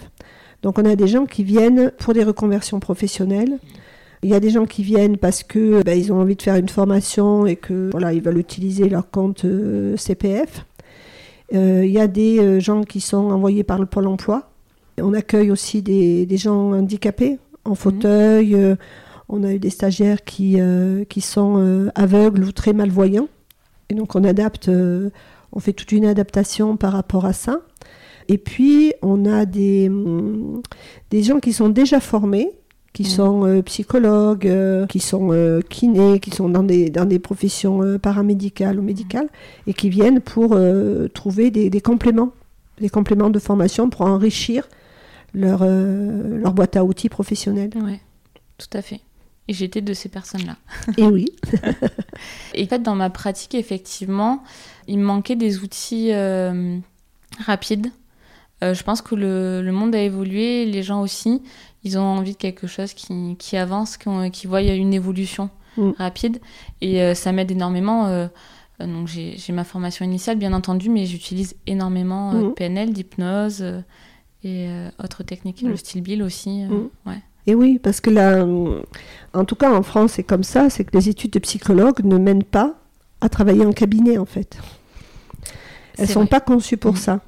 Donc 0.61 0.77
on 0.77 0.85
a 0.85 0.95
des 0.95 1.07
gens 1.07 1.25
qui 1.25 1.43
viennent 1.43 1.91
pour 1.97 2.13
des 2.13 2.23
reconversions 2.23 2.79
professionnelles 2.79 3.57
il 4.21 4.29
y 4.29 4.33
a 4.33 4.39
des 4.39 4.49
gens 4.49 4.65
qui 4.65 4.83
viennent 4.83 5.17
parce 5.17 5.43
que 5.43 5.81
ben, 5.83 5.97
ils 5.97 6.11
ont 6.11 6.19
envie 6.19 6.35
de 6.35 6.41
faire 6.41 6.55
une 6.55 6.69
formation 6.69 7.45
et 7.45 7.55
que 7.55 7.89
voilà, 7.91 8.13
ils 8.13 8.21
veulent 8.21 8.37
utiliser 8.37 8.89
leur 8.89 9.09
compte 9.09 9.45
euh, 9.45 9.95
CPF. 9.95 10.65
Euh, 11.53 11.85
il 11.85 11.91
y 11.91 11.99
a 11.99 12.07
des 12.07 12.39
euh, 12.39 12.59
gens 12.59 12.83
qui 12.83 13.01
sont 13.01 13.31
envoyés 13.31 13.63
par 13.63 13.79
le 13.79 13.85
Pôle 13.85 14.07
emploi. 14.07 14.51
On 15.01 15.13
accueille 15.13 15.51
aussi 15.51 15.81
des, 15.81 16.25
des 16.25 16.37
gens 16.37 16.73
handicapés 16.73 17.39
en 17.63 17.75
fauteuil. 17.75 18.57
on 19.29 19.43
a 19.43 19.53
eu 19.53 19.59
des 19.59 19.69
stagiaires 19.69 20.25
qui, 20.25 20.59
qui 21.07 21.21
sont 21.21 21.89
aveugles 21.95 22.43
ou 22.43 22.51
très 22.51 22.73
malvoyants. 22.73 23.29
Et 23.89 23.93
donc 23.93 24.15
on 24.15 24.25
adapte, 24.25 24.69
on 25.53 25.59
fait 25.61 25.71
toute 25.71 25.93
une 25.93 26.05
adaptation 26.05 26.75
par 26.75 26.91
rapport 26.91 27.25
à 27.25 27.31
ça. 27.31 27.61
Et 28.27 28.37
puis 28.37 28.93
on 29.01 29.25
a 29.25 29.45
des, 29.45 29.87
hum, 29.87 30.61
des 31.11 31.23
gens 31.23 31.39
qui 31.39 31.53
sont 31.53 31.69
déjà 31.69 32.01
formés 32.01 32.51
qui 32.93 33.03
sont 33.05 33.45
euh, 33.45 33.61
psychologues, 33.61 34.47
euh, 34.47 34.87
qui 34.87 34.99
sont 34.99 35.31
euh, 35.31 35.61
kinés, 35.61 36.19
qui 36.19 36.31
sont 36.31 36.49
dans 36.49 36.63
des, 36.63 36.89
dans 36.89 37.05
des 37.05 37.19
professions 37.19 37.99
paramédicales 37.99 38.79
ou 38.79 38.81
médicales, 38.81 39.27
et 39.67 39.73
qui 39.73 39.89
viennent 39.89 40.21
pour 40.21 40.57
trouver 41.13 41.51
des, 41.51 41.69
des, 41.69 41.81
compléments, 41.81 42.31
des 42.79 42.89
compléments 42.89 43.29
de 43.29 43.39
formation 43.39 43.89
pour 43.89 44.01
enrichir 44.01 44.67
leur, 45.33 45.63
leur 45.63 46.53
boîte 46.53 46.75
à 46.75 46.83
outils 46.83 47.09
professionnelle. 47.09 47.69
Oui, 47.75 47.99
tout 48.57 48.77
à 48.77 48.81
fait. 48.81 49.01
Et 49.47 49.53
j'étais 49.53 49.81
de 49.81 49.93
ces 49.93 50.09
personnes-là. 50.09 50.57
Et 50.97 51.05
oui. 51.05 51.25
et 52.53 52.63
en 52.63 52.67
fait, 52.67 52.81
dans 52.81 52.95
ma 52.95 53.09
pratique, 53.09 53.55
effectivement, 53.55 54.43
il 54.87 54.99
me 54.99 55.05
manquait 55.05 55.35
des 55.35 55.59
outils 55.59 56.11
rapides. 57.45 57.91
je 58.61 58.83
pense 58.83 59.01
que 59.01 59.15
le, 59.15 59.61
le, 59.61 59.71
monde 59.71 59.93
a 59.95 60.01
évolué, 60.01 60.65
les 60.65 60.83
gens 60.83 61.01
aussi 61.01 61.41
ils 61.83 61.97
ont 61.97 62.03
envie 62.03 62.33
de 62.33 62.37
quelque 62.37 62.67
chose 62.67 62.93
qui, 62.93 63.35
qui 63.37 63.57
avance, 63.57 63.97
qui, 63.97 64.09
qui 64.31 64.47
voit 64.47 64.61
une 64.61 64.93
évolution 64.93 65.49
mm. 65.77 65.91
rapide. 65.97 66.39
Et 66.81 67.01
euh, 67.01 67.13
ça 67.13 67.31
m'aide 67.31 67.51
énormément. 67.51 68.07
Euh, 68.07 68.27
euh, 68.81 68.87
donc 68.87 69.07
j'ai 69.07 69.53
ma 69.53 69.63
formation 69.63 70.05
initiale, 70.05 70.37
bien 70.37 70.53
entendu, 70.53 70.89
mais 70.89 71.05
j'utilise 71.05 71.55
énormément 71.67 72.33
de 72.33 72.47
mm. 72.47 72.53
PNL, 72.53 72.93
d'hypnose 72.93 73.63
et 74.43 74.69
autres 75.03 75.23
techniques, 75.23 75.61
le 75.61 75.73
mm. 75.73 75.77
style 75.77 76.01
Bill 76.01 76.23
aussi. 76.23 76.63
Ouais. 77.05 77.19
Et 77.47 77.55
oui, 77.55 77.79
parce 77.79 77.99
que 77.99 78.09
là, 78.09 78.45
en 79.33 79.45
tout 79.45 79.55
cas 79.55 79.71
en 79.71 79.83
France, 79.83 80.13
c'est 80.13 80.23
comme 80.23 80.43
ça, 80.43 80.69
c'est 80.69 80.83
que 80.83 80.95
les 80.95 81.09
études 81.09 81.31
de 81.31 81.39
psychologue 81.39 82.03
ne 82.03 82.17
mènent 82.17 82.43
pas 82.43 82.75
à 83.21 83.29
travailler 83.29 83.65
en 83.65 83.73
cabinet 83.73 84.17
en 84.17 84.25
fait. 84.25 84.57
Elles 85.97 86.07
ne 86.07 86.13
sont 86.13 86.27
pas 86.27 86.39
conçues 86.39 86.77
pour 86.77 86.97
ça. 86.97 87.19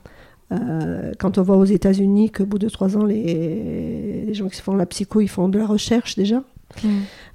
Euh, 0.52 1.12
quand 1.18 1.38
on 1.38 1.44
voit 1.44 1.58
aux 1.58 1.66
États-Unis 1.66 2.32
qu'au 2.32 2.46
bout 2.46 2.60
de 2.60 2.70
trois 2.70 2.98
ans, 2.98 3.06
les, 3.06 4.26
les, 4.26 4.34
gens 4.34 4.50
qui 4.50 4.62
font 4.62 4.76
la 4.76 4.86
psycho, 4.86 5.22
ils 5.22 5.30
font 5.30 5.50
de 5.50 5.60
la 5.60 5.66
recherche 5.66 6.16
déjà. 6.16 6.44
Mm. 6.84 6.88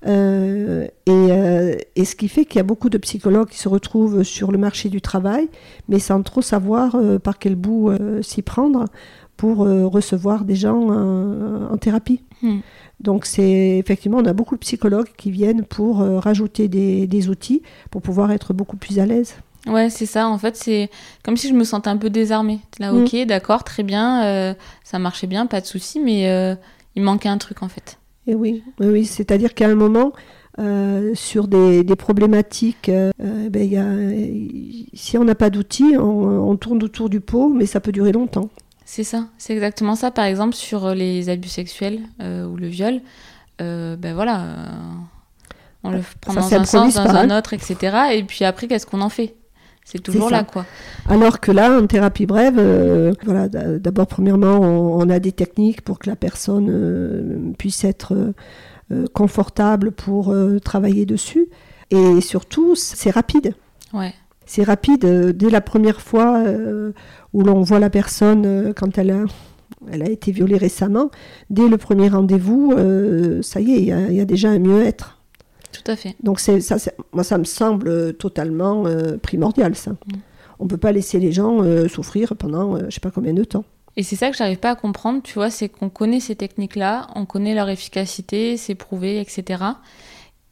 Euh, 0.07 0.87
et, 1.07 1.11
euh, 1.11 1.77
et, 1.95 2.05
ce 2.05 2.15
qui 2.15 2.29
fait 2.29 2.45
qu'il 2.45 2.57
y 2.57 2.61
a 2.61 2.65
beaucoup 2.65 2.91
de 2.91 2.99
psychologues 2.99 3.49
qui 3.49 3.59
se 3.59 3.69
retrouvent 3.69 4.23
sur 4.23 4.53
le 4.53 4.59
marché 4.59 4.89
du 4.89 5.01
travail, 5.01 5.49
mais 5.89 5.99
sans 5.99 6.23
trop 6.23 6.43
savoir 6.43 6.97
par 7.23 7.39
quel 7.39 7.55
bout 7.55 7.91
s'y 8.23 8.43
prendre 8.43 8.85
pour 9.37 9.59
recevoir 9.59 10.45
des 10.45 10.57
gens 10.57 10.91
en 10.91 11.77
thérapie. 11.79 12.23
Mm. 12.43 12.59
Donc 13.01 13.27
c'est 13.27 13.79
effectivement, 13.79 14.19
on 14.19 14.25
a 14.25 14.33
beaucoup 14.33 14.55
de 14.55 14.61
psychologues 14.61 15.11
qui 15.19 15.31
viennent 15.31 15.65
pour 15.65 15.99
rajouter 15.99 16.69
des, 16.69 17.07
des, 17.07 17.29
outils 17.29 17.63
pour 17.91 18.01
pouvoir 18.01 18.31
être 18.31 18.55
beaucoup 18.55 18.77
plus 18.77 18.99
à 18.99 19.07
l'aise. 19.07 19.35
Ouais, 19.67 19.91
c'est 19.91 20.07
ça. 20.07 20.29
En 20.29 20.39
fait, 20.39 20.57
c'est 20.57 20.91
comme 21.25 21.37
si 21.37 21.49
je 21.49 21.55
me 21.55 21.65
sentais 21.65 21.91
un 21.91 21.97
peu 21.97 22.11
désarmée. 22.11 22.61
Là, 22.79 22.93
mm. 22.93 23.03
ok, 23.03 23.27
d'accord, 23.27 23.65
très 23.65 23.83
bien, 23.83 24.25
euh, 24.25 24.55
ça 24.85 24.99
marchait 24.99 25.27
bien, 25.27 25.47
pas 25.47 25.61
de 25.61 25.67
souci, 25.67 26.01
mais 26.01 26.29
euh, 26.29 26.55
il 26.95 27.03
manquait 27.03 27.29
un 27.29 27.39
truc 27.39 27.63
en 27.63 27.69
fait. 27.69 27.99
Et 28.27 28.35
oui, 28.35 28.63
oui, 28.81 29.05
c'est-à-dire 29.05 29.55
qu'à 29.55 29.69
un 29.69 29.75
moment, 29.75 30.13
euh, 30.59 31.15
sur 31.15 31.47
des, 31.47 31.85
problématiques, 31.97 32.91
ben, 33.19 33.63
y 33.63 33.77
a, 33.77 33.87
si 34.95 35.17
on 35.19 35.25
n'a 35.25 35.35
pas 35.35 35.51
d'outils, 35.51 35.97
on, 35.97 36.57
tourne 36.57 36.83
autour 36.83 37.09
du 37.09 37.21
pot, 37.21 37.49
mais 37.49 37.67
ça 37.67 37.81
peut 37.81 37.93
durer 37.93 38.13
longtemps. 38.13 38.49
C'est 38.85 39.05
ça, 39.05 39.27
c'est 39.39 39.53
exactement 39.53 39.95
ça. 39.95 40.11
Par 40.11 40.25
exemple, 40.25 40.55
sur 40.55 40.95
les 40.95 41.29
abus 41.29 41.49
sexuels 41.49 42.01
ou 42.21 42.57
le 42.57 42.67
viol, 42.67 43.01
ben 43.59 44.15
voilà, 44.15 44.57
on 45.85 45.91
le 45.91 46.01
prend 46.21 46.35
dans 46.35 46.55
un 46.55 46.65
sens, 46.65 46.95
dans 46.95 47.09
un 47.11 47.37
autre, 47.37 47.53
etc. 47.53 47.97
Et 48.15 48.25
puis 48.25 48.45
après, 48.45 48.67
qu'est-ce 48.67 48.87
qu'on 48.87 49.03
en 49.03 49.09
fait? 49.09 49.37
C'est 49.87 50.01
toujours 50.01 50.31
là, 50.31 50.43
quoi. 50.43 50.67
Alors 51.09 51.39
que 51.39 51.53
là, 51.53 51.79
en 51.81 51.87
thérapie 51.87 52.27
brève, 52.27 52.59
euh, 52.59 53.13
voilà, 53.25 53.49
d'abord, 53.49 54.09
premièrement, 54.09 54.59
on, 54.59 55.09
a 55.09 55.21
des 55.21 55.31
techniques 55.31 55.83
pour 55.83 56.01
que 56.01 56.11
la 56.11 56.17
personne 56.17 56.69
euh, 56.69 57.53
puisse 57.57 57.85
être 57.85 58.35
euh, 58.91 59.07
confortable 59.15 59.93
pour 59.93 60.35
travailler 60.65 61.07
dessus. 61.07 61.47
Et 61.93 62.21
surtout, 62.21 62.75
c'est 62.75 63.11
rapide. 63.11 63.55
Ouais. 63.95 64.13
C'est 64.45 64.65
rapide 64.65 65.07
dès 65.07 65.51
la 65.51 65.61
première 65.61 66.01
fois 66.01 66.43
où 67.33 67.43
l'on 67.43 67.63
voit 67.63 67.79
la 67.79 67.91
personne 67.91 68.75
quand 68.75 68.99
elle 68.99 69.13
a, 69.13 69.25
elle 69.93 70.03
a 70.03 70.11
été 70.11 70.33
violée 70.33 70.57
récemment. 70.57 71.13
Dès 71.49 71.69
le 71.69 71.79
premier 71.79 72.09
rendez-vous, 72.09 72.75
ça 73.43 73.61
y 73.61 73.73
est, 73.73 73.83
il 73.83 74.13
y, 74.13 74.17
y, 74.17 74.21
a 74.21 74.25
déjà 74.25 74.51
un 74.51 74.59
mieux-être. 74.59 75.16
Tout 75.83 75.91
à 75.91 75.97
fait. 75.97 76.15
Donc 76.23 76.41
c'est 76.41 76.61
ça, 76.61 76.77
moi 77.13 77.25
ça 77.25 77.39
me 77.39 77.45
semble 77.45 78.15
totalement 78.15 78.87
euh, 78.87 79.17
primordial 79.17 79.75
ça. 79.75 79.93
Mm. 79.93 79.97
On 80.59 80.65
ne 80.65 80.69
peut 80.71 80.79
pas 80.79 80.93
laisser 80.93 81.19
les 81.19 81.33
gens 81.33 81.63
euh, 81.63 81.89
souffrir 81.89 82.35
pendant 82.37 82.79
je 82.79 82.85
euh, 82.85 82.91
sais 82.91 83.01
pas 83.01 83.11
combien 83.11 83.35
de 83.35 83.45
temps. 83.45 83.65
Et 83.97 84.03
c'est 84.03 84.17
ça 84.17 84.31
que 84.31 84.37
j'arrive 84.37 84.59
pas 84.59 84.71
à 84.71 84.75
comprendre, 84.75 85.23
tu 85.23 85.35
vois, 85.35 85.49
c'est 85.49 85.71
qu'on 85.71 85.89
connaît 85.89 86.21
ces 86.21 86.37
techniques-là, 86.37 87.09
on 87.15 87.25
connaît 87.25 87.55
leur 87.55 87.71
efficacité, 87.71 88.59
c'est 88.59 88.75
prouvé, 88.75 89.21
etc. 89.21 89.65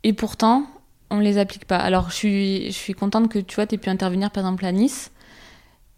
Et 0.02 0.14
pourtant, 0.14 0.64
on 1.10 1.18
les 1.18 1.36
applique 1.36 1.66
pas. 1.66 1.76
Alors 1.76 2.10
je 2.10 2.14
suis, 2.14 2.66
je 2.66 2.76
suis 2.76 2.94
contente 2.94 3.28
que 3.28 3.38
tu 3.38 3.56
vois, 3.56 3.66
tu 3.66 3.74
aies 3.74 3.78
pu 3.78 3.90
intervenir 3.90 4.30
par 4.30 4.44
exemple 4.44 4.64
à 4.64 4.72
Nice, 4.72 5.10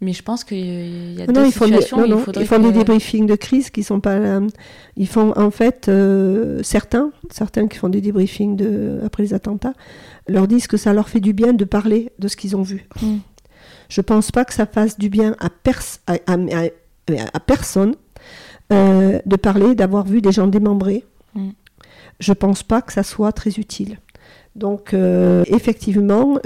mais 0.01 0.13
je 0.13 0.23
pense 0.23 0.45
qu'il 0.45 1.15
y 1.15 1.23
a 1.23 1.27
des 1.27 1.51
situations 1.51 2.03
où 2.03 2.05
il 2.05 2.41
Ils 2.43 2.47
font 2.47 2.59
des 2.59 2.73
débriefings 2.73 3.27
de 3.27 3.35
crise 3.35 3.71
qui 3.71 3.83
sont 3.83 4.01
pas... 4.01 4.19
ils 4.97 5.09
font 5.09 5.33
en 5.37 5.51
fait, 5.51 5.89
euh, 5.89 6.63
certains, 6.63 7.13
certains 7.31 7.67
qui 7.67 7.79
font 7.79 7.89
des 7.89 8.03
débriefings 8.03 8.57
de, 8.57 9.01
après 9.05 9.23
les 9.23 9.33
attentats, 9.33 9.73
leur 10.29 10.49
disent 10.49 10.67
que 10.67 10.77
ça 10.77 10.93
leur 10.93 11.09
fait 11.09 11.21
du 11.21 11.33
bien 11.33 11.55
de 11.55 11.65
parler 11.65 12.13
de 12.19 12.29
ce 12.29 12.37
qu'ils 12.37 12.57
ont 12.57 12.63
vu. 12.63 12.87
Mm. 13.01 13.17
Je 13.89 14.01
pense 14.03 14.31
pas 14.31 14.45
que 14.45 14.53
ça 14.53 14.67
fasse 14.67 14.99
du 14.99 15.09
bien 15.09 15.35
à, 15.39 15.49
à, 16.07 16.17
à, 17.33 17.41
personne 17.41 17.95
euh, 18.73 19.21
de 19.25 19.37
parler 19.37 19.75
d'avoir 19.75 20.05
vu 20.05 20.21
des 20.21 20.33
gens 20.33 20.47
démembrés. 20.47 21.05
Mm. 21.35 21.51
Je 22.21 22.33
pense 22.35 22.63
pas 22.63 22.83
que 22.83 22.93
ça 22.93 23.03
soit 23.03 23.33
très 23.33 23.51
utile. 23.51 23.99
Donc, 24.57 24.93
euh, 24.93 25.45
effectivement, 25.49 26.39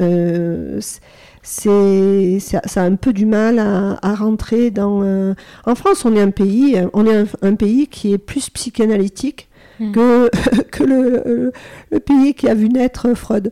c'est 1.42 2.38
ça, 2.40 2.60
ça 2.66 2.82
a 2.82 2.84
un 2.86 2.96
peu 2.96 3.12
du 3.12 3.26
mal 3.26 3.58
à, 3.58 3.98
à 4.02 4.14
rentrer 4.14 4.70
dans. 4.70 5.02
euh, 5.02 5.34
En 5.66 5.74
France, 5.74 6.04
on 6.04 6.14
est 6.14 6.20
un 6.20 6.30
pays, 6.30 6.76
on 6.92 7.06
est 7.06 7.16
un, 7.16 7.26
un 7.42 7.54
pays 7.54 7.86
qui 7.88 8.12
est 8.12 8.18
plus 8.18 8.50
psychanalytique 8.50 9.46
Mm. 9.78 9.92
que 9.92 10.30
que 10.72 10.84
le, 10.84 11.22
le, 11.24 11.52
le 11.90 12.00
pays 12.00 12.34
qui 12.34 12.48
a 12.50 12.54
vu 12.54 12.68
naître 12.68 13.14
Freud. 13.14 13.50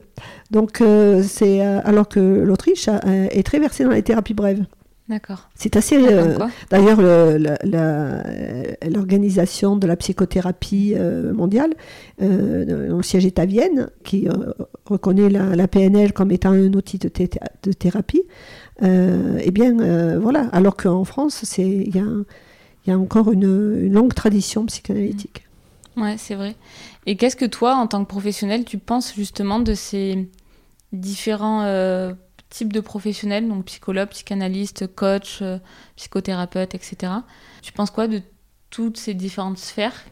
Donc 0.50 0.82
euh, 0.82 1.22
c'est 1.22 1.64
euh, 1.64 1.80
alors 1.84 2.06
que 2.06 2.20
l'Autriche 2.20 2.86
est 3.06 3.42
très 3.46 3.58
versée 3.58 3.84
dans 3.84 3.92
les 3.92 4.02
thérapies 4.02 4.34
brèves. 4.34 4.66
D'accord. 5.08 5.48
C'est 5.54 5.74
assez. 5.76 5.96
Euh. 5.96 6.36
D'ailleurs, 6.70 7.00
l'organisation 8.88 9.76
de 9.76 9.86
la 9.86 9.96
psychothérapie 9.96 10.94
euh, 10.96 11.32
mondiale, 11.32 11.74
euh, 12.22 12.64
dont 12.88 12.96
le 12.98 13.02
siège 13.02 13.26
est 13.26 13.38
à 13.38 13.46
Vienne, 13.46 13.88
qui 14.04 14.28
reconnaît 14.86 15.28
la, 15.30 15.56
la 15.56 15.68
PNL 15.68 16.12
comme 16.12 16.30
étant 16.30 16.50
un 16.52 16.72
outil 16.74 16.98
de, 16.98 17.08
thé- 17.08 17.30
de 17.62 17.72
thérapie, 17.72 18.22
eh 18.82 19.50
bien, 19.50 20.18
voilà. 20.18 20.48
Alors 20.52 20.76
qu'en 20.76 21.04
France, 21.04 21.40
c'est- 21.44 21.62
il 21.66 21.94
y, 21.96 22.00
a 22.00 22.04
y 22.86 22.94
encore 22.94 23.32
une, 23.32 23.42
une 23.86 23.92
longue 23.92 24.14
tradition 24.14 24.66
psychanalytique. 24.66 25.44
Ouais, 25.96 26.14
c'est 26.16 26.34
vrai. 26.36 26.54
Et 27.06 27.16
qu'est-ce 27.16 27.34
que 27.36 27.44
toi, 27.46 27.74
en 27.74 27.86
tant 27.86 28.04
que 28.04 28.08
professionnel, 28.08 28.64
tu 28.64 28.78
penses 28.78 29.14
justement 29.16 29.58
de 29.58 29.74
ces 29.74 30.28
différents 30.92 31.62
types 32.50 32.72
de 32.72 32.80
professionnels, 32.80 33.48
donc 33.48 33.64
psychologue, 33.66 34.08
psychanalyste, 34.08 34.86
coach, 34.94 35.38
euh, 35.42 35.58
psychothérapeute, 35.96 36.74
etc. 36.74 37.12
Tu 37.62 37.72
penses 37.72 37.90
quoi 37.90 38.08
de 38.08 38.22
toutes 38.70 38.96
ces 38.96 39.14
différentes 39.14 39.58
sphères? 39.58 40.04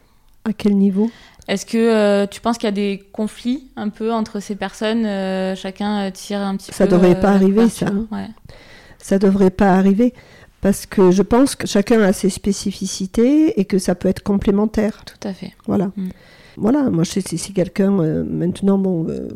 À 0.45 0.53
quel 0.53 0.77
niveau? 0.77 1.09
Est-ce 1.47 1.65
que 1.65 1.77
euh, 1.77 2.27
tu 2.27 2.41
penses 2.41 2.57
qu'il 2.57 2.67
y 2.67 2.69
a 2.69 2.71
des 2.71 3.03
conflits 3.11 3.69
un 3.75 3.89
peu 3.89 4.11
entre 4.13 4.39
ces 4.39 4.55
personnes 4.55 5.05
euh, 5.05 5.55
Chacun 5.55 6.09
tire 6.11 6.39
un 6.41 6.57
petit 6.57 6.71
Ça 6.73 6.85
peu. 6.85 6.91
devrait 6.91 7.15
euh, 7.15 7.21
pas 7.21 7.31
arriver, 7.31 7.69
ça, 7.69 7.87
hein? 7.87 8.05
Ouais. 8.11 8.27
Ça 8.97 9.17
devrait 9.17 9.49
pas 9.49 9.73
arriver. 9.73 10.13
Parce 10.61 10.85
que 10.85 11.11
je 11.11 11.21
pense 11.21 11.55
que 11.55 11.67
chacun 11.67 12.01
a 12.01 12.13
ses 12.13 12.29
spécificités 12.29 13.59
et 13.59 13.65
que 13.65 13.77
ça 13.77 13.95
peut 13.95 14.09
être 14.09 14.23
complémentaire. 14.23 15.03
Tout 15.05 15.27
à 15.27 15.33
fait. 15.33 15.53
Voilà. 15.67 15.91
Mm. 15.95 16.09
Voilà, 16.59 16.89
moi, 16.89 17.03
je 17.03 17.11
sais, 17.11 17.21
si, 17.21 17.37
si 17.37 17.53
quelqu'un, 17.53 17.99
euh, 17.99 18.23
maintenant, 18.23 18.79
bon, 18.79 19.05
euh, 19.07 19.27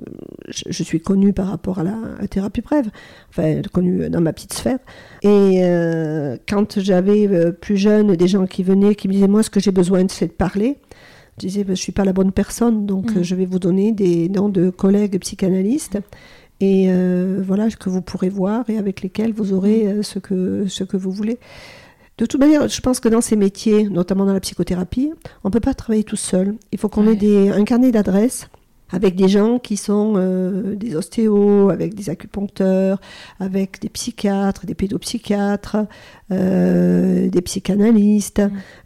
je, 0.50 0.64
je 0.70 0.84
suis 0.84 1.00
connue 1.00 1.34
par 1.34 1.48
rapport 1.48 1.78
à 1.78 1.84
la, 1.84 1.96
à 2.20 2.28
thérapie 2.28 2.62
brève, 2.62 2.90
enfin, 3.30 3.62
connue 3.72 4.10
dans 4.10 4.22
ma 4.22 4.34
petite 4.34 4.54
sphère. 4.54 4.80
Et 5.22 5.60
euh, 5.64 6.36
quand 6.50 6.80
j'avais 6.80 7.28
euh, 7.28 7.52
plus 7.52 7.78
jeune 7.78 8.16
des 8.16 8.28
gens 8.28 8.48
qui 8.48 8.64
venaient, 8.64 8.96
qui 8.96 9.08
me 9.08 9.14
disaient, 9.14 9.28
moi, 9.28 9.44
ce 9.44 9.52
que 9.52 9.60
j'ai 9.60 9.72
besoin, 9.72 10.04
c'est 10.10 10.28
de 10.28 10.32
parler, 10.34 10.78
je 11.40 11.48
disais, 11.48 11.64
ben, 11.64 11.76
je 11.76 11.82
suis 11.82 11.92
pas 11.92 12.06
la 12.06 12.14
bonne 12.14 12.32
personne, 12.32 12.86
donc 12.88 13.14
Mm. 13.14 13.18
euh, 13.20 13.24
je 13.24 13.36
vais 13.36 13.46
vous 13.46 13.60
donner 13.60 13.92
des 13.92 14.28
noms 14.28 14.50
de 14.50 14.70
collègues 14.72 15.20
psychanalystes. 15.20 16.00
Et 16.60 16.88
euh, 16.90 17.42
voilà, 17.44 17.70
que 17.70 17.90
vous 17.90 18.02
pourrez 18.04 18.30
voir 18.30 18.70
et 18.70 18.78
avec 18.78 19.02
lesquels 19.02 19.34
vous 19.34 19.52
aurez 19.54 19.88
euh, 19.88 20.04
ce, 20.04 20.20
que, 20.20 20.66
ce 20.68 20.84
que 20.84 20.96
vous 20.98 21.10
voulez. 21.12 21.40
De 22.22 22.28
toute 22.28 22.40
manière, 22.40 22.68
je 22.68 22.82
pense 22.82 23.00
que 23.00 23.10
dans 23.10 23.20
ces 23.20 23.36
métiers, 23.36 23.90
notamment 23.90 24.28
dans 24.28 24.34
la 24.34 24.40
psychothérapie, 24.40 25.12
on 25.44 25.48
ne 25.50 25.52
peut 25.52 25.60
pas 25.60 25.74
travailler 25.74 26.04
tout 26.04 26.16
seul. 26.16 26.54
Il 26.72 26.78
faut 26.78 26.88
qu'on 26.88 27.08
Ouais. 27.08 27.14
ait 27.14 27.16
des, 27.16 27.50
un 27.50 27.64
carnet 27.64 27.92
d'adresses 27.92 28.48
avec 28.92 29.16
des 29.16 29.28
gens 29.28 29.58
qui 29.58 29.76
sont 29.76 30.14
euh, 30.18 30.76
des 30.76 30.96
ostéos, 30.96 31.70
avec 31.72 31.96
des 31.96 32.12
acupuncteurs, 32.12 33.02
avec 33.40 33.82
des 33.82 33.90
psychiatres, 33.90 34.68
des 34.68 34.76
pédopsychiatres, 34.76 35.78
euh, 36.32 37.28
des 37.28 37.42
psychanalystes, 37.42 38.44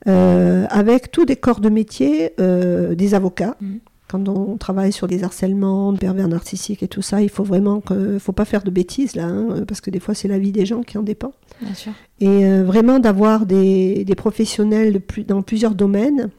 euh, 0.07 0.65
avec 0.69 1.11
tous 1.11 1.25
des 1.25 1.35
corps 1.35 1.59
de 1.59 1.67
métier, 1.69 2.33
des 2.37 3.13
avocats. 3.15 3.57
Mm. 3.59 3.75
Quand 4.15 4.29
on 4.29 4.55
travaille 4.57 4.93
sur 4.93 5.07
des 5.07 5.23
harcèlements, 5.25 5.91
des 5.91 5.99
pervers 5.99 6.27
narcissiques 6.29 6.83
et 6.83 6.87
tout 6.87 7.01
ça, 7.01 7.21
il 7.21 7.29
faut 7.29 7.43
vraiment 7.43 7.81
que, 7.81 8.17
faut 8.19 8.31
pas 8.31 8.45
faire 8.45 8.63
de 8.63 8.69
bêtises 8.69 9.15
là, 9.15 9.25
hein, 9.25 9.65
parce 9.67 9.81
que 9.81 9.89
des 9.89 9.99
fois 9.99 10.13
c'est 10.13 10.27
la 10.29 10.39
vie 10.39 10.51
des 10.53 10.65
gens 10.65 10.81
qui 10.83 10.97
en 10.97 11.03
dépend 11.03 11.33
Bien 11.61 11.73
sûr. 11.73 11.91
et 12.21 12.45
euh, 12.45 12.63
vraiment 12.63 12.99
d'avoir 12.99 13.45
des, 13.45 14.05
des 14.05 14.15
professionnels 14.15 14.93
de 14.93 14.99
plus- 14.99 15.23
dans 15.25 15.41
plusieurs 15.41 15.75
domaines 15.75 16.29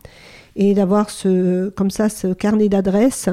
et 0.56 0.72
d'avoir 0.72 1.10
ce 1.10 1.68
comme 1.70 1.90
ça 1.90 2.08
ce 2.08 2.32
carnet 2.32 2.70
d'adresses 2.70 3.28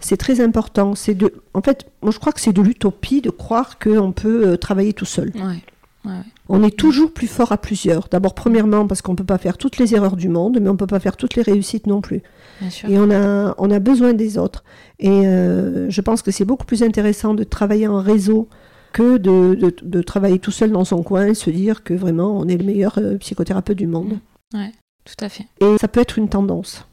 c'est 0.00 0.16
très 0.16 0.40
important 0.40 0.96
c'est 0.96 1.14
de 1.14 1.32
en 1.54 1.62
fait 1.62 1.86
moi 2.02 2.10
je 2.10 2.18
crois 2.18 2.32
que 2.32 2.40
c'est 2.40 2.52
de 2.52 2.62
l'utopie 2.62 3.20
de 3.20 3.30
croire 3.30 3.78
qu'on 3.78 4.10
peut 4.10 4.48
euh, 4.48 4.56
travailler 4.56 4.92
tout 4.92 5.04
seul 5.04 5.30
Ouais. 5.36 5.62
Ouais, 6.04 6.12
on 6.50 6.62
est 6.62 6.76
toujours 6.76 7.12
plus 7.14 7.26
fort 7.26 7.50
à 7.52 7.56
plusieurs 7.56 8.08
d'abord 8.10 8.34
premièrement 8.34 8.86
parce 8.86 9.00
qu'on 9.00 9.16
peut 9.16 9.24
pas 9.24 9.38
faire 9.38 9.56
toutes 9.56 9.78
les 9.78 9.94
erreurs 9.94 10.16
du 10.16 10.28
monde 10.28 10.58
mais 10.60 10.68
on 10.68 10.76
peut 10.76 10.86
pas 10.86 11.00
faire 11.00 11.16
toutes 11.16 11.34
les 11.34 11.40
réussites 11.42 11.86
non 11.86 12.02
plus 12.02 12.22
Bien 12.60 12.68
sûr. 12.68 12.90
et 12.90 12.98
on 12.98 13.10
a, 13.10 13.54
on 13.56 13.70
a 13.70 13.78
besoin 13.78 14.12
des 14.12 14.36
autres. 14.36 14.64
Et 14.98 15.08
euh, 15.26 15.88
je 15.88 16.00
pense 16.02 16.20
que 16.20 16.30
c'est 16.30 16.44
beaucoup 16.44 16.66
plus 16.66 16.82
intéressant 16.82 17.32
de 17.32 17.42
travailler 17.42 17.86
en 17.88 18.00
réseau 18.02 18.48
que 18.92 19.16
de, 19.16 19.54
de- 19.54 19.74
de 19.82 20.02
travailler 20.02 20.38
tout 20.38 20.50
seul 20.50 20.70
dans 20.72 20.84
son 20.84 21.02
coin 21.02 21.26
et 21.28 21.34
se 21.34 21.48
dire 21.50 21.82
que 21.82 21.94
vraiment 21.94 22.38
on 22.38 22.46
est 22.48 22.56
le 22.58 22.64
meilleur 22.64 22.98
euh, 22.98 23.16
psychothérapeute 23.16 23.78
du 23.78 23.86
monde. 23.86 24.18
Tout 24.52 25.24
à 25.24 25.28
fait. 25.28 25.46
Et 25.60 25.76
ça 25.78 25.88
peut 25.88 26.00
être 26.00 26.18
une 26.18 26.28
tendance. 26.28 26.86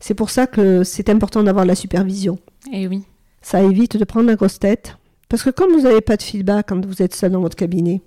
C'est 0.00 0.14
pour 0.14 0.30
ça 0.30 0.46
que 0.46 0.82
c'est 0.84 1.08
important 1.10 1.42
d'avoir 1.42 1.64
la 1.64 1.74
supervision. 1.74 2.38
Et 2.72 2.86
oui. 2.88 3.02
Ça 3.40 3.62
évite 3.62 3.96
de 3.96 4.04
prendre 4.04 4.26
la 4.28 4.34
grosse 4.36 4.58
tête. 4.58 4.96
Parce 5.28 5.42
que 5.42 5.50
comme 5.50 5.72
vous 5.72 5.82
n'avez 5.82 6.00
pas 6.00 6.16
de 6.16 6.22
feedback 6.22 6.68
quand 6.68 6.84
vous 6.84 7.02
êtes 7.02 7.14
seul 7.14 7.32
dans 7.32 7.40
votre 7.40 7.56
cabinet, 7.56 8.02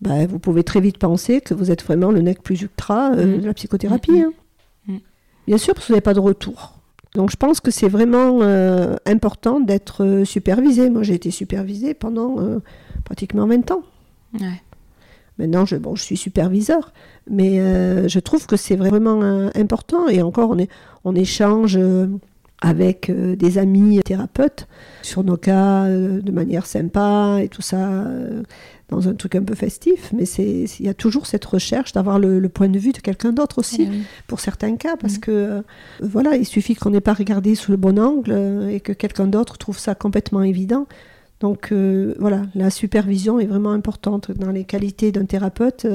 bah, 0.00 0.26
vous 0.26 0.38
pouvez 0.38 0.64
très 0.64 0.80
vite 0.80 0.98
penser 0.98 1.40
que 1.40 1.54
vous 1.54 1.70
êtes 1.70 1.84
vraiment 1.84 2.10
le 2.10 2.20
nec 2.22 2.42
plus 2.42 2.60
ultra 2.62 3.12
euh, 3.12 3.26
Mhm. 3.36 3.40
de 3.42 3.46
la 3.46 3.54
psychothérapie. 3.54 4.12
Mhm. 4.12 4.24
hein. 4.24 4.32
Mhm. 4.88 5.00
Bien 5.46 5.58
sûr, 5.58 5.74
parce 5.74 5.86
que 5.86 5.92
vous 5.92 5.94
n'avez 5.94 6.00
pas 6.02 6.14
de 6.14 6.20
retour. 6.20 6.74
Donc 7.14 7.30
je 7.30 7.36
pense 7.36 7.60
que 7.60 7.70
c'est 7.70 7.88
vraiment 7.88 8.40
euh, 8.42 8.94
important 9.04 9.58
d'être 9.60 10.04
euh, 10.04 10.24
supervisé. 10.24 10.90
Moi, 10.90 11.02
j'ai 11.02 11.14
été 11.14 11.30
supervisée 11.30 11.92
pendant 11.94 12.36
pratiquement 13.04 13.46
20 13.46 13.70
ans. 13.72 13.82
Ouais. 14.40 14.62
Maintenant, 15.38 15.64
je, 15.64 15.76
bon, 15.76 15.94
je 15.96 16.02
suis 16.02 16.16
superviseur, 16.18 16.92
mais 17.28 17.56
je 18.08 18.18
trouve 18.20 18.46
que 18.46 18.56
c'est 18.56 18.76
vraiment 18.76 19.22
important. 19.54 20.06
Et 20.08 20.20
encore, 20.22 20.50
on, 20.50 20.58
est, 20.58 20.68
on 21.04 21.14
échange 21.14 21.78
avec 22.62 23.08
euh, 23.08 23.36
des 23.36 23.56
amis 23.58 24.00
thérapeutes 24.04 24.66
sur 25.02 25.24
nos 25.24 25.36
cas 25.36 25.84
euh, 25.84 26.20
de 26.20 26.30
manière 26.30 26.66
sympa 26.66 27.38
et 27.42 27.48
tout 27.48 27.62
ça, 27.62 27.78
euh, 27.88 28.42
dans 28.90 29.08
un 29.08 29.14
truc 29.14 29.34
un 29.34 29.42
peu 29.42 29.54
festif. 29.54 30.12
Mais 30.14 30.26
c'est- 30.26 30.66
il 30.78 30.84
y 30.84 30.88
a 30.90 30.94
toujours 30.94 31.26
cette 31.26 31.44
recherche 31.44 31.92
d'avoir 31.92 32.18
le, 32.18 32.38
le 32.38 32.48
point 32.50 32.68
de 32.68 32.78
vue 32.78 32.92
de 32.92 32.98
quelqu'un 32.98 33.32
d'autre 33.32 33.58
aussi 33.60 33.84
Eh 33.86 33.90
oui. 33.90 34.02
pour 34.26 34.40
certains 34.40 34.76
cas, 34.76 34.96
parce 34.96 35.14
Mhm. 35.14 35.20
que 35.20 35.30
euh, 35.30 35.62
voilà, 36.02 36.36
il 36.36 36.44
suffit 36.44 36.74
qu'on 36.74 36.90
n'ait 36.90 37.00
pas 37.00 37.14
regardé 37.14 37.54
sous 37.54 37.70
le 37.70 37.78
bon 37.78 37.98
angle 37.98 38.32
euh, 38.32 38.68
et 38.68 38.80
que 38.80 38.92
quelqu'un 38.92 39.26
d'autre 39.26 39.56
trouve 39.56 39.78
ça 39.78 39.94
complètement 39.94 40.42
évident. 40.42 40.86
Donc 41.40 41.72
euh, 41.72 42.14
voilà, 42.18 42.42
la 42.54 42.68
supervision 42.68 43.40
est 43.40 43.46
vraiment 43.46 43.70
importante 43.72 44.30
dans 44.32 44.50
les 44.50 44.64
qualités 44.64 45.12
d'un 45.12 45.24
thérapeute. 45.24 45.86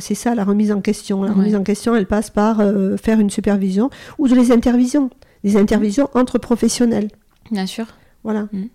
c'est 0.00 0.16
ça 0.16 0.34
la 0.34 0.42
remise 0.42 0.72
en 0.72 0.80
question. 0.80 1.22
La 1.22 1.32
remise 1.32 1.54
en 1.54 1.62
question, 1.62 1.94
elle 1.94 2.06
passe 2.06 2.28
par 2.30 2.60
faire 3.00 3.20
une 3.20 3.30
supervision 3.30 3.88
ou 4.18 4.26
de 4.26 4.34
les 4.34 4.50
intervisions, 4.50 5.10
des 5.44 5.56
intervisions 5.56 6.08
entre 6.14 6.38
professionnels. 6.38 7.08
Bien 7.50 7.66
sûr. 7.66 7.86
Voilà. 8.22 8.48
Mhm. 8.52 8.68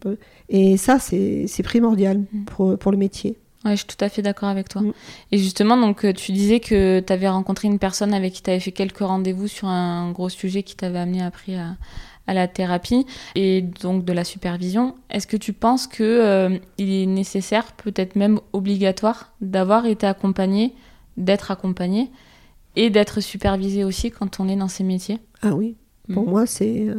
Et 0.49 0.77
ça, 0.77 0.97
c'est 0.99 1.47
primordial 1.63 2.23
Mhm. 2.33 2.45
pour, 2.45 2.77
pour 2.77 2.91
le 2.91 2.97
métier. 2.97 3.37
Ouais, 3.63 3.71
je 3.71 3.77
suis 3.77 3.87
tout 3.87 4.03
à 4.05 4.09
fait 4.09 4.21
d'accord 4.21 4.49
avec 4.49 4.69
toi. 4.69 4.81
Mm. 4.83 4.93
Et 5.31 5.37
justement, 5.39 5.75
donc, 5.75 6.05
euh, 6.05 6.13
tu 6.13 6.31
disais 6.31 6.59
que 6.59 6.99
tu 6.99 7.11
avais 7.13 7.27
rencontré 7.27 7.67
une 7.67 7.79
personne 7.79 8.13
avec 8.13 8.33
qui 8.33 8.43
tu 8.43 8.49
avais 8.51 8.59
fait 8.59 8.71
quelques 8.71 8.99
rendez-vous 8.99 9.47
sur 9.47 9.67
un 9.67 10.11
gros 10.11 10.29
sujet 10.29 10.61
qui 10.61 10.75
t'avait 10.75 10.99
amené 10.99 11.23
après 11.23 11.55
à, 11.55 11.75
à 12.27 12.33
la 12.35 12.47
thérapie 12.47 13.07
et 13.33 13.63
donc 13.63 14.05
de 14.05 14.13
la 14.13 14.23
supervision. 14.23 14.93
Est-ce 15.09 15.25
que 15.25 15.37
tu 15.37 15.51
penses 15.51 15.87
que 15.87 16.03
euh, 16.03 16.57
il 16.77 16.91
est 16.91 17.05
nécessaire, 17.07 17.71
peut-être 17.73 18.15
même 18.15 18.39
obligatoire, 18.53 19.33
d'avoir 19.41 19.87
été 19.87 20.05
accompagné, 20.05 20.73
d'être 21.17 21.49
accompagné 21.49 22.11
et 22.75 22.91
d'être 22.91 23.19
supervisé 23.19 23.83
aussi 23.83 24.11
quand 24.11 24.39
on 24.39 24.47
est 24.47 24.55
dans 24.57 24.67
ces 24.67 24.83
métiers? 24.83 25.17
Ah 25.41 25.55
oui, 25.55 25.75
pour 26.13 26.23
Mhm. 26.23 26.29
moi, 26.29 26.45
c'est 26.45 26.85
euh, 26.87 26.95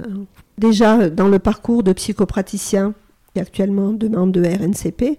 déjà 0.58 1.08
dans 1.10 1.28
le 1.28 1.38
parcours 1.38 1.82
de 1.82 1.92
psychopraticien, 1.92 2.94
qui 3.32 3.38
est 3.38 3.42
actuellement 3.42 3.92
demande 3.92 4.32
de 4.32 4.42
RNCP, 4.42 5.18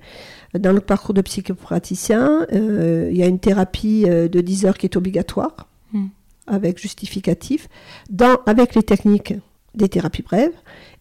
dans 0.58 0.72
le 0.74 0.80
parcours 0.82 1.14
de 1.14 1.22
psychopraticien, 1.22 2.46
euh, 2.54 3.10
il 3.12 3.18
y 3.18 3.24
a 3.24 3.28
une 3.28 3.40
thérapie 3.40 4.06
euh, 4.08 4.28
de 4.28 4.42
10 4.42 4.66
heures 4.66 4.78
qui 4.78 4.86
est 4.88 4.96
obligatoire, 4.96 5.68
Mhm. 5.94 6.10
avec 6.48 6.80
justificatif, 6.82 7.68
dans, 8.10 8.38
avec 8.46 8.76
les 8.76 8.84
techniques 8.84 9.36
des 9.76 9.90
thérapies 9.90 10.24
brèves, 10.24 10.54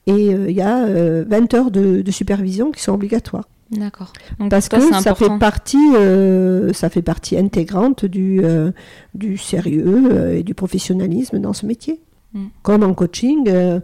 et 0.06 0.34
euh, 0.34 0.50
il 0.50 0.54
y 0.56 0.60
a 0.60 0.84
euh, 0.84 1.24
20 1.26 1.54
heures 1.54 1.70
de, 1.70 2.02
de 2.02 2.10
supervision 2.10 2.70
qui 2.70 2.82
sont 2.82 2.92
obligatoires. 2.92 3.48
D'accord. 3.72 4.12
Parce 4.48 4.68
toi, 4.68 4.78
que 4.78 4.94
ça 5.02 5.14
fait, 5.16 5.38
partie, 5.40 5.76
euh, 5.96 6.72
ça 6.72 6.88
fait 6.88 7.02
partie 7.02 7.36
intégrante 7.36 8.04
du, 8.04 8.40
euh, 8.44 8.70
du 9.14 9.36
sérieux 9.38 10.04
euh, 10.12 10.36
et 10.38 10.44
du 10.44 10.54
professionnalisme 10.54 11.40
dans 11.40 11.52
ce 11.52 11.66
métier. 11.66 12.00
Mm. 12.32 12.46
Comme 12.62 12.82
en 12.82 12.94
coaching, 12.94 13.44
euh, 13.48 13.80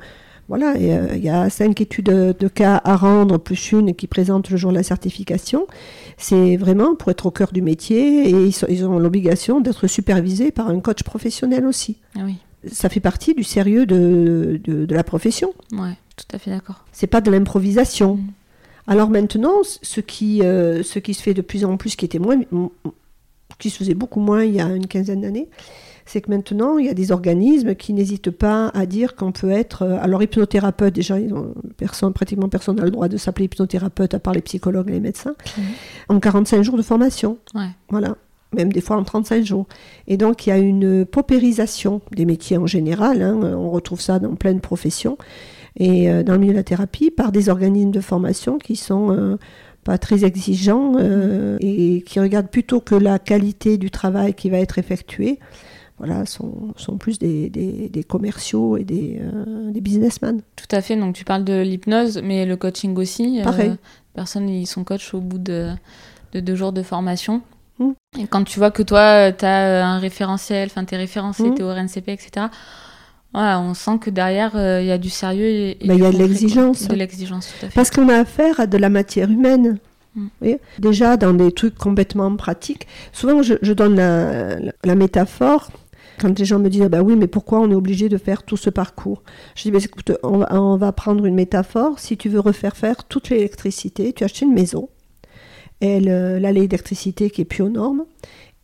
voilà, 0.48 0.74
euh, 0.76 1.08
il 1.14 1.24
y 1.24 1.28
a 1.30 1.48
cinq 1.48 1.80
études 1.80 2.06
de, 2.06 2.34
de 2.38 2.48
cas 2.48 2.80
à 2.84 2.96
rendre, 2.96 3.38
plus 3.38 3.72
une 3.72 3.94
qui 3.94 4.06
présente 4.06 4.50
le 4.50 4.56
jour 4.56 4.70
de 4.72 4.76
la 4.76 4.82
certification. 4.82 5.66
C'est 6.18 6.56
vraiment 6.56 6.94
pour 6.94 7.10
être 7.10 7.26
au 7.26 7.30
cœur 7.30 7.52
du 7.52 7.62
métier 7.62 8.28
et 8.28 8.30
ils, 8.30 8.52
sont- 8.52 8.66
ils 8.68 8.84
ont 8.84 8.98
l'obligation 8.98 9.60
d'être 9.60 9.86
supervisés 9.86 10.50
par 10.50 10.68
un 10.68 10.80
coach 10.80 11.02
professionnel 11.02 11.64
aussi. 11.66 11.96
Ah 12.16 12.20
oui, 12.24 12.36
Ça 12.70 12.88
fait 12.88 13.00
partie 13.00 13.34
du 13.34 13.44
sérieux 13.44 13.86
de, 13.86 14.60
de, 14.62 14.84
de 14.84 14.94
la 14.94 15.04
profession. 15.04 15.52
ouais, 15.72 15.96
tout 16.16 16.26
à 16.36 16.38
fait 16.38 16.50
d'accord. 16.50 16.84
C'est 16.92 17.06
pas 17.06 17.20
de 17.20 17.30
l'improvisation. 17.30 18.16
Mm. 18.16 18.26
Alors 18.88 19.08
maintenant, 19.10 19.62
ce 19.62 20.00
qui, 20.00 20.38
ce 20.40 20.98
qui 20.98 21.14
se 21.14 21.22
fait 21.22 21.34
de 21.34 21.40
plus 21.40 21.64
en 21.64 21.76
plus, 21.76 21.94
qui 21.94 22.04
était 22.04 22.18
moins, 22.18 22.40
qui 23.60 23.70
se 23.70 23.76
faisait 23.78 23.94
beaucoup 23.94 24.18
moins 24.20 24.42
il 24.44 24.54
y 24.56 24.60
a 24.60 24.66
une 24.74 24.88
quinzaine 24.88 25.20
d'années, 25.20 25.48
c'est 26.06 26.20
que 26.20 26.30
maintenant, 26.30 26.78
il 26.78 26.86
y 26.86 26.88
a 26.88 26.94
des 26.94 27.12
organismes 27.12 27.74
qui 27.74 27.92
n'hésitent 27.92 28.30
pas 28.30 28.68
à 28.74 28.86
dire 28.86 29.14
qu'on 29.14 29.32
peut 29.32 29.50
être. 29.50 29.82
Euh, 29.82 29.98
alors, 30.00 30.22
hypnothérapeute, 30.22 30.94
déjà, 30.94 31.16
personne, 31.76 32.12
pratiquement 32.12 32.48
personne 32.48 32.76
n'a 32.76 32.84
le 32.84 32.90
droit 32.90 33.08
de 33.08 33.16
s'appeler 33.16 33.46
hypnothérapeute 33.46 34.14
à 34.14 34.18
part 34.18 34.34
les 34.34 34.40
psychologues 34.40 34.90
et 34.90 34.94
les 34.94 35.00
médecins, 35.00 35.34
mhm. 35.56 35.64
en 36.08 36.20
45 36.20 36.62
jours 36.62 36.76
de 36.76 36.82
formation. 36.82 37.38
Voilà. 37.88 38.16
Même 38.54 38.72
des 38.72 38.82
fois 38.82 38.96
en 38.96 39.04
35 39.04 39.44
jours. 39.44 39.66
Et 40.06 40.16
donc, 40.16 40.46
il 40.46 40.50
y 40.50 40.52
a 40.52 40.58
une 40.58 41.06
paupérisation 41.06 42.02
des 42.14 42.26
métiers 42.26 42.58
en 42.58 42.66
général. 42.66 43.22
Hein. 43.22 43.40
on 43.42 43.70
retrouve 43.70 44.00
ça 44.00 44.18
dans 44.18 44.34
plein 44.34 44.52
de 44.52 44.60
professions. 44.60 45.16
Et 45.76 46.10
euh, 46.10 46.22
dans 46.22 46.34
le 46.34 46.38
milieu 46.38 46.52
de 46.52 46.58
la 46.58 46.64
thérapie, 46.64 47.10
par 47.10 47.32
des 47.32 47.48
organismes 47.48 47.90
de 47.90 48.00
formation 48.00 48.58
qui 48.58 48.76
sont. 48.76 49.10
Euh, 49.12 49.36
pas 49.84 49.98
très 49.98 50.24
exigeants 50.24 50.94
et 51.58 52.04
qui 52.06 52.20
regardent 52.20 52.50
plutôt 52.50 52.78
que 52.78 52.94
la 52.94 53.18
qualité 53.18 53.78
du 53.78 53.90
travail 53.90 54.32
qui 54.32 54.48
va 54.48 54.58
être 54.58 54.78
effectué, 54.78 55.40
voilà, 55.98 56.26
sont, 56.26 56.74
sont 56.76 56.96
plus 56.96 57.18
des, 57.18 57.48
des, 57.48 58.04
commerciaux 58.04 58.76
et 58.76 58.84
des, 58.84 59.20
euh, 59.20 59.70
des, 59.70 59.80
businessmen. 59.80 60.42
Tout 60.56 60.74
à 60.74 60.80
fait, 60.80 60.96
donc 60.96 61.14
tu 61.14 61.24
parles 61.24 61.44
de 61.44 61.60
l'hypnose, 61.60 62.20
mais 62.24 62.44
le 62.44 62.56
coaching 62.56 62.96
aussi. 62.96 63.40
Euh, 63.40 63.44
Pareil. 63.44 63.76
personnes, 64.14 64.48
ils 64.48 64.66
sont 64.66 64.84
coach 64.84 65.14
au 65.14 65.20
bout 65.20 65.38
de, 65.38 65.70
de 66.32 66.40
deux 66.40 66.56
jours 66.56 66.72
de 66.72 66.82
formation. 66.82 67.42
Hmm. 67.78 67.92
Et 68.18 68.26
quand 68.26 68.42
tu 68.44 68.58
vois 68.58 68.70
que 68.70 68.82
toi, 68.82 69.32
tu 69.32 69.44
as 69.44 69.86
un 69.86 69.98
référentiel, 69.98 70.68
enfin, 70.70 70.84
tu 70.84 70.94
es 70.94 70.98
référencé, 70.98 71.44
mmh. 71.44 71.54
tu 71.54 71.62
es 71.62 71.64
au 71.64 71.72
RNCP, 71.72 72.08
etc., 72.08 72.46
voilà, 73.32 73.60
on 73.60 73.72
sent 73.72 73.98
que 73.98 74.10
derrière, 74.10 74.56
euh, 74.56 74.82
il 74.82 74.86
y 74.86 74.90
a 74.90 74.98
du 74.98 75.08
sérieux 75.08 75.46
et, 75.46 75.78
il 75.80 75.86
y 75.86 76.04
a 76.04 76.12
de 76.12 76.18
l'exigence. 76.18 76.86
De 76.86 76.94
l'exigence, 76.94 77.48
tout 77.48 77.66
à 77.66 77.68
fait. 77.70 77.74
Parce 77.74 77.90
qu'on 77.90 78.08
a 78.10 78.18
affaire 78.18 78.60
à 78.60 78.66
de 78.66 78.76
la 78.76 78.90
matière 78.90 79.30
humaine. 79.30 79.78
Hmm. 80.14 80.28
Déjà, 80.78 81.16
dans 81.16 81.32
des 81.32 81.52
trucs 81.52 81.76
complètement 81.76 82.34
pratiques, 82.36 82.86
souvent 83.14 83.42
je, 83.42 83.54
je 83.62 83.72
donne 83.72 83.96
la, 83.96 84.56
la, 84.84 84.94
métaphore 84.94 85.70
quand 86.22 86.38
les 86.38 86.44
gens 86.44 86.60
me 86.60 86.70
disent, 86.70 86.82
bah 86.82 87.02
oui, 87.02 87.16
mais 87.16 87.26
pourquoi 87.26 87.58
on 87.58 87.70
est 87.70 87.74
obligé 87.74 88.08
de 88.08 88.16
faire 88.16 88.44
tout 88.44 88.56
ce 88.56 88.70
parcours? 88.70 89.24
Je 89.56 89.62
dis, 89.62 89.70
bah, 89.72 89.78
écoute, 89.82 90.12
on 90.22 90.76
va, 90.76 90.92
prendre 90.92 91.26
une 91.26 91.34
métaphore. 91.34 91.98
Si 91.98 92.16
tu 92.16 92.28
veux 92.28 92.38
refaire 92.38 92.76
faire 92.76 93.04
toute 93.04 93.28
l'électricité, 93.28 94.12
tu 94.12 94.22
achètes 94.22 94.42
une 94.42 94.54
maison, 94.54 94.88
et 95.80 95.98
l'électricité 95.98 97.28
qui 97.28 97.40
est 97.40 97.44
plus 97.44 97.62
aux 97.62 97.68
normes, 97.68 98.04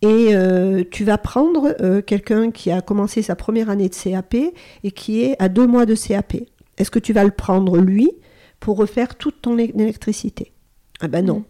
et 0.00 0.28
euh, 0.30 0.84
tu 0.88 1.02
vas 1.02 1.18
prendre 1.18 1.74
euh, 1.80 2.00
quelqu'un 2.00 2.52
qui 2.52 2.70
a 2.70 2.80
commencé 2.80 3.20
sa 3.22 3.34
première 3.34 3.68
année 3.68 3.88
de 3.88 3.94
CAP 3.94 4.36
et 4.84 4.90
qui 4.92 5.22
est 5.22 5.34
à 5.42 5.48
deux 5.48 5.66
mois 5.66 5.86
de 5.86 5.96
CAP. 5.96 6.36
Est-ce 6.76 6.92
que 6.92 7.00
tu 7.00 7.12
vas 7.12 7.24
le 7.24 7.32
prendre 7.32 7.78
lui 7.78 8.12
pour 8.60 8.76
refaire 8.76 9.16
toute 9.16 9.42
ton 9.42 9.58
électricité? 9.58 10.52
Ah 11.00 11.08
ben 11.08 11.24
non. 11.24 11.44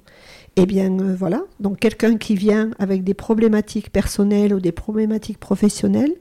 Eh 0.60 0.66
bien 0.66 0.98
euh, 0.98 1.14
voilà, 1.16 1.42
donc 1.60 1.78
quelqu'un 1.78 2.16
qui 2.16 2.34
vient 2.34 2.70
avec 2.78 3.04
des 3.04 3.14
problématiques 3.14 3.90
personnelles 3.90 4.52
ou 4.52 4.60
des 4.60 4.72
problématiques 4.72 5.38
professionnelles, 5.38 6.14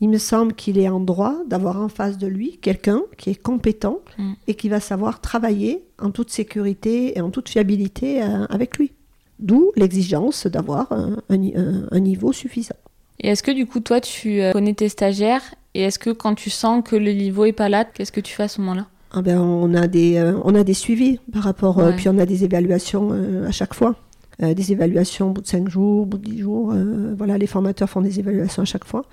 il 0.00 0.08
me 0.08 0.18
semble 0.18 0.54
qu'il 0.54 0.78
est 0.78 0.88
en 0.88 0.98
droit 0.98 1.36
d'avoir 1.46 1.80
en 1.80 1.88
face 1.88 2.16
de 2.16 2.26
lui 2.26 2.58
quelqu'un 2.58 3.02
qui 3.18 3.30
est 3.30 3.40
compétent 3.40 4.00
mm. 4.18 4.32
et 4.48 4.54
qui 4.54 4.68
va 4.68 4.80
savoir 4.80 5.20
travailler 5.20 5.84
en 6.00 6.10
toute 6.10 6.30
sécurité 6.30 7.16
et 7.16 7.20
en 7.20 7.30
toute 7.30 7.48
fiabilité 7.48 8.22
euh, 8.22 8.46
avec 8.46 8.78
lui. 8.78 8.92
D'où 9.38 9.72
l'exigence 9.76 10.46
d'avoir 10.46 10.92
un, 10.92 11.98
niveau 11.98 12.32
suffisant. 12.32 12.76
Et 13.20 13.28
est-ce 13.28 13.42
que 13.42 13.50
du 13.50 13.66
coup, 13.66 13.80
toi, 13.80 14.00
tu 14.00 14.40
euh, 14.40 14.52
connais 14.52 14.74
tes 14.74 14.88
stagiaires 14.88 15.42
et 15.74 15.82
est-ce 15.82 15.98
que 15.98 16.10
quand 16.10 16.34
tu 16.34 16.48
sens 16.50 16.82
que 16.84 16.96
le 16.96 17.12
niveau 17.12 17.44
est 17.44 17.52
pas 17.52 17.68
là, 17.68 17.84
qu'est-ce 17.84 18.12
que 18.12 18.20
tu 18.20 18.34
fais 18.34 18.44
à 18.44 18.48
ce 18.48 18.60
moment-là? 18.60 18.86
Ah 19.14 19.20
ben, 19.20 19.38
on, 19.38 19.74
a 19.74 19.88
des, 19.88 20.16
euh, 20.16 20.38
on 20.44 20.54
a 20.54 20.64
des 20.64 20.74
suivis 20.74 21.18
par 21.32 21.42
rapport, 21.42 21.78
euh, 21.78 21.92
puis 21.92 22.08
on 22.08 22.18
a 22.18 22.24
des 22.24 22.44
évaluations 22.44 23.10
euh, 23.12 23.46
à 23.46 23.50
chaque 23.50 23.74
fois. 23.74 23.94
des 24.40 24.72
évaluations 24.72 25.28
au 25.30 25.32
bout 25.32 25.42
de 25.42 25.46
5 25.46 25.68
jours, 25.68 26.02
au 26.02 26.06
bout 26.06 26.18
de 26.18 26.24
10 26.24 26.38
jours. 26.38 26.74
voilà, 27.16 27.38
les 27.38 27.46
formateurs 27.46 27.88
font 27.88 28.00
des 28.00 28.18
évaluations 28.18 28.62
à 28.62 28.64
chaque 28.64 28.86
fois. 28.86 29.04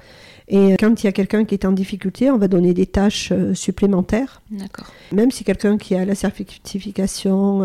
Et 0.47 0.75
quand 0.79 1.03
il 1.03 1.05
y 1.05 1.09
a 1.09 1.12
quelqu'un 1.12 1.45
qui 1.45 1.53
est 1.53 1.65
en 1.65 1.71
difficulté, 1.71 2.31
on 2.31 2.38
va 2.38 2.47
donner 2.47 2.73
des 2.73 2.88
tâches 2.88 3.31
supplémentaires. 3.53 4.41
D'accord. 4.49 4.88
Même 5.12 5.29
si 5.29 5.43
quelqu'un 5.43 5.77
qui 5.77 5.93
a 5.93 6.05
la 6.05 6.15
certification 6.15 7.62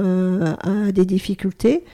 a 0.60 0.92
des 0.92 1.06
difficultés, 1.06 1.84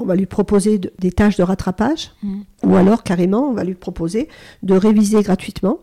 on 0.00 0.04
va 0.04 0.16
lui 0.16 0.26
proposer 0.26 0.80
des 0.98 1.12
tâches 1.12 1.36
de 1.36 1.44
rattrapage. 1.44 2.10
Mmh. 2.22 2.40
Ou 2.64 2.74
alors, 2.74 3.04
carrément, 3.04 3.50
on 3.50 3.52
va 3.52 3.62
lui 3.62 3.74
proposer 3.74 4.28
de 4.62 4.74
réviser 4.74 5.22
gratuitement 5.22 5.78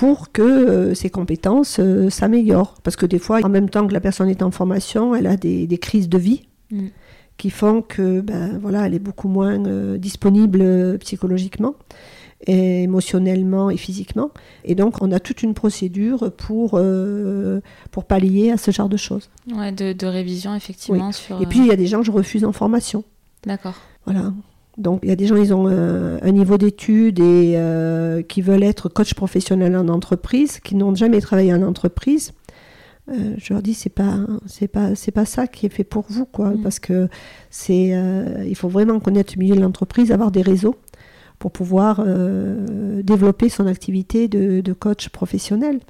pour 0.00 0.32
que 0.32 0.40
euh, 0.40 0.94
ses 0.94 1.10
compétences 1.10 1.78
euh, 1.78 2.08
s'améliorent. 2.08 2.80
Parce 2.82 2.96
que 2.96 3.04
des 3.04 3.18
fois, 3.18 3.40
en 3.42 3.50
même 3.50 3.68
temps 3.68 3.86
que 3.86 3.92
la 3.92 4.00
personne 4.00 4.30
est 4.30 4.42
en 4.42 4.50
formation, 4.50 5.14
elle 5.14 5.26
a 5.26 5.36
des, 5.36 5.68
crises 5.78 6.08
de 6.08 6.16
vie 6.16 6.48
mm. 6.70 6.86
qui 7.36 7.50
font 7.50 7.82
que, 7.82 8.22
ben, 8.22 8.58
voilà, 8.62 8.86
elle 8.86 8.94
est 8.94 8.98
beaucoup 8.98 9.28
moins 9.28 9.62
euh, 9.66 9.98
disponible 9.98 10.96
psychologiquement, 11.00 11.74
et 12.46 12.84
émotionnellement 12.84 13.68
et 13.68 13.76
physiquement. 13.76 14.30
Et 14.64 14.74
donc, 14.74 15.02
on 15.02 15.12
a 15.12 15.20
toute 15.20 15.42
une 15.42 15.52
procédure 15.52 16.32
pour, 16.32 16.80
pour 17.90 18.04
pallier 18.04 18.52
à 18.52 18.56
ce 18.56 18.70
genre 18.70 18.88
de 18.88 18.96
choses. 18.96 19.28
Ouais, 19.54 19.70
de, 19.70 20.06
révision, 20.06 20.54
effectivement. 20.54 21.12
Sur, 21.12 21.42
et 21.42 21.44
puis, 21.44 21.58
il 21.58 21.66
y 21.66 21.72
a 21.72 21.76
des 21.76 21.86
gens, 21.86 22.02
je 22.02 22.10
refuse 22.10 22.46
en 22.46 22.52
formation. 22.52 23.04
D'accord. 23.44 23.76
Voilà. 24.06 24.32
Donc 24.80 25.00
il 25.02 25.10
y 25.10 25.12
a 25.12 25.16
des 25.16 25.26
gens, 25.26 25.36
ils 25.36 25.52
ont 25.52 25.68
euh, 25.68 26.18
un 26.22 26.32
niveau 26.32 26.56
d'études 26.56 27.20
et 27.20 27.54
euh, 27.56 28.22
qui 28.22 28.40
veulent 28.40 28.62
être 28.62 28.88
coach 28.88 29.14
professionnel 29.14 29.76
en 29.76 29.88
entreprise, 29.88 30.58
qui 30.60 30.74
n'ont 30.74 30.94
jamais 30.94 31.20
travaillé 31.20 31.52
en 31.52 31.62
entreprise. 31.62 32.32
Euh, 33.10 33.34
je 33.38 33.52
leur 33.52 33.62
dis 33.62 33.74
c'est 33.74 33.90
pas 33.90 34.18
c'est 34.46 34.68
pas 34.68 34.94
c'est 34.94 35.10
pas 35.10 35.26
ça 35.26 35.46
qui 35.46 35.66
est 35.66 35.70
fait 35.70 35.84
pour 35.84 36.04
vous 36.08 36.24
quoi, 36.24 36.50
mm. 36.50 36.62
parce 36.62 36.78
que 36.78 37.08
c'est 37.50 37.94
il 38.46 38.54
faut 38.56 38.68
vraiment 38.68 39.00
connaître 39.00 39.34
le 39.36 39.40
milieu 39.40 39.54
de 39.54 39.60
l'entreprise, 39.60 40.12
avoir 40.12 40.30
des 40.30 40.42
réseaux 40.42 40.76
pour 41.38 41.52
pouvoir 41.52 42.04
développer 43.02 43.48
son 43.48 43.66
activité 43.66 44.28
de, 44.28 44.72
coach 44.72 45.08
professionnel. 45.08 45.80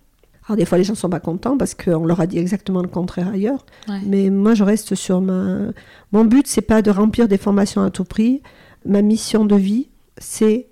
Alors 0.46 0.56
des 0.56 0.64
fois 0.64 0.78
les 0.78 0.84
gens 0.84 0.94
sont 0.94 1.10
pas 1.10 1.20
contents 1.20 1.56
parce 1.58 1.74
qu'on 1.74 2.06
leur 2.06 2.20
a 2.20 2.26
dit 2.26 2.38
exactement 2.38 2.82
le 2.82 2.88
contraire 2.88 3.28
ailleurs. 3.28 3.64
Mais 4.06 4.30
moi 4.30 4.54
je 4.54 4.64
reste 4.64 4.94
sur 4.96 5.20
ma. 5.20 5.70
Mon 6.12 6.24
but 6.24 6.46
c'est 6.46 6.60
pas 6.60 6.82
de 6.82 6.90
remplir 6.90 7.28
des 7.28 7.38
formations 7.38 7.82
à 7.82 7.90
tout 7.90 8.04
prix 8.04 8.42
ma 8.84 9.02
mission 9.02 9.44
de 9.44 9.56
vie, 9.56 9.88
c'est 10.18 10.66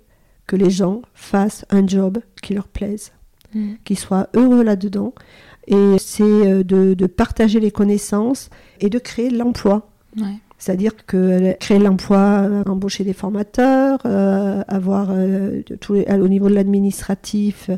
que 0.47 0.55
les 0.55 0.69
gens 0.69 1.01
fassent 1.13 1.65
un 1.69 1.85
job 1.85 2.19
qui 2.41 2.53
leur 2.53 2.67
plaise, 2.67 3.11
mm. 3.53 3.73
qu'ils 3.83 3.99
soient 3.99 4.29
heureux 4.33 4.63
là-dedans. 4.63 5.13
Et 5.67 5.97
c'est 5.99 6.23
euh, 6.23 6.63
de, 6.63 7.05
partager 7.05 7.59
les 7.59 7.69
connaissances 7.69 8.49
et 8.79 8.89
de 8.89 8.97
créer 8.97 9.29
de 9.29 9.37
l'emploi. 9.37 9.87
C'est-à-dire 10.57 11.05
que 11.05 11.55
créer 11.59 11.79
l'emploi, 11.79 12.41
euh, 12.43 12.63
embaucher 12.65 13.03
des 13.03 13.13
formateurs, 13.13 13.99
euh, 14.05 14.63
avoir 14.67 15.11
au 15.11 16.27
niveau 16.27 16.49
de 16.49 16.55
l'administratif 16.55 17.69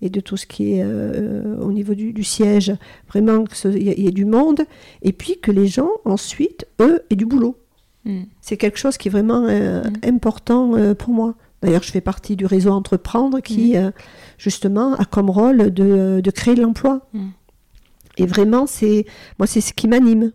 et 0.00 0.08
de 0.08 0.20
tout 0.20 0.36
ce 0.36 0.46
qui 0.46 0.74
est 0.74 0.84
au 0.84 1.72
niveau 1.72 1.94
du, 1.94 2.24
siège, 2.24 2.72
vraiment 3.08 3.44
qu'il 3.44 3.82
y, 3.82 4.06
ait 4.06 4.12
du 4.12 4.24
monde, 4.24 4.62
et 5.02 5.12
puis 5.12 5.38
que 5.40 5.50
les 5.50 5.66
gens 5.66 5.90
ensuite, 6.04 6.66
eux, 6.80 7.02
aient 7.10 7.16
du 7.16 7.26
boulot. 7.26 7.56
Mm. 8.04 8.24
C'est 8.40 8.56
quelque 8.56 8.78
chose 8.78 8.96
qui 8.96 9.08
est 9.08 9.10
vraiment 9.10 9.44
euh, 9.48 9.82
mm. 9.82 10.08
important 10.08 10.76
euh, 10.76 10.94
pour 10.94 11.10
moi. 11.10 11.34
D'ailleurs, 11.62 11.82
je 11.82 11.90
fais 11.90 12.00
partie 12.00 12.36
du 12.36 12.46
réseau 12.46 12.70
Entreprendre 12.70 13.40
qui, 13.40 13.72
mm. 13.72 13.76
euh, 13.76 13.90
justement, 14.38 14.94
a 14.94 15.04
comme 15.04 15.30
rôle 15.30 15.72
de, 15.72 16.30
créer 16.30 16.54
de 16.54 16.62
l'emploi. 16.62 17.08
Et 18.16 18.26
vraiment, 18.26 18.66
c'est 18.66 19.06
moi, 19.38 19.46
c'est 19.46 19.60
ce 19.60 19.72
qui 19.72 19.88
m'anime. 19.88 20.32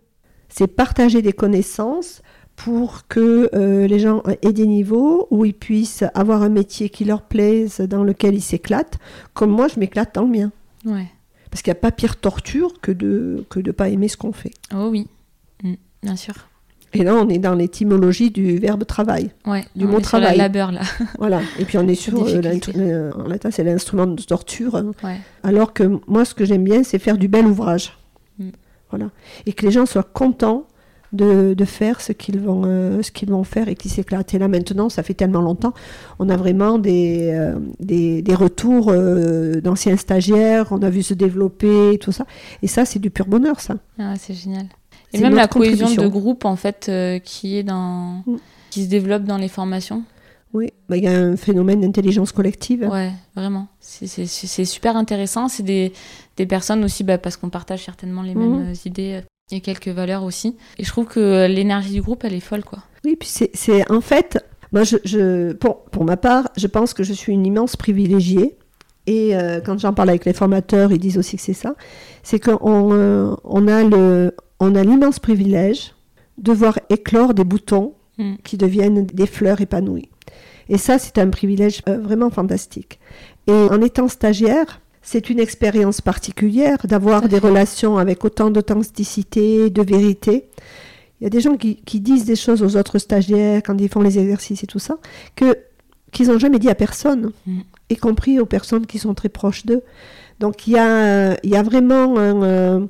C'est 0.48 0.66
partager 0.66 1.22
des 1.22 1.32
connaissances 1.32 2.22
pour 2.56 3.06
que 3.06 3.48
les 3.86 3.98
gens 3.98 4.22
aient 4.42 4.52
des 4.52 4.66
niveaux 4.66 5.28
où 5.30 5.46
ils 5.46 5.54
puissent 5.54 6.04
avoir 6.12 6.42
un 6.42 6.50
métier 6.50 6.90
qui 6.90 7.06
leur 7.06 7.22
plaise, 7.22 7.80
dans 7.80 8.04
lequel 8.04 8.34
ils 8.34 8.42
s'éclatent, 8.42 8.98
comme 9.32 9.50
moi, 9.50 9.68
je 9.68 9.80
m'éclate 9.80 10.14
dans 10.14 10.24
le 10.24 10.28
mien. 10.28 10.52
Parce 11.50 11.62
qu'il 11.62 11.72
n'y 11.72 11.78
a 11.78 11.80
pas 11.80 11.90
pire 11.90 12.16
torture 12.16 12.80
que 12.82 12.92
de 12.92 13.46
que 13.48 13.60
de 13.60 13.70
pas 13.70 13.88
aimer 13.88 14.08
ce 14.08 14.18
qu'on 14.18 14.32
fait. 14.32 14.52
Oh 14.74 14.88
oui, 14.90 15.08
bien 16.02 16.16
sûr. 16.16 16.49
Et 16.92 17.04
là, 17.04 17.14
on 17.14 17.28
est 17.28 17.38
dans 17.38 17.54
l'étymologie 17.54 18.30
du 18.30 18.58
verbe 18.58 18.84
travail, 18.84 19.30
ouais, 19.46 19.64
du 19.76 19.86
mot 19.86 20.00
travail. 20.00 20.34
Sur 20.34 20.42
labeur 20.42 20.72
là. 20.72 20.80
voilà. 21.18 21.40
Et 21.58 21.64
puis 21.64 21.78
on 21.78 21.86
est 21.86 21.94
sur 21.94 22.14
euh, 22.20 23.12
en 23.12 23.28
latin, 23.28 23.50
c'est 23.50 23.62
l'instrument 23.62 24.06
de 24.06 24.22
torture. 24.22 24.74
Hein. 24.74 24.92
Alors 25.44 25.72
que 25.72 26.00
moi, 26.08 26.24
ce 26.24 26.34
que 26.34 26.44
j'aime 26.44 26.64
bien, 26.64 26.82
c'est 26.82 26.98
faire 26.98 27.16
du 27.16 27.28
bel 27.28 27.46
ouvrage. 27.46 27.96
Mm. 28.38 28.48
Voilà. 28.90 29.10
Et 29.46 29.52
que 29.52 29.64
les 29.64 29.70
gens 29.70 29.86
soient 29.86 30.02
contents 30.02 30.66
de, 31.12 31.54
de 31.54 31.64
faire 31.64 32.00
ce 32.00 32.12
qu'ils 32.12 32.40
vont, 32.40 32.62
euh, 32.64 33.02
ce 33.02 33.12
qu'ils 33.12 33.30
vont 33.30 33.44
faire 33.44 33.68
et 33.68 33.76
qu'ils 33.76 33.92
s'éclatent. 33.92 34.34
Et 34.34 34.38
là, 34.40 34.48
maintenant, 34.48 34.88
ça 34.88 35.04
fait 35.04 35.14
tellement 35.14 35.42
longtemps, 35.42 35.74
on 36.18 36.28
a 36.28 36.36
vraiment 36.36 36.78
des, 36.78 37.30
euh, 37.32 37.56
des, 37.78 38.20
des, 38.22 38.34
retours 38.34 38.92
d'anciens 39.62 39.96
stagiaires, 39.96 40.68
on 40.72 40.82
a 40.82 40.90
vu 40.90 41.04
se 41.04 41.14
développer, 41.14 41.98
tout 42.00 42.12
ça. 42.12 42.26
Et 42.62 42.66
ça, 42.66 42.84
c'est 42.84 42.98
du 42.98 43.10
pur 43.10 43.26
bonheur, 43.26 43.60
ça. 43.60 43.76
Ah, 43.98 44.14
c'est 44.18 44.34
génial. 44.34 44.66
Et 45.12 45.18
même 45.18 45.34
la 45.34 45.48
cohésion 45.48 45.90
de 45.90 46.06
groupe, 46.06 46.44
en 46.44 46.56
fait, 46.56 46.86
euh, 46.88 47.18
qui 47.18 47.56
est 47.56 47.62
dans... 47.62 48.22
Mm. 48.26 48.36
qui 48.70 48.84
se 48.84 48.88
développe 48.88 49.24
dans 49.24 49.38
les 49.38 49.48
formations. 49.48 50.02
Oui, 50.52 50.72
bah, 50.88 50.96
il 50.96 51.04
y 51.04 51.08
a 51.08 51.12
un 51.12 51.36
phénomène 51.36 51.80
d'intelligence 51.80 52.32
collective. 52.32 52.88
Ouais, 52.90 53.12
vraiment. 53.36 53.68
C'est 53.80 54.64
super 54.64 54.96
intéressant. 54.96 55.48
C'est 55.48 55.62
des, 55.62 55.92
des, 56.36 56.46
personnes 56.46 56.82
aussi, 56.84 57.04
bah, 57.04 57.18
parce 57.18 57.36
qu'on 57.36 57.50
partage 57.50 57.84
certainement 57.84 58.22
les 58.22 58.34
mêmes 58.34 58.70
mm. 58.70 58.74
idées. 58.84 59.20
Et 59.52 59.60
quelques 59.60 59.88
valeurs 59.88 60.22
aussi. 60.22 60.56
Et 60.78 60.84
je 60.84 60.90
trouve 60.90 61.06
que 61.06 61.48
l'énergie 61.48 61.92
du 61.92 62.02
groupe, 62.02 62.22
elle 62.22 62.34
est 62.34 62.40
folle, 62.40 62.62
quoi. 62.62 62.84
Oui, 63.04 63.16
puis 63.16 63.28
c'est 63.28 63.90
en 63.90 64.00
fait, 64.00 64.38
moi, 64.72 64.84
je, 64.84 64.96
je 65.04 65.52
pour, 65.54 65.82
pour, 65.84 66.04
ma 66.04 66.16
part, 66.16 66.48
je 66.56 66.66
pense 66.66 66.94
que 66.94 67.02
je 67.02 67.12
suis 67.12 67.32
une 67.32 67.46
immense 67.46 67.76
privilégiée. 67.76 68.56
Et 69.06 69.34
euh, 69.34 69.60
quand 69.60 69.78
j'en 69.78 69.92
parle 69.92 70.10
avec 70.10 70.24
les 70.24 70.32
formateurs, 70.32 70.92
ils 70.92 70.98
disent 70.98 71.18
aussi 71.18 71.36
que 71.36 71.42
c'est 71.42 71.52
ça. 71.52 71.74
C'est 72.22 72.38
qu'on 72.38 72.92
euh, 72.92 73.34
on 73.44 73.66
a 73.66 73.82
le, 73.82 74.34
on 74.60 74.74
a 74.74 74.84
l'immense 74.84 75.18
privilège 75.18 75.94
de 76.38 76.52
voir 76.52 76.78
éclore 76.88 77.34
des 77.34 77.44
boutons 77.44 77.94
mm. 78.18 78.36
qui 78.44 78.56
deviennent 78.56 79.06
des 79.06 79.26
fleurs 79.26 79.60
épanouies. 79.60 80.10
Et 80.68 80.78
ça, 80.78 80.98
c'est 80.98 81.18
un 81.18 81.28
privilège 81.28 81.82
euh, 81.88 81.98
vraiment 81.98 82.30
fantastique. 82.30 83.00
Et 83.46 83.52
en 83.52 83.80
étant 83.82 84.08
stagiaire, 84.08 84.80
c'est 85.02 85.30
une 85.30 85.40
expérience 85.40 86.00
particulière 86.00 86.78
d'avoir 86.84 87.28
des 87.28 87.38
relations 87.38 87.98
avec 87.98 88.24
autant 88.24 88.50
d'authenticité, 88.50 89.70
de 89.70 89.82
vérité. 89.82 90.48
Il 91.20 91.24
y 91.24 91.26
a 91.26 91.30
des 91.30 91.40
gens 91.40 91.56
qui, 91.56 92.00
disent 92.00 92.24
des 92.24 92.36
choses 92.36 92.62
aux 92.62 92.76
autres 92.76 92.98
stagiaires 92.98 93.62
quand 93.64 93.78
ils 93.80 93.88
font 93.88 94.02
les 94.02 94.18
exercices 94.18 94.62
et 94.62 94.66
tout 94.66 94.78
ça, 94.78 94.98
que 95.36 95.56
qu'ils 96.12 96.26
n'ont 96.26 96.40
jamais 96.40 96.58
dit 96.58 96.68
à 96.68 96.74
personne, 96.74 97.32
mm. 97.46 97.60
y 97.90 97.96
compris 97.96 98.40
aux 98.40 98.46
personnes 98.46 98.86
qui 98.86 98.98
sont 98.98 99.14
très 99.14 99.28
proches 99.28 99.64
d'eux. 99.64 99.82
Donc 100.38 100.66
il 100.66 100.72
y 100.74 100.78
a, 100.78 101.36
il 101.44 101.50
y 101.50 101.56
a 101.56 101.62
vraiment 101.62 102.14
euh, 102.18 102.80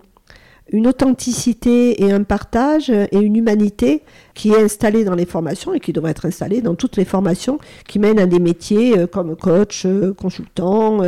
une 0.73 0.87
authenticité 0.87 2.03
et 2.03 2.13
un 2.13 2.23
partage 2.23 2.91
et 2.91 3.19
une 3.19 3.37
humanité 3.37 4.03
qui 4.35 4.51
est 4.51 4.63
installée 4.63 5.05
dans 5.05 5.15
les 5.15 5.27
formations 5.27 5.75
et 5.75 5.81
qui 5.81 5.93
devrait 5.93 6.13
être 6.13 6.27
installée 6.27 6.63
dans 6.63 6.75
toutes 6.75 6.97
les 6.97 7.05
formations 7.05 7.59
qui 7.87 7.99
mènent 7.99 8.19
à 8.19 8.27
des 8.27 8.41
métiers 8.41 8.99
euh, 8.99 9.07
comme 9.07 9.37
coach, 9.37 9.85
euh, 9.87 10.13
consultant, 10.15 11.01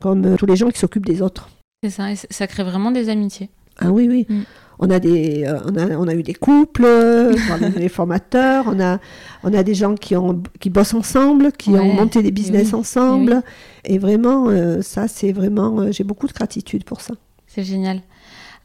comme 0.00 0.36
tous 0.36 0.46
les 0.46 0.56
gens 0.56 0.70
qui 0.70 0.78
s'occupent 0.78 1.06
des 1.06 1.22
autres. 1.22 1.48
C'est 1.82 1.90
ça, 1.90 2.12
et 2.12 2.16
ça 2.16 2.46
crée 2.46 2.64
vraiment 2.64 2.90
des 2.90 3.08
amitiés. 3.08 3.50
Ah 3.78 3.90
oui, 3.90 4.08
oui. 4.08 4.26
Mm 4.28 4.42
on 4.78 4.90
a, 4.90 4.98
des, 4.98 5.44
euh, 5.44 5.58
on, 5.66 5.76
a, 5.76 5.96
on 5.96 6.08
a 6.08 6.14
eu 6.14 6.22
des 6.22 6.34
couples, 6.34 6.84
on 6.86 7.62
a 7.62 7.68
des 7.68 7.88
formateurs, 7.88 8.64
on 8.66 8.80
a, 8.80 8.98
on 9.42 9.52
a 9.52 9.62
des 9.62 9.74
gens 9.74 9.94
qui, 9.94 10.16
ont, 10.16 10.42
qui 10.60 10.70
bossent 10.70 10.94
ensemble, 10.94 11.52
qui 11.52 11.70
ont 11.70 11.94
monté 11.94 12.22
des 12.22 12.30
business 12.30 12.74
ensemble. 12.74 13.42
Et, 13.84 13.98
vraiment, 13.98 14.48
euh, 14.48 14.82
ça, 14.82 15.08
c'est 15.08 15.32
vraiment, 15.32 15.80
euh, 15.80 15.92
j'ai 15.92 16.04
beaucoup 16.04 16.26
de 16.26 16.32
gratitude 16.32 16.84
pour 16.84 17.00
ça. 17.00 17.14
C'est 17.46 17.64
génial. 17.64 18.00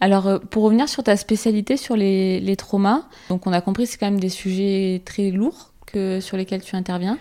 Alors, 0.02 0.40
pour 0.50 0.64
revenir 0.64 0.88
sur 0.88 1.04
ta 1.04 1.18
spécialité 1.18 1.76
sur 1.78 1.96
les, 1.96 2.40
les 2.40 2.56
traumas, 2.56 3.04
donc 3.30 3.46
on 3.48 3.54
a 3.54 3.62
compris 3.62 3.86
c'est 3.86 3.98
quand 3.98 4.08
même 4.08 4.20
des 4.20 4.30
sujets 4.30 5.02
très 5.06 5.32
lourds 5.32 5.74
que, 5.86 6.20
sur 6.20 6.38
lesquels 6.38 6.62
tu 6.62 6.76
interviens. 6.76 7.18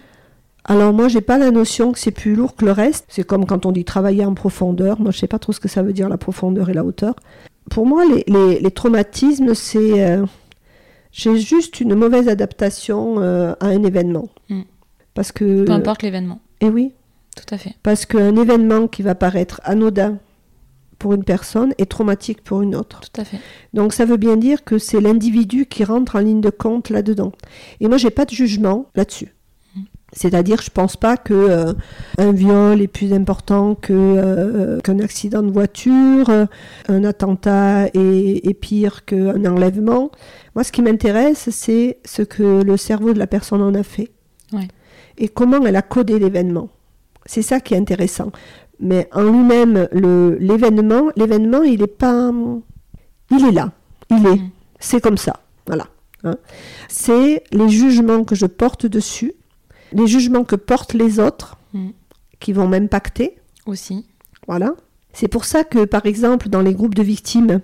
Alors 0.65 0.93
moi, 0.93 1.09
j'ai 1.09 1.23
pas 1.23 1.39
la 1.39 1.51
notion 1.51 1.93
que 1.93 1.99
c'est 1.99 2.11
plus 2.11 2.35
lourd 2.35 2.55
que 2.55 2.65
le 2.65 2.73
reste. 2.73 3.07
C'est 3.09 3.25
comme 3.25 3.47
quand 3.47 3.65
on 3.67 3.73
dit 3.73 3.85
travailler 3.85 4.25
en 4.25 4.35
profondeur. 4.35 5.01
Moi, 5.01 5.11
je 5.13 5.19
sais 5.19 5.27
pas 5.27 5.39
trop 5.39 5.53
ce 5.53 5.61
que 5.61 5.69
ça 5.69 5.83
veut 5.83 5.95
dire 5.95 6.09
la 6.09 6.19
profondeur 6.19 6.69
et 6.69 6.75
la 6.75 6.85
hauteur 6.85 7.15
pour 7.69 7.87
moi, 7.87 8.05
les, 8.05 8.71
traumatismes, 8.71 9.55
c'est 9.55 10.05
euh, 10.05 10.25
j'ai 11.13 11.39
juste 11.39 11.81
une 11.81 11.95
mauvaise 11.95 12.29
adaptation 12.29 13.21
euh, 13.21 13.55
à 13.61 13.67
un 13.67 13.83
événement. 13.83 14.29
Mm. 14.49 14.63
Parce 15.15 15.33
que 15.33 15.65
peu 15.65 15.73
importe 15.73 16.03
l'événement. 16.03 16.41
Eh 16.61 16.69
oui. 16.69 16.93
Tout 17.37 17.55
à 17.55 17.59
fait. 17.59 17.75
Parce 17.83 18.05
qu'un 18.05 18.35
événement 18.37 18.89
qui 18.89 19.03
va 19.03 19.15
paraître 19.15 19.61
anodin 19.65 20.19
pour 20.99 21.15
une 21.15 21.25
personne 21.25 21.73
est 21.79 21.91
traumatique 21.91 22.43
pour 22.43 22.63
une 22.63 22.75
autre. 22.75 23.01
Tout 23.01 23.21
à 23.21 23.25
fait. 23.25 23.39
Donc 23.73 23.93
ça 23.93 24.05
veut 24.05 24.17
bien 24.17 24.37
dire 24.37 24.65
que 24.65 24.79
c'est 24.79 25.01
l'individu 25.01 25.67
qui 25.67 25.85
rentre 25.85 26.17
en 26.17 26.21
ligne 26.21 26.41
de 26.41 26.51
compte 26.51 26.91
là-dedans. 26.91 27.33
Et 27.81 27.89
moi, 27.89 27.97
j'ai 27.97 28.11
pas 28.11 28.25
de 28.25 28.31
jugement 28.31 28.87
là-dessus. 28.95 29.35
C'est-à-dire, 30.13 30.63
je 30.63 30.71
pense 30.71 30.97
pas 30.97 31.19
que 31.19 31.35
euh, 31.35 31.73
un 32.17 32.33
viol 32.33 32.81
est 32.81 32.89
plus 32.89 33.13
important 33.13 33.75
que 33.75 33.93
euh, 33.93 34.81
qu'un 34.81 35.01
accident 35.01 35.43
de 35.43 35.51
voiture, 35.51 36.31
euh, 36.31 36.47
un 36.89 37.05
attentat 37.05 37.89
est, 37.93 38.55
pire 38.59 39.05
qu'un 39.05 39.45
enlèvement. 39.45 40.11
Moi, 40.55 40.65
ce 40.65 40.73
qui 40.73 40.81
m'intéresse, 40.81 41.51
c'est 41.51 41.99
ce 42.07 42.23
que 42.23 42.63
le 42.63 42.77
cerveau 42.79 43.13
de 43.13 43.19
la 43.19 43.27
personne 43.27 43.61
en 43.61 43.75
a 43.75 43.83
fait 43.83 44.11
et 45.19 45.29
comment 45.29 45.65
elle 45.67 45.77
a 45.77 45.83
codé 45.83 46.19
l'événement. 46.19 46.69
C'est 47.27 47.43
ça 47.43 47.61
qui 47.61 47.75
est 47.75 47.77
intéressant. 47.77 48.33
Mais 48.81 49.09
en 49.13 49.23
lui-même, 49.23 49.89
l'événement, 49.93 51.11
l'événement, 51.17 51.63
il 51.63 51.83
est 51.83 51.87
pas, 51.87 52.31
il 53.31 53.45
est 53.45 53.53
là, 53.53 53.73
il 54.11 54.27
est, 54.27 54.37
mm. 54.37 54.51
c'est 54.79 55.01
comme 55.01 55.19
ça, 55.19 55.41
voilà. 55.67 55.87
Hein. 56.25 56.37
C'est 56.89 57.43
les 57.53 57.69
jugements 57.69 58.25
que 58.25 58.35
je 58.35 58.47
porte 58.47 58.87
dessus 58.87 59.35
les 59.93 60.07
jugements 60.07 60.45
que 60.45 60.57
portent 60.57 60.95
les 60.95 61.19
autres, 61.19 61.57
mm. 61.73 61.91
qui 62.41 62.53
vont 62.53 62.69
m'impacter. 62.69 63.39
Aussi. 63.67 64.07
Voilà. 64.47 64.75
C'est 65.13 65.29
pour 65.29 65.45
ça 65.45 65.65
que, 65.65 65.85
par 65.85 66.07
exemple, 66.07 66.49
dans 66.49 66.61
les 66.61 66.75
groupes 66.75 66.95
de 66.95 67.03
victimes, 67.03 67.61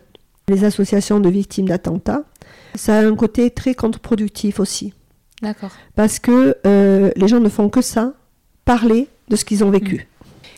les 0.49 0.65
associations 0.65 1.21
de 1.21 1.29
victimes 1.29 1.69
d'attentats, 1.69 2.25
ça 2.75 2.99
a 2.99 3.05
un 3.05 3.15
côté 3.15 3.51
très 3.51 3.75
contre-productif 3.75 4.61
aussi. 4.61 4.93
D'accord. 5.43 5.73
Parce 5.95 6.19
que 6.19 6.57
euh, 6.67 7.11
les 7.17 7.29
gens 7.29 7.41
ne 7.41 7.49
font 7.49 7.69
que 7.69 7.83
ça, 7.83 8.15
parler 8.65 9.09
de 9.29 9.37
ce 9.37 9.45
qu'ils 9.45 9.63
ont 9.65 9.71
vécu. 9.71 10.09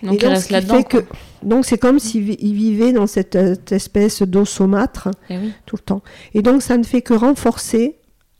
Donc, 0.02 0.20
donc, 0.20 0.50
là-dedans. 0.50 0.82
Que... 0.82 0.98
Donc, 1.42 1.64
c'est 1.64 1.78
comme 1.78 1.98
s'ils 1.98 2.22
vivaient 2.22 2.92
dans 2.92 3.06
cette, 3.06 3.36
espèce 3.72 4.22
d'eau 4.22 4.44
saumâtre 4.44 5.08
eh 5.30 5.36
tout 5.64 5.76
le 5.76 5.82
temps. 5.82 6.02
Et 6.34 6.42
donc, 6.42 6.62
ça 6.62 6.76
ne 6.76 6.84
fait 6.84 7.02
que 7.02 7.14
renforcer 7.14 7.96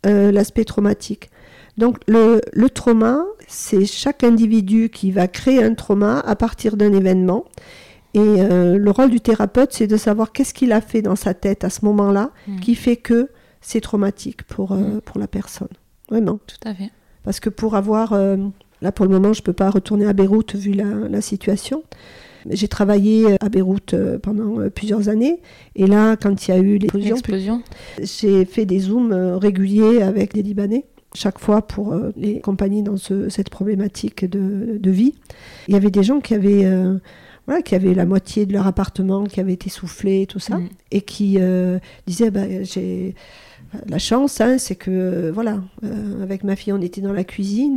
euh, 0.07 0.30
l'aspect 0.30 0.64
traumatique. 0.64 1.30
Donc 1.76 1.98
le, 2.07 2.40
trauma, 2.68 3.24
c'est 3.48 3.84
chaque 3.84 4.24
individu 4.24 4.88
qui 4.88 5.11
va 5.11 5.28
créer 5.28 5.62
un 5.62 5.74
trauma 5.74 6.20
à 6.20 6.36
partir 6.36 6.76
d'un 6.76 6.92
événement. 6.92 7.44
Et 8.14 8.20
euh, 8.20 8.78
le 8.78 8.90
rôle 8.90 9.11
du 9.11 9.20
thérapeute, 9.20 9.72
c'est 9.72 9.86
de 9.86 9.96
savoir 9.96 10.32
qu'est-ce 10.32 10.54
qu'il 10.54 10.72
a 10.72 10.80
fait 10.80 11.02
dans 11.02 11.16
sa 11.16 11.34
tête 11.34 11.64
à 11.64 11.70
ce 11.70 11.84
moment-là 11.84 12.30
mm. 12.46 12.61
qui 12.61 12.74
fait 12.74 12.96
que 12.96 13.30
c'est 13.61 13.80
traumatique 13.80 14.44
pour, 14.44 14.72
euh, 14.72 14.76
mm. 14.76 15.00
pour 15.02 15.18
la 15.18 15.26
personne. 15.26 15.68
Vraiment. 16.09 16.38
Tout 16.46 16.68
à 16.68 16.74
fait. 16.74 16.90
Parce 17.24 17.40
que 17.40 17.50
pour 17.50 17.74
avoir... 17.74 18.14
Euh, 18.82 18.86
là, 18.86 18.92
pour 18.92 19.06
le 19.06 19.12
moment, 19.12 19.32
je 19.32 19.40
ne 19.40 19.44
peux 19.44 19.52
pas 19.52 19.70
retourner 19.70 20.06
à 20.06 20.12
Beyrouth 20.12 20.54
vu 20.54 20.72
la, 20.72 21.20
situation. 21.20 21.82
J'ai 22.48 22.68
travaillé 22.68 23.36
à 23.40 23.48
Beyrouth 23.48 23.94
pendant 24.22 24.70
plusieurs 24.70 25.08
années. 25.08 25.40
Et 25.74 25.86
là, 25.86 26.16
quand 26.16 26.46
il 26.46 26.50
y 26.52 26.54
a 26.54 26.58
eu 26.58 26.78
l'explosion, 26.78 27.62
j'ai 28.00 28.44
fait 28.44 28.66
des 28.66 28.78
zooms 28.78 29.12
réguliers 29.12 30.02
avec 30.02 30.34
des 30.34 30.42
Libanais 30.42 30.84
chaque 31.16 31.38
fois 31.38 31.62
pour 31.62 31.92
euh, 31.92 32.12
les 32.16 32.40
compagnies 32.40 32.82
dans 32.82 32.96
cette 32.96 33.50
problématique 33.50 34.24
de, 34.24 34.90
vie. 34.90 35.14
Il 35.66 35.74
y 35.74 35.76
avait 35.76 35.90
des 35.90 36.04
gens 36.04 36.20
qui 36.20 36.34
avaient, 36.34 36.64
euh, 36.64 36.98
voilà, 37.46 37.62
qui 37.62 37.74
avaient 37.74 37.94
la 37.94 38.06
moitié 38.06 38.46
de 38.46 38.52
leur 38.52 38.66
appartement 38.66 39.24
qui 39.24 39.40
avait 39.40 39.54
été 39.54 39.68
soufflé, 39.68 40.26
tout 40.26 40.38
ça, 40.38 40.58
mm. 40.58 40.68
et 40.92 41.00
qui 41.00 41.36
euh, 41.40 41.78
disaient 42.06 42.30
bah, 42.30 42.62
j'ai 42.62 43.14
la 43.86 43.98
chance, 43.98 44.40
hein, 44.40 44.59
c'est 44.59 44.76
que 44.76 45.30
voilà, 45.34 45.61
avec 46.22 46.44
ma 46.44 46.57
fille, 46.57 46.72
on 46.72 46.80
était 46.80 47.00
dans 47.00 47.12
la 47.12 47.24
cuisine. 47.24 47.76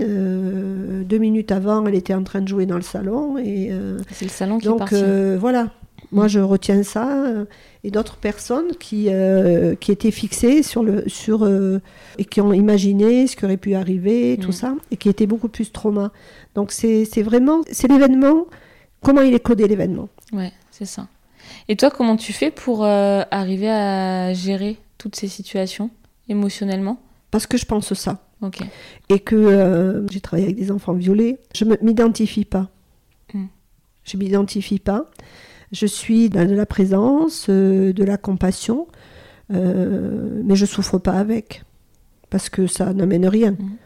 deux 1.05 1.17
minutes 1.17 1.51
avant, 1.51 1.85
elle 1.85 1.95
était 1.95 2.13
en 2.13 2.23
train 2.23 2.41
de 2.41 2.47
jouer 2.47 2.65
dans 2.65 2.75
le 2.75 2.81
salon 2.81 3.37
et 3.37 3.71
c'est 4.11 4.25
le 4.25 4.31
salon 4.31 4.59
qui 4.59 4.67
donc, 4.67 4.93
est 4.93 5.35
voilà, 5.35 5.69
moi, 6.11 6.27
je 6.27 6.39
retiens 6.39 6.83
ça. 6.83 7.25
Euh, 7.25 7.45
et 7.83 7.91
d'autres 7.91 8.17
personnes 8.17 8.75
qui, 8.79 9.05
euh, 9.09 9.75
qui 9.75 9.91
étaient 9.91 10.11
fixées 10.11 10.63
sur 10.63 10.83
le, 10.83 11.03
sur, 11.07 11.45
euh, 11.45 11.79
et 12.17 12.25
qui 12.25 12.41
ont 12.41 12.51
imaginé 12.51 13.27
ce 13.27 13.35
qui 13.35 13.45
aurait 13.45 13.57
pu 13.57 13.75
arriver, 13.75 14.37
tout 14.41 14.49
mm. 14.49 14.53
ça, 14.53 14.75
et 14.91 14.97
qui 14.97 15.09
étaient 15.09 15.27
beaucoup 15.27 15.49
plus 15.49 15.71
trauma. 15.71 16.11
Donc, 16.55 16.71
c'est 16.71 17.05
vraiment, 17.21 17.61
c'est 17.71 17.87
l'événement, 17.87 18.47
comment 19.01 19.21
il 19.21 19.33
est 19.33 19.39
codé 19.39 19.67
l'événement. 19.67 20.09
Ouais, 20.33 20.51
c'est 20.71 20.85
ça. 20.85 21.07
Et 21.67 21.75
toi, 21.75 21.89
comment 21.89 22.17
tu 22.17 22.33
fais 22.33 22.51
pour 22.51 22.83
arriver 22.83 23.69
à 23.69 24.33
gérer 24.33 24.77
toutes 24.99 25.15
ces 25.15 25.27
situations 25.27 25.89
émotionnellement 26.27 27.01
Parce 27.31 27.47
que 27.47 27.57
je 27.57 27.65
pense 27.65 27.93
ça. 27.95 28.23
Ok. 28.41 28.59
Et 29.09 29.19
que 29.19 30.05
j'ai 30.11 30.21
travaillé 30.21 30.45
avec 30.45 30.57
des 30.57 30.71
enfants 30.71 30.93
violés. 30.93 31.39
Je 31.55 31.65
ne 31.65 31.75
m'identifie 31.81 32.45
pas. 32.45 32.69
Mm. 33.33 33.45
Je 34.03 34.15
ne 34.17 34.23
m'identifie 34.23 34.79
pas. 34.79 35.09
Je 35.71 35.85
suis 35.85 36.29
dans 36.29 36.47
de 36.47 36.55
la 36.55 36.65
présence, 36.65 37.47
euh, 37.49 37.93
de 37.93 38.03
la 38.03 38.17
compassion, 38.17 38.87
euh, 39.53 40.41
mais 40.43 40.55
je 40.55 40.65
souffre 40.65 40.97
pas 40.97 41.13
avec, 41.13 41.63
parce 42.29 42.49
que 42.49 42.65
ça 42.65 42.93
n'amène 42.93 43.27
rien. 43.27 43.51
Mm. 43.51 43.77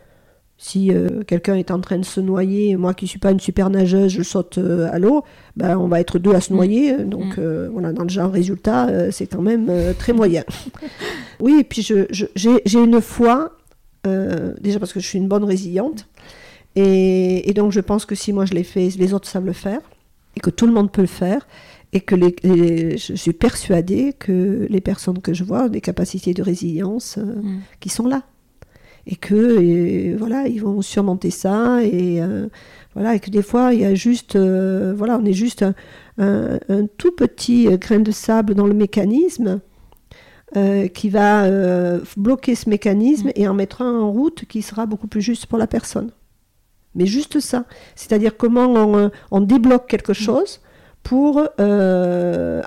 Si 0.66 0.91
euh, 0.91 1.24
quelqu'un 1.28 1.55
est 1.55 1.72
en 1.72 1.82
train 1.82 1.97
de 1.97 2.05
se 2.05 2.22
noyer, 2.22 2.78
moi 2.78 2.93
qui 2.93 3.05
suis 3.05 3.20
pas 3.20 3.32
une 3.32 3.39
super 3.41 3.70
nageuse, 3.70 4.14
je 4.14 4.24
saute 4.24 4.57
à 4.57 4.97
l'eau, 4.97 5.26
ben, 5.57 5.78
on 5.78 5.89
va 5.89 5.99
être 5.99 6.20
deux 6.20 6.34
à 6.34 6.39
se 6.39 6.53
mm. 6.53 6.55
noyer. 6.55 6.97
Donc 7.03 7.38
mm. 7.38 7.68
voilà, 7.74 7.91
dans 7.91 8.03
le 8.03 8.09
genre 8.09 8.32
résultat, 8.32 9.11
c'est 9.11 9.28
quand 9.28 9.41
même 9.41 9.70
très 9.99 10.14
moyen. 10.14 10.45
oui, 11.41 11.57
et 11.59 11.64
puis 11.66 11.82
j'ai 11.82 12.80
une 12.80 13.01
foi, 13.01 13.57
déjà 14.05 14.80
parce 14.80 14.93
que 14.93 15.01
je 15.01 15.07
suis 15.07 15.20
une 15.20 15.28
bonne 15.28 15.43
résiliente, 15.43 16.07
et, 16.76 17.49
et, 17.49 17.53
donc 17.53 17.74
je 17.74 17.82
pense 17.82 18.05
que 18.05 18.16
si 18.16 18.32
moi 18.32 18.45
je 18.45 18.53
l'ai 18.53 18.64
fait, 18.64 18.89
les 18.97 19.14
autres 19.14 19.28
savent 19.28 19.45
le 19.45 19.53
faire, 19.53 19.82
et 20.38 20.39
que 20.39 20.49
tout 20.49 20.66
le 20.66 20.72
monde 20.72 20.91
peut 20.91 21.01
le 21.01 21.07
faire 21.07 21.45
et 21.93 22.01
que 22.01 22.16
les, 22.16 22.97
je 22.97 23.14
suis 23.14 23.34
persuadée 23.34 24.14
que 24.14 24.66
les 24.70 24.82
personnes 24.82 25.22
que 25.22 25.34
je 25.34 25.43
vois 25.43 25.66
ont 25.66 25.70
des 25.70 25.82
capacités 25.82 26.34
de 26.34 26.41
résilience 26.41 27.18
euh, 27.18 27.41
mm. 27.41 27.61
qui 27.80 27.89
sont 27.89 28.07
là 28.07 28.24
et 29.06 29.16
que 29.16 30.16
voilà 30.18 30.47
ils 30.47 30.62
vont 30.62 30.82
surmonter 30.82 31.30
ça 31.30 31.84
et 31.84 32.22
euh, 32.22 32.47
voilà 32.93 33.16
et 33.16 33.20
que 33.20 33.30
des 33.30 33.41
fois 33.41 33.74
il 33.74 33.82
y 33.82 33.86
a 33.86 33.95
juste 33.95 34.36
euh, 34.36 34.93
voilà 34.95 35.18
on 35.18 35.26
est 35.26 35.34
juste 35.34 35.66
un, 36.18 36.60
tout 36.97 37.12
petit 37.12 37.66
grain 37.78 37.99
de 37.99 38.12
sable 38.12 38.54
dans 38.54 38.68
le 38.68 38.74
mécanisme 38.74 39.60
euh, 40.56 40.88
qui 40.88 41.10
va 41.10 41.47
bloquer 42.16 42.56
ce 42.56 42.70
mécanisme 42.70 43.32
et 43.36 43.47
en 43.47 43.54
mettre 43.54 43.82
un 43.82 43.99
en 43.99 44.12
route 44.12 44.45
qui 44.45 44.62
sera 44.62 44.86
beaucoup 44.86 45.08
plus 45.08 45.22
juste 45.22 45.47
pour 45.47 45.58
la 45.58 45.66
personne. 45.66 46.12
Mais 46.93 47.08
juste 47.08 47.39
ça. 47.39 47.66
C'est-à-dire 47.95 48.38
comment 48.38 48.68
on, 48.68 49.10
on 49.32 49.41
débloque 49.41 49.88
quelque 49.88 50.14
chose 50.14 50.62
pour 51.01 51.41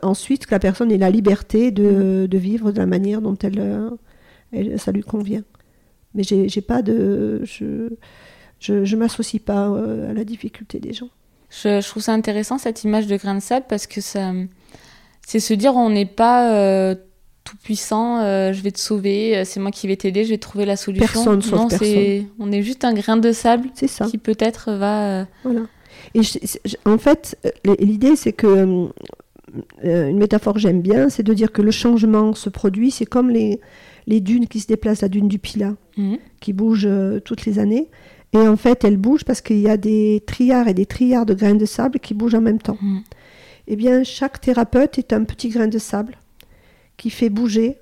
ensuite 0.02 0.46
que 0.46 0.50
la 0.56 0.58
personne 0.58 0.90
ait 0.90 0.98
la 0.98 1.10
liberté 1.10 1.70
de, 1.70 2.26
de, 2.28 2.38
vivre 2.38 2.72
de 2.72 2.78
la 2.78 2.86
manière 2.86 3.22
dont 3.22 3.36
elle, 3.36 3.92
elle 4.50 4.80
ça 4.80 4.90
lui 4.90 5.02
convient. 5.02 5.44
Mais 6.16 6.24
j'ai 6.24 6.60
pas 6.60 6.82
de. 6.82 7.42
Je, 7.44 7.90
je, 8.58 8.84
je 8.84 8.96
m'associe 8.96 9.40
pas 9.40 9.66
à 9.66 10.12
la 10.12 10.24
difficulté 10.24 10.80
des 10.80 10.92
gens. 10.92 11.10
Je, 11.50 11.80
je, 11.80 11.88
trouve 11.88 12.02
ça 12.02 12.12
intéressant 12.12 12.58
cette 12.58 12.82
image 12.82 13.06
de 13.06 13.16
grain 13.16 13.34
de 13.34 13.40
sable 13.40 13.66
parce 13.68 13.86
que 13.86 14.00
ça, 14.00 14.32
c'est 15.26 15.40
se 15.40 15.54
dire 15.54 15.74
on 15.74 15.90
n'est 15.90 16.06
pas 16.06 16.52
euh, 16.54 16.94
tout 17.42 17.56
puissant, 17.62 18.20
euh, 18.20 18.52
je 18.52 18.62
vais 18.62 18.70
te 18.70 18.78
sauver, 18.78 19.36
euh, 19.36 19.42
c'est 19.44 19.58
moi 19.58 19.72
qui 19.72 19.88
vais 19.88 19.96
t'aider, 19.96 20.24
je 20.24 20.30
vais 20.30 20.38
trouver 20.38 20.64
la 20.64 20.76
solution. 20.76 21.06
Personne 21.06 21.42
non, 21.50 21.68
personne. 21.68 22.26
on 22.38 22.52
est 22.52 22.62
juste 22.62 22.84
un 22.84 22.94
grain 22.94 23.16
de 23.16 23.32
sable 23.32 23.68
ça. 23.74 24.06
qui 24.06 24.18
peut-être 24.18 24.72
va. 24.72 25.26
Voilà. 25.42 25.62
Et 26.14 26.22
je, 26.22 26.38
je, 26.64 26.76
en 26.84 26.96
fait, 26.96 27.36
l'idée 27.80 28.14
c'est 28.14 28.32
que 28.32 28.88
une 29.82 30.18
métaphore 30.18 30.54
que 30.54 30.60
j'aime 30.60 30.80
bien, 30.80 31.08
c'est 31.08 31.24
de 31.24 31.34
dire 31.34 31.50
que 31.50 31.62
le 31.62 31.72
changement 31.72 32.34
se 32.34 32.48
produit, 32.48 32.92
c'est 32.92 33.06
comme 33.06 33.30
les, 33.30 33.60
les 34.06 34.20
dunes 34.20 34.46
qui 34.46 34.60
se 34.60 34.66
déplacent, 34.66 35.02
la 35.02 35.08
dune 35.08 35.28
du 35.28 35.38
Pila, 35.38 35.74
mmh. 35.96 36.16
qui 36.40 36.52
bouge 36.52 36.88
toutes 37.24 37.44
les 37.46 37.58
années. 37.58 37.90
Et 38.32 38.38
en 38.48 38.56
fait, 38.56 38.84
elle 38.84 38.96
bouge 38.96 39.24
parce 39.24 39.40
qu'il 39.40 39.58
y 39.58 39.68
a 39.68 39.76
des 39.76 40.22
triards 40.26 40.68
et 40.68 40.74
des 40.74 40.86
triards 40.86 41.26
de 41.26 41.34
grains 41.34 41.54
de 41.54 41.64
sable 41.64 41.98
qui 41.98 42.14
bougent 42.14 42.34
en 42.34 42.40
même 42.40 42.60
temps. 42.60 42.78
Mmh. 42.80 42.98
Eh 43.68 43.76
bien, 43.76 44.04
chaque 44.04 44.40
thérapeute 44.40 44.98
est 44.98 45.12
un 45.12 45.24
petit 45.24 45.48
grain 45.48 45.68
de 45.68 45.78
sable 45.78 46.16
qui 46.96 47.10
fait 47.10 47.30
bouger 47.30 47.78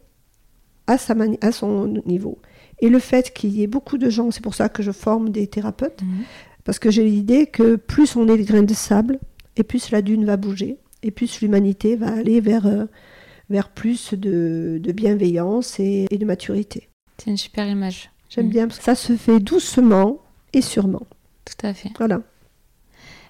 à, 0.87 0.99
sa 0.99 1.15
à 1.41 1.53
son 1.53 2.03
niveau. 2.07 2.39
Et 2.81 2.89
le 2.89 2.99
fait 2.99 3.33
qu'il 3.33 3.51
y 3.51 3.63
ait 3.63 3.67
beaucoup 3.67 3.99
de 3.99 4.11
gens, 4.11 4.31
c'est 4.31 4.43
pour 4.43 4.55
ça 4.55 4.69
que 4.69 4.83
je 4.83 4.93
forme 4.93 5.31
des 5.31 5.47
thérapeutes, 5.47 6.03
Mmh. 6.03 6.23
parce 6.65 6.79
que 6.79 6.91
j'ai 6.91 7.05
l'idée 7.05 7.47
que 7.47 7.77
plus 7.77 8.17
on 8.17 8.29
est 8.29 8.37
des 8.37 8.45
grains 8.45 8.63
de 8.63 8.75
sable, 8.75 9.19
et 9.57 9.63
plus 9.63 9.91
la 9.91 10.03
dune 10.03 10.25
va 10.25 10.37
bouger, 10.37 10.79
et 11.03 11.11
plus 11.11 11.41
l'humanité 11.41 11.97
va 11.97 12.13
aller 12.13 12.41
vers, 12.41 12.67
euh, 12.67 12.87
vers 13.51 13.69
plus 13.69 14.15
de, 14.15 14.81
de 14.83 14.93
bienveillance 14.93 15.79
et, 15.81 16.07
et, 16.11 16.19
de 16.19 16.25
maturité. 16.25 16.89
C'est 17.19 17.31
une 17.31 17.37
super 17.37 17.69
image. 17.69 18.11
J'aime 18.29 18.47
mmh. 18.47 18.51
bien, 18.51 18.67
parce 18.67 18.79
que 18.79 18.85
ça 18.85 18.95
se 18.95 19.17
fait 19.17 19.41
doucement 19.41 20.19
et 20.53 20.63
sûrement. 20.63 21.07
Tout 21.45 21.67
à 21.67 21.75
fait. 21.75 21.91
Voilà. 21.99 22.21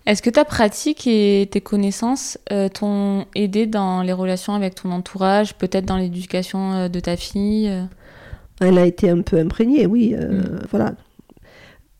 Est-ce 0.06 0.22
que 0.22 0.30
ta 0.30 0.44
pratique 0.44 1.06
et 1.06 1.48
tes 1.50 1.60
connaissances 1.60 2.38
euh, 2.52 2.68
t'ont 2.68 3.24
aidé 3.34 3.66
dans 3.66 4.02
les 4.02 4.12
relations 4.12 4.54
avec 4.54 4.74
ton 4.74 4.90
entourage, 4.90 5.54
peut-être 5.54 5.86
dans 5.86 5.96
l'éducation 5.96 6.72
euh, 6.74 6.88
de 6.88 7.00
ta 7.00 7.16
fille 7.16 7.68
euh? 7.68 7.84
Elle 8.60 8.78
a 8.78 8.86
été 8.86 9.10
un 9.10 9.22
peu 9.22 9.38
imprégnée, 9.38 9.86
oui. 9.86 10.14
Mmh. 10.14 10.60
Voilà. 10.70 10.94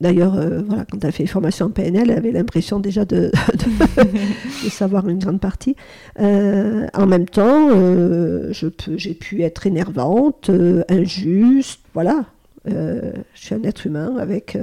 D'ailleurs, 0.01 0.33
voilà, 0.67 0.85
quand 0.91 0.99
elle 1.03 1.09
a 1.09 1.13
fait 1.13 1.23
une 1.23 1.29
formation 1.29 1.67
en 1.67 1.71
PNL, 1.71 2.11
elle 2.11 2.19
avait 2.19 2.33
l'impression 2.33 2.81
déjà 2.81 3.05
de, 3.05 3.31
de, 3.55 4.65
de, 4.65 4.69
savoir 4.69 5.09
une 5.09 5.19
grande 5.19 5.41
partie. 5.41 5.77
en 6.19 7.07
même 7.07 7.27
temps, 7.27 7.71
j'ai 8.51 9.15
pu 9.15 9.43
être 9.43 9.67
énervante, 9.67 10.51
injuste, 10.89 11.81
voilà. 11.95 12.25
je 12.67 13.13
suis 13.35 13.55
un 13.55 13.63
être 13.63 13.87
humain 13.87 14.17
avec 14.19 14.59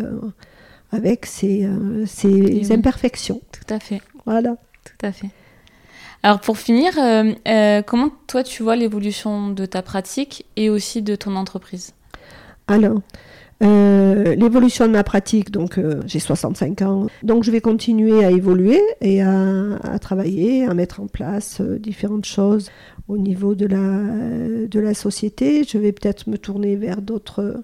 avec 0.92 1.26
ses, 1.26 1.66
euh, 1.66 2.06
ses 2.06 2.28
oui. 2.28 2.74
imperfections. 2.74 3.42
Tout 3.52 3.74
à 3.74 3.80
fait. 3.80 4.02
Voilà. 4.26 4.56
Tout 4.84 5.06
à 5.06 5.12
fait. 5.12 5.30
Alors 6.24 6.40
pour 6.40 6.58
finir, 6.58 6.98
euh, 7.00 7.34
euh, 7.48 7.82
comment 7.82 8.10
toi 8.28 8.44
tu 8.44 8.62
vois 8.62 8.76
l'évolution 8.76 9.50
de 9.50 9.66
ta 9.66 9.82
pratique 9.82 10.46
et 10.56 10.70
aussi 10.70 11.02
de 11.02 11.16
ton 11.16 11.36
entreprise? 11.36 11.94
Alors, 12.68 13.02
euh, 13.62 14.36
l'évolution 14.36 14.88
de 14.88 14.92
ma 14.92 15.04
pratique, 15.04 15.52
donc 15.52 15.80
j'ai 16.06 16.20
65 16.20 16.82
ans, 16.82 17.08
donc 17.24 17.44
je 17.44 17.52
vais 17.52 17.62
continuer 17.62 18.24
à 18.24 18.32
évoluer 18.32 18.82
et 19.02 19.22
à, 19.22 19.76
à 19.84 20.00
travailler, 20.00 20.66
à 20.66 20.74
mettre 20.74 21.00
en 21.02 21.08
place 21.08 21.62
différentes 21.62 22.26
choses 22.26 22.70
au 23.08 23.18
niveau 23.18 23.56
de 23.56 23.66
la, 23.66 24.68
de 24.68 24.80
la 24.80 24.94
société. 24.94 25.64
Je 25.64 25.78
vais 25.78 25.92
peut-être 25.92 26.28
me 26.28 26.38
tourner 26.38 26.76
vers 26.76 27.02
d'autres 27.02 27.64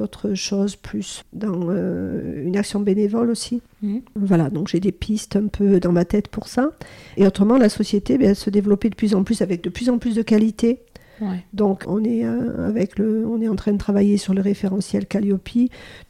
d'autres 0.00 0.32
choses 0.34 0.76
plus 0.76 1.24
dans 1.34 1.68
euh, 1.68 2.46
une 2.46 2.56
action 2.56 2.80
bénévole 2.80 3.28
aussi. 3.28 3.60
Mmh. 3.82 3.98
Voilà, 4.16 4.48
donc 4.48 4.68
j'ai 4.68 4.80
des 4.80 4.92
pistes 4.92 5.36
un 5.36 5.48
peu 5.48 5.78
dans 5.78 5.92
ma 5.92 6.06
tête 6.06 6.28
pour 6.28 6.48
ça. 6.48 6.70
Et 7.18 7.26
autrement, 7.26 7.58
la 7.58 7.68
société 7.68 8.16
ben, 8.16 8.34
se 8.34 8.48
développait 8.48 8.88
de 8.88 8.94
plus 8.94 9.14
en 9.14 9.24
plus 9.24 9.42
avec 9.42 9.62
de 9.62 9.68
plus 9.68 9.90
en 9.90 9.98
plus 9.98 10.14
de 10.14 10.22
qualité. 10.22 10.80
Ouais. 11.20 11.44
Donc 11.52 11.84
on 11.86 12.02
est, 12.04 12.24
euh, 12.24 12.66
avec 12.66 12.98
le, 12.98 13.26
on 13.26 13.40
est 13.40 13.48
en 13.48 13.56
train 13.56 13.72
de 13.72 13.78
travailler 13.78 14.16
sur 14.16 14.34
le 14.34 14.40
référentiel 14.40 15.06
Calliope, 15.06 15.50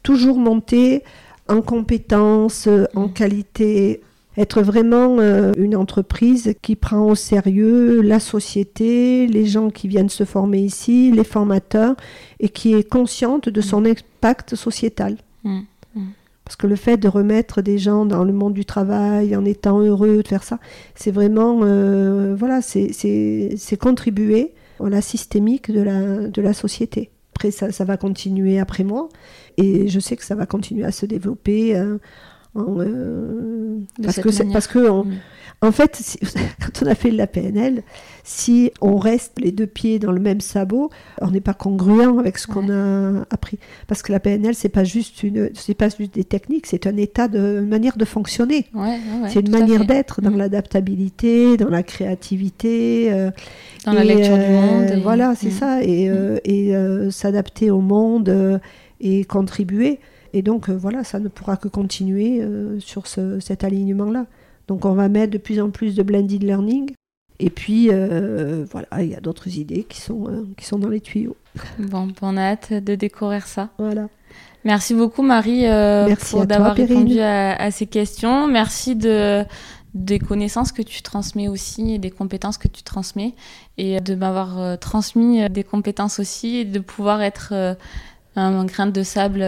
toujours 0.03 0.37
monter 0.37 1.03
en 1.47 1.61
compétences, 1.61 2.67
mmh. 2.67 2.85
en 2.95 3.07
qualité, 3.09 4.01
être 4.37 4.61
vraiment 4.61 5.17
euh, 5.19 5.51
une 5.57 5.75
entreprise 5.75 6.53
qui 6.61 6.75
prend 6.75 7.09
au 7.09 7.15
sérieux 7.15 8.01
la 8.01 8.19
société, 8.19 9.27
les 9.27 9.45
gens 9.45 9.69
qui 9.69 9.87
viennent 9.87 10.09
se 10.09 10.23
former 10.23 10.59
ici, 10.59 11.11
les 11.11 11.25
formateurs, 11.25 11.95
et 12.39 12.49
qui 12.49 12.73
est 12.73 12.87
consciente 12.87 13.49
de 13.49 13.61
son 13.61 13.85
impact 13.85 14.55
sociétal. 14.55 15.17
Mmh. 15.43 15.59
Mmh. 15.95 16.01
Parce 16.45 16.55
que 16.55 16.67
le 16.67 16.77
fait 16.77 16.97
de 16.97 17.07
remettre 17.07 17.61
des 17.61 17.77
gens 17.77 18.05
dans 18.05 18.23
le 18.23 18.33
monde 18.33 18.53
du 18.53 18.65
travail 18.65 19.35
en 19.35 19.43
étant 19.43 19.79
heureux, 19.79 20.23
de 20.23 20.27
faire 20.27 20.43
ça, 20.43 20.59
c'est 20.95 21.11
vraiment, 21.11 21.59
euh, 21.63 22.33
voilà, 22.37 22.61
c'est 22.61 23.77
contribuer 23.79 24.53
à 24.85 24.89
la 24.89 25.01
systémique 25.01 25.71
de 25.71 25.81
la, 25.81 26.27
de 26.27 26.41
la 26.41 26.53
société. 26.53 27.11
Après, 27.35 27.51
ça, 27.51 27.71
ça, 27.71 27.85
va 27.85 27.97
continuer 27.97 28.59
après 28.59 28.83
moi, 28.83 29.09
et 29.57 29.87
je 29.87 29.99
sais 29.99 30.15
que 30.15 30.23
ça 30.23 30.35
va 30.35 30.45
continuer 30.45 30.83
à 30.83 30.91
se 30.91 31.05
développer. 31.05 31.75
Euh, 31.75 31.97
en, 32.53 32.79
euh, 32.79 33.79
parce, 34.03 34.19
que 34.19 34.51
parce 34.51 34.67
que 34.67 34.79
mmh. 34.79 35.19
En 35.61 35.71
fait, 35.71 35.95
si, 35.95 36.19
quand 36.59 36.83
on 36.83 36.87
a 36.87 36.95
fait 36.95 37.11
de 37.11 37.17
la 37.17 37.27
PNL, 37.27 37.83
si 38.23 38.71
on 38.81 38.97
reste 38.97 39.33
les 39.39 39.51
deux 39.51 39.67
pieds 39.67 39.99
dans 39.99 40.11
le 40.11 40.19
même 40.19 40.41
sabot, 40.41 40.89
on 41.21 41.31
n'est 41.31 41.41
pas 41.41 41.53
congruent 41.53 42.19
avec 42.19 42.37
ce 42.37 42.47
qu'on 42.47 42.69
a 42.69 43.25
appris. 43.29 43.59
Parce 43.87 44.01
que 44.01 44.11
la 44.11 44.19
PNL, 44.19 44.55
c'est 44.55 44.69
pas 44.69 44.83
juste 44.83 45.23
une, 45.23 45.49
c'est 45.53 45.73
pas 45.73 45.89
juste 45.89 46.13
des 46.13 46.23
techniques, 46.23 46.67
c'est 46.67 46.87
un 46.87 46.97
état 46.97 47.27
de 47.27 47.59
une 47.61 47.69
manière 47.69 47.97
de 47.97 48.05
fonctionner. 48.05 48.67
Ouais, 48.73 48.99
c'est 49.27 49.41
une 49.41 49.51
manière 49.51 49.85
d'être 49.85 50.21
dans 50.21 50.31
mmh. 50.31 50.37
l'adaptabilité, 50.37 51.57
dans 51.57 51.69
la 51.69 51.83
créativité, 51.83 53.11
euh, 53.11 53.31
dans 53.85 53.93
et, 53.93 53.95
la 53.95 54.03
lecture 54.03 54.35
euh, 54.37 54.47
du 54.47 54.53
monde. 54.53 54.97
Et... 54.97 55.01
Voilà, 55.01 55.35
c'est 55.35 55.49
mmh. 55.49 55.51
ça, 55.51 55.83
et, 55.83 56.09
euh, 56.09 56.37
et 56.43 56.73
s'adapter 57.11 57.71
au 57.71 57.81
monde 57.81 58.59
et 58.99 59.25
contribuer. 59.25 59.99
Et 60.33 60.41
donc, 60.41 60.69
euh, 60.69 60.73
voilà, 60.73 61.03
ça 61.03 61.19
ne 61.19 61.27
pourra 61.27 61.57
que 61.57 61.67
continuer 61.67 62.41
euh, 62.41 62.79
sur 62.79 63.07
ce, 63.07 63.39
cet 63.39 63.63
alignement-là. 63.63 64.25
Donc, 64.71 64.85
on 64.85 64.93
va 64.93 65.09
mettre 65.09 65.33
de 65.33 65.37
plus 65.37 65.59
en 65.59 65.69
plus 65.69 65.95
de 65.95 66.01
blended 66.01 66.43
learning. 66.43 66.91
Et 67.39 67.49
puis, 67.49 67.89
euh, 67.91 68.65
voilà, 68.71 68.87
il 69.03 69.09
y 69.09 69.15
a 69.15 69.19
d'autres 69.19 69.49
idées 69.57 69.83
qui 69.83 69.99
sont, 69.99 70.29
euh, 70.29 70.47
qui 70.55 70.65
sont 70.65 70.79
dans 70.79 70.87
les 70.87 71.01
tuyaux. 71.01 71.35
Bon, 71.77 72.07
on 72.21 72.37
a 72.37 72.43
hâte 72.53 72.71
de 72.71 72.95
découvrir 72.95 73.47
ça. 73.47 73.67
Voilà. 73.77 74.07
Merci 74.63 74.93
beaucoup, 74.93 75.23
Marie, 75.23 75.67
euh, 75.67 76.07
Merci 76.07 76.31
pour 76.31 76.45
d'avoir 76.45 76.73
répondu 76.73 77.19
à, 77.19 77.53
à, 77.53 77.69
ces 77.69 77.85
questions. 77.85 78.47
Merci 78.47 78.95
de, 78.95 79.43
des 79.93 80.19
connaissances 80.19 80.71
que 80.71 80.83
tu 80.83 81.01
transmets 81.01 81.49
aussi 81.49 81.95
et 81.95 81.97
des 81.97 82.09
compétences 82.09 82.57
que 82.57 82.69
tu 82.69 82.81
transmets. 82.81 83.33
Et 83.77 83.99
de 83.99 84.15
m'avoir 84.15 84.57
euh, 84.57 84.77
transmis 84.77 85.49
des 85.49 85.65
compétences 85.65 86.17
aussi 86.17 86.59
et 86.59 86.63
de 86.63 86.79
pouvoir 86.79 87.21
être 87.21 87.75
un 88.37 88.63
grain 88.63 88.87
de 88.87 89.03
sable 89.03 89.45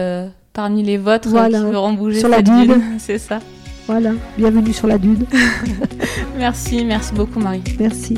parmi 0.52 0.82
les 0.82 0.98
vôtres 0.98 1.30
voilà. 1.30 1.60
qui 1.60 1.64
feront 1.72 1.94
bouger 1.94 2.20
sur 2.20 2.28
la 2.28 2.42
dune. 2.42 2.82
C'est 2.98 3.18
ça. 3.18 3.40
Voilà, 3.86 4.12
bienvenue 4.38 4.72
sur 4.72 4.86
la 4.86 4.96
dune. 4.96 5.26
merci, 6.38 6.86
merci 6.86 7.12
beaucoup 7.12 7.38
Marie. 7.38 7.62
Merci. 7.78 8.16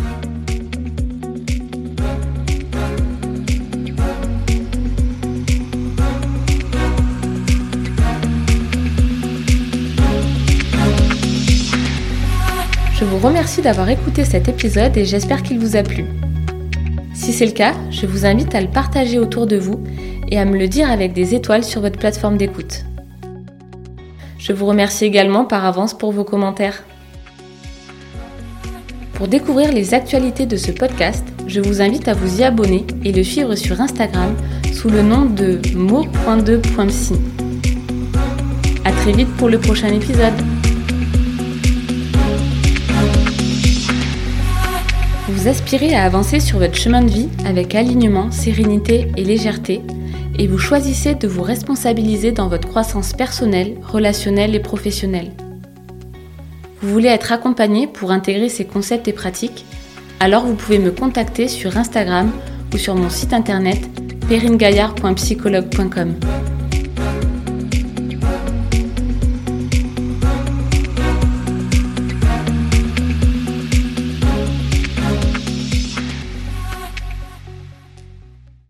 Je 12.93 13.05
vous 13.05 13.19
remercie 13.19 13.61
d'avoir 13.61 13.89
écouté 13.89 14.25
cet 14.25 14.49
épisode 14.49 14.97
et 14.97 15.05
j'espère 15.05 15.43
qu'il 15.43 15.59
vous 15.59 15.75
a 15.75 15.83
plu. 15.83 16.05
Si 17.13 17.33
c'est 17.33 17.45
le 17.45 17.51
cas, 17.51 17.75
je 17.91 18.07
vous 18.07 18.25
invite 18.25 18.55
à 18.55 18.61
le 18.61 18.69
partager 18.69 19.19
autour 19.19 19.49
de 19.49 19.57
vous 19.57 19.83
et 20.29 20.39
à 20.39 20.45
me 20.45 20.57
le 20.57 20.69
dire 20.69 20.89
avec 20.89 21.13
des 21.13 21.35
étoiles 21.35 21.65
sur 21.65 21.81
votre 21.81 21.99
plateforme 21.99 22.37
d'écoute. 22.37 22.85
Je 24.47 24.53
vous 24.53 24.67
remercie 24.67 25.05
également 25.05 25.45
par 25.45 25.65
avance 25.65 25.93
pour 25.93 26.13
vos 26.13 26.23
commentaires. 26.23 26.85
Pour 29.15 29.27
découvrir 29.27 29.73
les 29.73 29.93
actualités 29.93 30.47
de 30.47 30.57
ce 30.57 30.71
podcast, 30.71 31.27
je 31.49 31.61
vous 31.61 31.83
invite 31.83 32.07
à 32.07 32.15
vous 32.15 32.41
y 32.41 32.45
abonner 32.45 32.87
et 33.05 33.11
le 33.11 33.25
suivre 33.25 33.57
sur 33.57 33.81
Instagram 33.81 34.37
sous 34.73 34.89
le 34.89 35.03
nom 35.03 35.25
de 35.25 35.61
mo.2.psy. 35.75 37.15
A 38.85 38.93
très 38.93 39.11
vite 39.11 39.35
pour 39.37 39.49
le 39.49 39.59
prochain 39.59 39.89
épisode. 39.89 40.41
Vous 45.29 45.49
aspirez 45.49 45.93
à 45.97 46.05
avancer 46.05 46.39
sur 46.39 46.61
votre 46.61 46.77
chemin 46.77 47.03
de 47.03 47.11
vie 47.11 47.29
avec 47.45 47.75
alignement, 47.75 48.31
sérénité 48.31 49.11
et 49.17 49.25
légèreté 49.25 49.83
et 50.39 50.47
vous 50.47 50.59
choisissez 50.59 51.15
de 51.15 51.29
vous 51.29 51.43
responsabiliser 51.43 52.33
dans 52.33 52.49
votre 52.49 52.69
croissance 52.69 53.13
personnelle, 53.13 53.77
relationnelle 53.83 54.55
et 54.55 54.61
professionnelle. 54.61 55.33
Vous 56.83 56.93
voulez 56.93 57.09
être 57.09 57.33
accompagné 57.33 57.87
pour 57.87 58.11
intégrer 58.11 58.49
ces 58.49 58.65
concepts 58.65 59.09
et 59.09 59.13
pratiques? 59.13 59.65
Alors 60.21 60.45
vous 60.45 60.55
pouvez 60.55 60.79
me 60.79 60.91
contacter 60.91 61.49
sur 61.49 61.77
Instagram 61.77 62.31
ou 62.73 62.79
sur 62.79 62.95
mon 62.95 63.11
site 63.11 63.33
internet 63.33 63.81
peringaillard.psychologue.com. 64.29 66.15